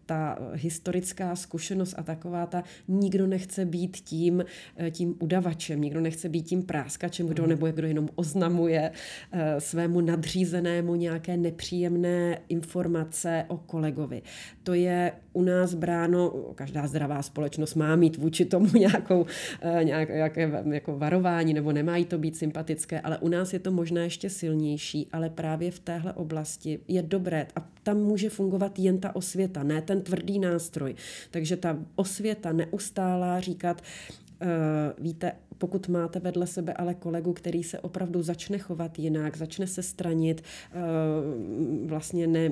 ta 0.06 0.38
historická 0.52 1.36
zkušenost 1.36 1.94
a 1.98 2.02
taková 2.02 2.46
ta, 2.46 2.62
nikdo 2.88 3.26
nechce 3.26 3.64
být 3.64 3.96
tím, 3.96 4.44
eh, 4.76 4.90
tím 4.90 5.14
udavačem, 5.20 5.80
nikdo 5.80 6.00
nechce 6.00 6.28
být 6.28 6.42
tím 6.42 6.62
práskačem, 6.62 7.26
kdo 7.26 7.42
mhm. 7.42 7.50
nebo 7.50 7.66
kdo 7.66 7.86
jenom 7.86 8.08
oznamuje 8.14 8.90
eh, 9.32 9.60
svému 9.60 10.00
nadřízenému 10.00 10.94
nějaké 10.94 11.36
nepříjemné 11.36 12.38
informace 12.48 13.44
o 13.48 13.56
kolegovi. 13.56 14.22
To 14.64 14.74
je 14.74 15.12
u 15.32 15.42
nás 15.42 15.74
bráno, 15.74 16.30
každá 16.54 16.86
zdravá 16.86 17.22
společnost 17.22 17.74
má 17.74 17.96
mít 17.96 18.16
vůči 18.16 18.44
tomu 18.44 18.68
nějakou, 18.78 19.26
nějaké 19.82 20.62
jako 20.70 20.98
varování, 20.98 21.54
nebo 21.54 21.72
nemají 21.72 22.04
to 22.04 22.18
být 22.18 22.36
sympatické, 22.36 23.00
ale 23.00 23.18
u 23.18 23.28
nás 23.28 23.52
je 23.52 23.58
to 23.58 23.72
možná 23.72 24.02
ještě 24.02 24.30
silnější, 24.30 25.08
ale 25.12 25.30
právě 25.30 25.70
v 25.70 25.78
téhle 25.78 26.12
oblasti 26.12 26.78
je 26.88 27.02
dobré, 27.02 27.46
a 27.56 27.68
tam 27.82 27.96
může 27.96 28.30
fungovat 28.30 28.78
jen 28.78 28.98
ta 28.98 29.16
osvěta, 29.16 29.62
ne 29.62 29.82
ten 29.82 30.02
tvrdý 30.02 30.38
nástroj. 30.38 30.94
Takže 31.30 31.56
ta 31.56 31.78
osvěta 31.96 32.52
neustálá 32.52 33.40
říkat, 33.40 33.82
víte, 34.98 35.32
pokud 35.58 35.88
máte 35.88 36.20
vedle 36.20 36.46
sebe 36.46 36.72
ale 36.72 36.94
kolegu, 36.94 37.32
který 37.32 37.64
se 37.64 37.80
opravdu 37.80 38.22
začne 38.22 38.58
chovat 38.58 38.98
jinak, 38.98 39.36
začne 39.36 39.66
se 39.66 39.82
stranit, 39.82 40.42
eh, 40.72 40.80
vlastně 41.86 42.26
ne, 42.26 42.50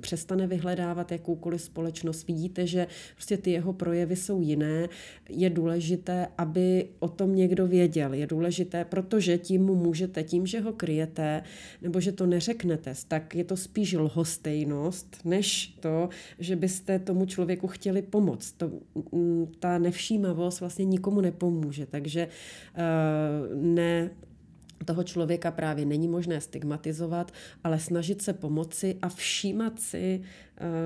přestane 0.00 0.46
vyhledávat 0.46 1.12
jakoukoliv 1.12 1.62
společnost, 1.62 2.26
vidíte, 2.26 2.66
že 2.66 2.86
prostě 3.14 3.36
ty 3.36 3.50
jeho 3.50 3.72
projevy 3.72 4.16
jsou 4.16 4.40
jiné, 4.40 4.88
je 5.28 5.50
důležité, 5.50 6.26
aby 6.38 6.88
o 6.98 7.08
tom 7.08 7.34
někdo 7.34 7.66
věděl. 7.66 8.12
Je 8.14 8.26
důležité, 8.26 8.84
protože 8.84 9.38
tím 9.38 9.64
mu 9.64 9.74
můžete, 9.74 10.22
tím, 10.22 10.46
že 10.46 10.60
ho 10.60 10.72
kryjete, 10.72 11.42
nebo 11.82 12.00
že 12.00 12.12
to 12.12 12.26
neřeknete, 12.26 12.94
tak 13.08 13.34
je 13.34 13.44
to 13.44 13.56
spíš 13.56 13.92
lhostejnost, 13.92 15.16
než 15.24 15.66
to, 15.80 16.08
že 16.38 16.56
byste 16.56 16.98
tomu 16.98 17.26
člověku 17.26 17.66
chtěli 17.66 18.02
pomoct. 18.02 18.52
To, 18.52 18.70
ta 19.58 19.78
nevšímavost 19.78 20.60
vlastně 20.60 20.84
nikomu 20.84 21.20
nepomůže. 21.30 21.86
Takže 21.86 22.28
Eh, 22.74 23.54
ne 23.54 24.10
toho 24.84 25.04
člověka 25.04 25.50
právě 25.50 25.84
není 25.84 26.08
možné 26.08 26.40
stigmatizovat, 26.40 27.32
ale 27.64 27.78
snažit 27.78 28.22
se 28.22 28.32
pomoci 28.32 28.96
a 29.02 29.08
všímat 29.08 29.80
si 29.80 30.22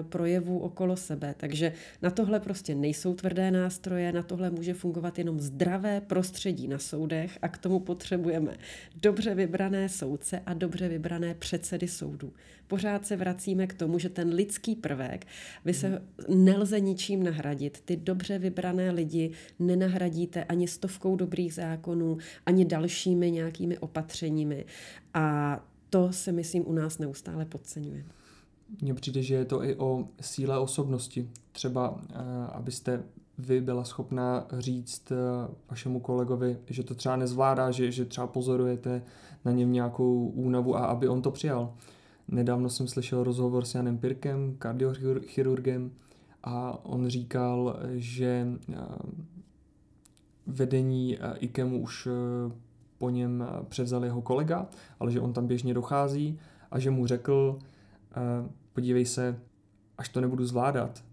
projevů 0.08 0.58
okolo 0.58 0.96
sebe. 0.96 1.34
Takže 1.36 1.72
na 2.02 2.10
tohle 2.10 2.40
prostě 2.40 2.74
nejsou 2.74 3.14
tvrdé 3.14 3.50
nástroje, 3.50 4.12
na 4.12 4.22
tohle 4.22 4.50
může 4.50 4.74
fungovat 4.74 5.18
jenom 5.18 5.40
zdravé 5.40 6.00
prostředí 6.00 6.68
na 6.68 6.78
soudech 6.78 7.38
a 7.42 7.48
k 7.48 7.58
tomu 7.58 7.80
potřebujeme 7.80 8.56
dobře 8.96 9.34
vybrané 9.34 9.88
soudce 9.88 10.42
a 10.46 10.54
dobře 10.54 10.88
vybrané 10.88 11.34
předsedy 11.34 11.88
soudů. 11.88 12.32
Pořád 12.66 13.06
se 13.06 13.16
vracíme 13.16 13.66
k 13.66 13.74
tomu, 13.74 13.98
že 13.98 14.08
ten 14.08 14.28
lidský 14.28 14.76
prvek 14.76 15.26
vy 15.64 15.74
se 15.74 16.02
nelze 16.28 16.80
ničím 16.80 17.22
nahradit. 17.22 17.80
Ty 17.84 17.96
dobře 17.96 18.38
vybrané 18.38 18.90
lidi 18.90 19.30
nenahradíte 19.58 20.44
ani 20.44 20.68
stovkou 20.68 21.16
dobrých 21.16 21.54
zákonů, 21.54 22.18
ani 22.46 22.64
dalšími 22.64 23.30
nějakými 23.30 23.78
opatřeními. 23.78 24.64
A 25.14 25.60
to 25.90 26.12
se, 26.12 26.32
myslím, 26.32 26.68
u 26.68 26.72
nás 26.72 26.98
neustále 26.98 27.44
podceňuje. 27.44 28.04
Mně 28.82 28.94
přijde, 28.94 29.22
že 29.22 29.34
je 29.34 29.44
to 29.44 29.64
i 29.64 29.76
o 29.76 30.08
síle 30.20 30.58
osobnosti. 30.58 31.30
Třeba, 31.52 32.00
eh, 32.10 32.16
abyste 32.52 33.02
vy 33.38 33.60
byla 33.60 33.84
schopná 33.84 34.46
říct 34.58 35.12
eh, 35.12 35.16
vašemu 35.70 36.00
kolegovi, 36.00 36.58
že 36.66 36.82
to 36.82 36.94
třeba 36.94 37.16
nezvládá, 37.16 37.70
že, 37.70 37.92
že 37.92 38.04
třeba 38.04 38.26
pozorujete 38.26 39.02
na 39.44 39.52
něm 39.52 39.72
nějakou 39.72 40.26
únavu 40.28 40.76
a 40.76 40.86
aby 40.86 41.08
on 41.08 41.22
to 41.22 41.30
přijal. 41.30 41.74
Nedávno 42.28 42.70
jsem 42.70 42.88
slyšel 42.88 43.24
rozhovor 43.24 43.64
s 43.64 43.74
Janem 43.74 43.98
Pirkem, 43.98 44.54
kardiochirurgem, 44.58 45.90
a 46.44 46.84
on 46.84 47.08
říkal, 47.08 47.76
že 47.94 48.46
eh, 48.72 48.76
vedení 50.46 51.18
IKEMu 51.38 51.82
už 51.82 52.08
po 52.98 53.10
něm 53.10 53.44
převzal 53.68 54.04
jeho 54.04 54.22
kolega, 54.22 54.68
ale 55.00 55.12
že 55.12 55.20
on 55.20 55.32
tam 55.32 55.46
běžně 55.46 55.74
dochází 55.74 56.38
a 56.70 56.78
že 56.78 56.90
mu 56.90 57.06
řekl, 57.06 57.58
podívej 58.72 59.06
se, 59.06 59.40
až 59.98 60.08
to 60.08 60.20
nebudu 60.20 60.46
zvládat, 60.46 61.04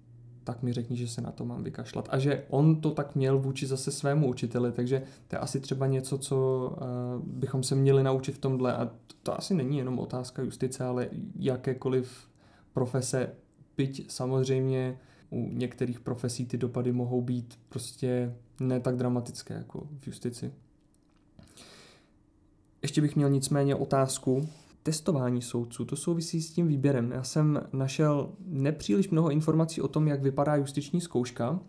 tak 0.43 0.63
mi 0.63 0.73
řekni, 0.73 0.97
že 0.97 1.07
se 1.07 1.21
na 1.21 1.31
to 1.31 1.45
mám 1.45 1.63
vykašlat. 1.63 2.07
A 2.11 2.19
že 2.19 2.43
on 2.49 2.81
to 2.81 2.91
tak 2.91 3.15
měl 3.15 3.39
vůči 3.39 3.67
zase 3.67 3.91
svému 3.91 4.27
učiteli, 4.27 4.71
takže 4.71 5.03
to 5.27 5.35
je 5.35 5.39
asi 5.39 5.59
třeba 5.59 5.87
něco, 5.87 6.17
co 6.17 6.69
uh, 6.71 7.27
bychom 7.27 7.63
se 7.63 7.75
měli 7.75 8.03
naučit 8.03 8.31
v 8.31 8.37
tomhle. 8.37 8.73
A 8.73 8.85
to, 8.85 9.15
to 9.23 9.37
asi 9.37 9.53
není 9.53 9.77
jenom 9.77 9.99
otázka 9.99 10.41
justice, 10.41 10.83
ale 10.83 11.09
jakékoliv 11.35 12.27
profese, 12.73 13.29
byť 13.77 14.11
samozřejmě 14.11 14.97
u 15.29 15.49
některých 15.51 15.99
profesí 15.99 16.45
ty 16.45 16.57
dopady 16.57 16.91
mohou 16.91 17.21
být 17.21 17.59
prostě 17.69 18.35
ne 18.59 18.79
tak 18.79 18.95
dramatické 18.95 19.53
jako 19.53 19.87
v 19.99 20.07
justici. 20.07 20.53
Ještě 22.81 23.01
bych 23.01 23.15
měl 23.15 23.29
nicméně 23.29 23.75
otázku. 23.75 24.49
Testování 24.83 25.41
soudců, 25.41 25.85
to 25.85 25.95
souvisí 25.95 26.41
s 26.41 26.51
tím 26.51 26.67
výběrem. 26.67 27.11
Já 27.11 27.23
jsem 27.23 27.61
našel 27.73 28.29
nepříliš 28.45 29.09
mnoho 29.09 29.29
informací 29.29 29.81
o 29.81 29.87
tom, 29.87 30.07
jak 30.07 30.21
vypadá 30.21 30.55
justiční 30.55 31.01
zkouška, 31.01 31.59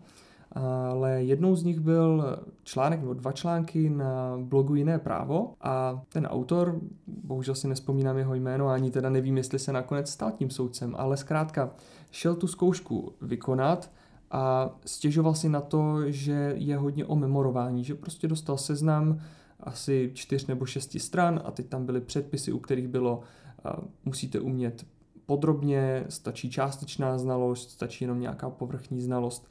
ale 0.91 1.23
jednou 1.23 1.55
z 1.55 1.63
nich 1.63 1.79
byl 1.79 2.37
článek 2.63 2.99
nebo 2.99 3.13
dva 3.13 3.31
články 3.31 3.89
na 3.89 4.37
blogu 4.37 4.75
Jiné 4.75 4.99
právo 4.99 5.53
a 5.61 6.01
ten 6.09 6.25
autor, 6.25 6.79
bohužel 7.07 7.55
si 7.55 7.67
nespomínám 7.67 8.17
jeho 8.17 8.35
jméno, 8.35 8.67
ani 8.67 8.91
teda 8.91 9.09
nevím, 9.09 9.37
jestli 9.37 9.59
se 9.59 9.73
nakonec 9.73 10.09
stal 10.09 10.31
tím 10.31 10.49
soudcem, 10.49 10.95
ale 10.97 11.17
zkrátka 11.17 11.69
šel 12.11 12.35
tu 12.35 12.47
zkoušku 12.47 13.13
vykonat 13.21 13.91
a 14.31 14.69
stěžoval 14.85 15.35
si 15.35 15.49
na 15.49 15.61
to, 15.61 16.11
že 16.11 16.53
je 16.57 16.77
hodně 16.77 17.05
o 17.05 17.15
memorování, 17.15 17.83
že 17.83 17.95
prostě 17.95 18.27
dostal 18.27 18.57
seznam 18.57 19.19
asi 19.63 20.11
čtyř 20.13 20.47
nebo 20.47 20.65
šesti 20.65 20.99
stran 20.99 21.41
a 21.45 21.51
teď 21.51 21.67
tam 21.67 21.85
byly 21.85 22.01
předpisy, 22.01 22.51
u 22.51 22.59
kterých 22.59 22.87
bylo 22.87 23.21
musíte 24.05 24.39
umět 24.39 24.85
podrobně, 25.25 26.05
stačí 26.09 26.49
částečná 26.49 27.17
znalost, 27.17 27.71
stačí 27.71 28.03
jenom 28.03 28.19
nějaká 28.19 28.49
povrchní 28.49 29.01
znalost. 29.01 29.47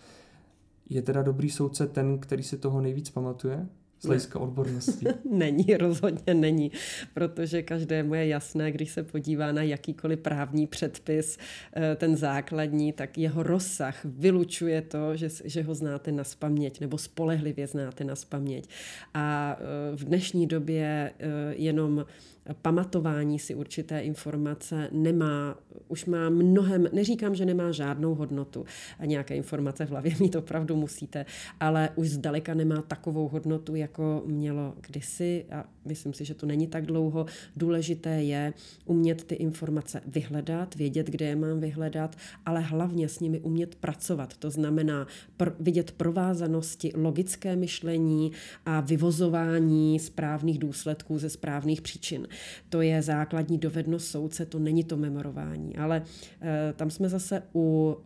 Je 0.91 1.03
teda 1.03 1.23
dobrý 1.23 1.51
soudce 1.51 1.87
ten, 1.87 2.19
který 2.19 2.43
si 2.43 2.59
toho 2.59 2.81
nejvíc 2.81 3.11
pamatuje? 3.11 3.69
Z 4.03 4.07
hlediska 4.07 4.39
odbornosti? 4.39 5.07
není, 5.31 5.77
rozhodně 5.77 6.35
není, 6.35 6.71
protože 7.15 7.63
každému 7.63 8.15
je 8.15 8.27
jasné, 8.27 8.73
když 8.73 8.91
se 8.91 9.03
podívá 9.03 9.53
na 9.53 9.63
jakýkoliv 9.63 10.19
právní 10.19 10.67
předpis, 10.67 11.39
eh, 11.77 11.97
ten 11.97 12.17
základní, 12.17 12.93
tak 12.93 13.19
jeho 13.19 13.43
rozsah 13.43 14.05
vylučuje 14.05 14.83
to, 14.83 15.17
že, 15.17 15.29
že 15.45 15.63
ho 15.63 15.75
znáte 15.75 16.13
na 16.13 16.25
spaměť 16.25 16.81
nebo 16.81 16.99
spolehlivě 16.99 17.67
znáte 17.67 18.05
na 18.05 18.17
spaměť. 18.17 18.69
A 19.15 19.57
eh, 19.59 19.97
v 19.97 20.05
dnešní 20.05 20.47
době 20.47 21.13
eh, 21.19 21.55
jenom 21.57 22.07
pamatování 22.63 23.39
si 23.39 23.55
určité 23.55 24.01
informace 24.01 24.89
nemá, 24.93 25.59
už 25.89 26.05
má 26.05 26.31
mnohem, 26.31 26.89
neříkám, 26.93 27.35
že 27.35 27.45
nemá 27.45 27.73
žádnou 27.73 28.15
hodnotu 28.15 28.65
a 28.99 29.07
nějaké 29.07 29.37
informace 29.37 29.87
v 29.87 29.91
hlavě 29.91 30.15
mít 30.21 30.37
opravdu 30.37 30.77
musíte, 30.77 31.27
ale 31.61 31.89
už 31.95 32.09
zdaleka 32.09 32.55
nemá 32.55 32.83
takovou 32.83 33.29
hodnotu, 33.29 33.75
jako 33.75 34.23
mělo 34.27 34.75
kdysi 34.81 35.45
a 35.51 35.65
myslím 35.85 36.13
si, 36.15 36.25
že 36.25 36.35
to 36.35 36.47
není 36.47 36.67
tak 36.67 36.87
dlouho. 36.87 37.27
Důležité 37.57 38.23
je 38.23 38.53
umět 38.85 39.25
ty 39.25 39.35
informace 39.35 40.03
vyhledat, 40.07 40.75
vědět, 40.75 41.07
kde 41.07 41.27
je 41.27 41.37
mám 41.37 41.61
vyhledat, 41.61 42.17
ale 42.47 42.61
hlavně 42.61 43.09
s 43.09 43.21
nimi 43.21 43.41
umět 43.41 43.75
pracovat. 43.75 44.37
To 44.37 44.51
znamená 44.51 45.07
pr- 45.39 45.55
vidět 45.61 45.93
provázanosti, 45.93 46.93
logické 46.95 47.57
myšlení 47.57 48.33
a 48.67 48.81
vyvozování 48.81 49.99
správných 49.99 50.59
důsledků 50.59 51.19
ze 51.19 51.31
správných 51.31 51.83
příčin. 51.83 52.29
To 52.69 52.81
je 52.81 53.03
základní 53.03 53.59
dovednost 53.59 54.07
soudce, 54.07 54.47
to 54.47 54.59
není 54.59 54.85
to 54.85 54.97
memorování. 54.97 55.77
Ale 55.77 56.03
e, 56.41 56.73
tam 56.73 56.91
jsme 56.91 57.09
zase 57.09 57.43
u 57.55 57.97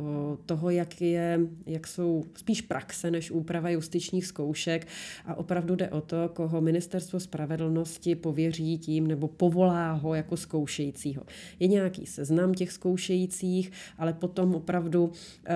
toho, 0.47 0.71
jak, 0.71 1.01
je, 1.01 1.41
jak 1.67 1.87
jsou 1.87 2.25
spíš 2.35 2.61
praxe 2.61 3.11
než 3.11 3.31
úprava 3.31 3.71
justičních 3.71 4.27
zkoušek 4.27 4.87
a 5.27 5.35
opravdu 5.35 5.77
jde 5.77 5.89
o 5.89 6.01
to, 6.01 6.31
koho 6.33 6.61
ministerstvo 6.61 7.21
spravedlnosti 7.21 8.15
pověří 8.15 8.79
tím 8.79 9.07
nebo 9.07 9.29
povolá 9.29 9.93
ho 9.93 10.15
jako 10.15 10.37
zkoušejícího. 10.37 11.23
Je 11.61 11.67
nějaký 11.67 12.07
seznam 12.07 12.55
těch 12.55 12.73
zkoušejících, 12.73 13.73
ale 13.99 14.13
potom 14.13 14.55
opravdu 14.55 15.13
e, 15.47 15.55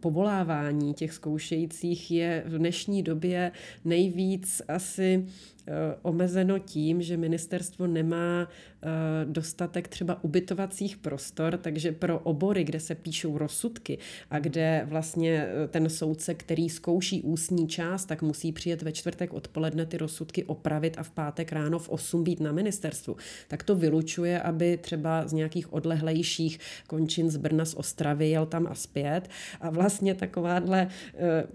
povolávání 0.00 0.94
těch 0.94 1.12
zkoušejících 1.12 2.10
je 2.10 2.44
v 2.46 2.58
dnešní 2.58 3.02
době 3.02 3.52
nejvíc 3.84 4.62
asi 4.68 5.26
Eh, 5.59 5.59
omezeno 6.02 6.58
tím, 6.58 7.02
že 7.02 7.16
ministerstvo 7.16 7.86
nemá 7.86 8.48
eh, 8.48 8.79
dostatek 9.24 9.88
třeba 9.88 10.24
ubytovacích 10.24 10.96
prostor, 10.96 11.56
takže 11.56 11.92
pro 11.92 12.18
obory, 12.18 12.64
kde 12.64 12.80
se 12.80 12.94
píšou 12.94 13.38
rozsudky 13.38 13.98
a 14.30 14.38
kde 14.38 14.86
vlastně 14.88 15.46
eh, 15.48 15.68
ten 15.68 15.88
soudce, 15.88 16.34
který 16.34 16.70
zkouší 16.70 17.22
ústní 17.22 17.68
část, 17.68 18.04
tak 18.04 18.22
musí 18.22 18.52
přijet 18.52 18.82
ve 18.82 18.92
čtvrtek 18.92 19.32
odpoledne 19.34 19.86
ty 19.86 19.96
rozsudky 19.96 20.44
opravit 20.44 20.94
a 20.98 21.02
v 21.02 21.10
pátek 21.10 21.52
ráno 21.52 21.78
v 21.78 21.88
8 21.88 22.24
být 22.24 22.40
na 22.40 22.52
ministerstvu. 22.52 23.16
Tak 23.48 23.62
to 23.62 23.74
vylučuje, 23.74 24.40
aby 24.40 24.76
třeba 24.76 25.28
z 25.28 25.32
nějakých 25.32 25.72
odlehlejších 25.72 26.58
končin 26.86 27.30
z 27.30 27.36
Brna, 27.36 27.64
z 27.64 27.74
Ostravy 27.74 28.28
jel 28.28 28.46
tam 28.46 28.66
a 28.66 28.74
zpět. 28.74 29.28
A 29.60 29.70
vlastně 29.70 30.14
takováhle 30.14 30.88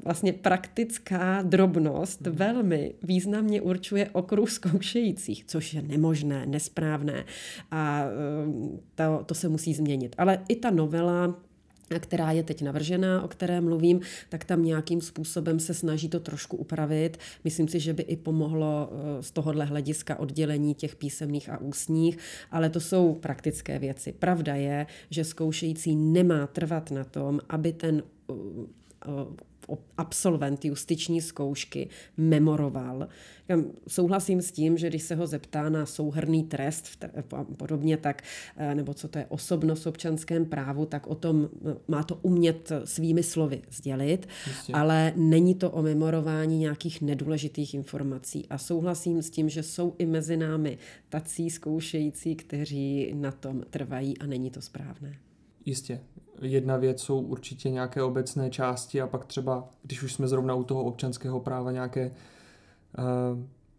vlastně 0.03 0.33
praktická 0.33 1.41
drobnost 1.41 2.27
hmm. 2.27 2.35
velmi 2.35 2.93
významně 3.03 3.61
určuje 3.61 4.09
okruh 4.11 4.49
zkoušejících, 4.49 5.45
což 5.45 5.73
je 5.73 5.81
nemožné, 5.81 6.45
nesprávné 6.45 7.14
a 7.71 8.03
eh, 8.03 8.79
to, 8.95 9.23
to 9.25 9.35
se 9.35 9.49
musí 9.49 9.73
změnit. 9.73 10.15
Ale 10.17 10.39
i 10.47 10.55
ta 10.55 10.69
novela 10.69 11.35
která 11.99 12.31
je 12.31 12.43
teď 12.43 12.61
navržená, 12.61 13.23
o 13.23 13.27
které 13.27 13.61
mluvím, 13.61 14.01
tak 14.29 14.43
tam 14.43 14.65
nějakým 14.65 15.01
způsobem 15.01 15.59
se 15.59 15.73
snaží 15.73 16.09
to 16.09 16.19
trošku 16.19 16.57
upravit. 16.57 17.17
Myslím 17.43 17.67
si, 17.67 17.79
že 17.79 17.93
by 17.93 18.03
i 18.03 18.15
pomohlo 18.15 18.89
eh, 18.91 19.23
z 19.23 19.31
tohohle 19.31 19.65
hlediska 19.65 20.19
oddělení 20.19 20.75
těch 20.75 20.95
písemných 20.95 21.49
a 21.49 21.57
ústních, 21.57 22.17
ale 22.51 22.69
to 22.69 22.79
jsou 22.79 23.13
praktické 23.13 23.79
věci. 23.79 24.11
Pravda 24.11 24.55
je, 24.55 24.85
že 25.09 25.23
zkoušející 25.23 25.95
nemá 25.95 26.47
trvat 26.47 26.91
na 26.91 27.03
tom, 27.03 27.39
aby 27.49 27.73
ten 27.73 28.03
eh, 28.29 28.35
absolvent 29.97 30.65
justiční 30.65 31.21
zkoušky 31.21 31.89
memoroval. 32.17 33.07
Souhlasím 33.87 34.41
s 34.41 34.51
tím, 34.51 34.77
že 34.77 34.89
když 34.89 35.03
se 35.03 35.15
ho 35.15 35.27
zeptá 35.27 35.69
na 35.69 35.85
souhrný 35.85 36.43
trest 36.43 37.05
podobně, 37.57 37.97
tak, 37.97 38.21
eh, 38.57 38.75
nebo 38.75 38.93
co 38.93 39.07
to 39.07 39.19
je 39.19 39.25
osobnost 39.25 39.83
v 39.83 39.87
občanském 39.87 40.45
právu, 40.45 40.85
tak 40.85 41.07
o 41.07 41.15
tom 41.15 41.49
eh, 41.53 41.75
má 41.87 42.03
to 42.03 42.19
umět 42.21 42.71
svými 42.85 43.23
slovy 43.23 43.61
sdělit, 43.71 44.27
Jistě. 44.47 44.73
ale 44.73 45.13
není 45.15 45.55
to 45.55 45.71
o 45.71 45.81
memorování 45.81 46.57
nějakých 46.59 47.01
nedůležitých 47.01 47.73
informací. 47.73 48.45
A 48.49 48.57
souhlasím 48.57 49.21
s 49.21 49.29
tím, 49.29 49.49
že 49.49 49.63
jsou 49.63 49.95
i 49.97 50.05
mezi 50.05 50.37
námi 50.37 50.77
tací 51.09 51.49
zkoušející, 51.49 52.35
kteří 52.35 53.11
na 53.15 53.31
tom 53.31 53.63
trvají 53.69 54.17
a 54.17 54.25
není 54.25 54.51
to 54.51 54.61
správné. 54.61 55.24
Jistě. 55.65 56.01
Jedna 56.41 56.77
věc 56.77 57.01
jsou 57.01 57.19
určitě 57.19 57.69
nějaké 57.69 58.03
obecné 58.03 58.49
části 58.49 59.01
a 59.01 59.07
pak 59.07 59.25
třeba, 59.25 59.69
když 59.83 60.03
už 60.03 60.13
jsme 60.13 60.27
zrovna 60.27 60.55
u 60.55 60.63
toho 60.63 60.83
občanského 60.83 61.39
práva, 61.39 61.71
nějaké 61.71 62.11
uh, 62.97 63.03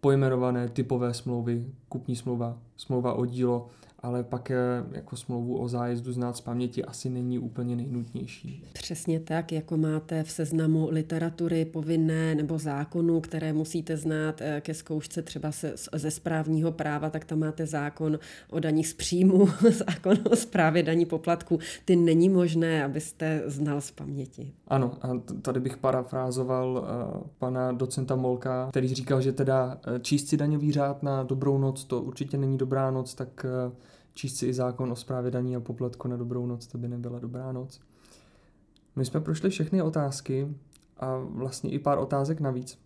pojmenované 0.01 0.69
typové 0.69 1.15
smlouvy, 1.15 1.67
kupní 1.89 2.17
smlouva, 2.17 2.59
smlouva 2.77 3.13
o 3.13 3.27
dílo, 3.27 3.69
ale 4.07 4.25
pak 4.25 4.53
jako 4.93 5.17
smlouvu 5.17 5.59
o 5.59 5.69
zájezdu 5.69 6.13
znát 6.13 6.37
z 6.37 6.41
paměti 6.41 6.85
asi 6.85 7.11
není 7.11 7.39
úplně 7.39 7.77
nejnutnější. 7.77 8.65
Přesně 8.73 9.21
tak, 9.21 9.53
jako 9.53 9.77
máte 9.77 10.23
v 10.23 10.31
seznamu 10.31 10.89
literatury 10.91 11.65
povinné 11.65 12.35
nebo 12.35 12.59
zákonů, 12.59 13.21
které 13.21 13.53
musíte 13.53 13.97
znát 13.97 14.41
eh, 14.41 14.61
ke 14.61 14.75
zkoušce 14.75 15.23
třeba 15.23 15.53
se, 15.53 15.75
ze 15.93 16.11
správního 16.11 16.73
práva, 16.73 17.11
tak 17.11 17.25
tam 17.25 17.39
máte 17.39 17.67
zákon 17.67 18.19
o 18.51 18.61
daních 18.61 18.89
z 18.89 18.95
příjmu, 18.95 19.49
zákon 19.71 20.17
o 20.31 20.37
správě 20.37 20.83
daní 20.83 21.07
poplatku. 21.07 21.59
Ty 21.85 21.97
není 21.97 22.29
možné, 22.29 22.85
abyste 22.85 23.43
znal 23.47 23.81
z 23.81 23.91
paměti. 23.91 24.53
Ano, 24.69 24.93
a 25.03 25.09
tady 25.43 25.61
bych 25.61 25.77
parafrázoval 25.77 26.87
uh, 27.17 27.23
pana 27.39 27.73
docenta 27.73 28.17
Molka, 28.17 28.67
který 28.71 28.95
říkal, 28.95 29.21
že 29.21 29.33
teda 29.33 29.79
eh, 29.87 30.01
číst 30.01 30.29
si 30.29 30.37
daňový 30.37 30.73
řád 30.73 31.03
na 31.03 31.23
dobrou 31.23 31.59
noc, 31.59 31.85
to 31.85 32.03
určitě 32.03 32.39
není 32.39 32.59
dobrá 32.59 32.91
noc, 32.91 33.15
tak 33.15 33.47
číst 34.17 34.37
si 34.37 34.47
i 34.47 34.55
zákon 34.55 34.93
o 34.93 34.97
správě 34.97 35.31
daní 35.31 35.57
a 35.57 35.61
poplatku 35.61 36.09
na 36.09 36.17
dobrou 36.17 36.47
noc, 36.47 36.67
to 36.67 36.79
by 36.79 36.89
nebyla 36.89 37.19
dobrá 37.19 37.53
noc. 37.53 37.81
My 38.97 39.05
jsme 39.05 39.21
prošli 39.21 39.51
všechny 39.51 39.83
otázky 39.83 40.49
a 40.97 41.19
vlastně 41.19 41.71
i 41.71 41.79
pár 41.79 41.99
otázek 41.99 42.41
navíc. 42.41 42.79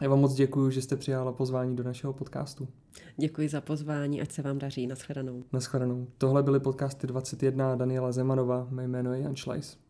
Já 0.00 0.08
vám 0.08 0.20
moc 0.20 0.34
děkuji, 0.34 0.70
že 0.70 0.82
jste 0.82 0.96
přijala 0.96 1.32
pozvání 1.32 1.76
do 1.76 1.82
našeho 1.82 2.12
podcastu. 2.12 2.68
Děkuji 3.16 3.48
za 3.48 3.60
pozvání, 3.60 4.22
ať 4.22 4.32
se 4.32 4.42
vám 4.42 4.58
daří. 4.58 4.86
Naschledanou. 4.86 5.44
Naschledanou. 5.52 6.06
Tohle 6.18 6.42
byly 6.42 6.60
podcasty 6.60 7.06
21 7.06 7.76
Daniela 7.76 8.12
Zemanova, 8.12 8.66
mé 8.70 8.88
jméno 8.88 9.12
je 9.12 9.20
Jan 9.20 9.36
Schleiss. 9.36 9.85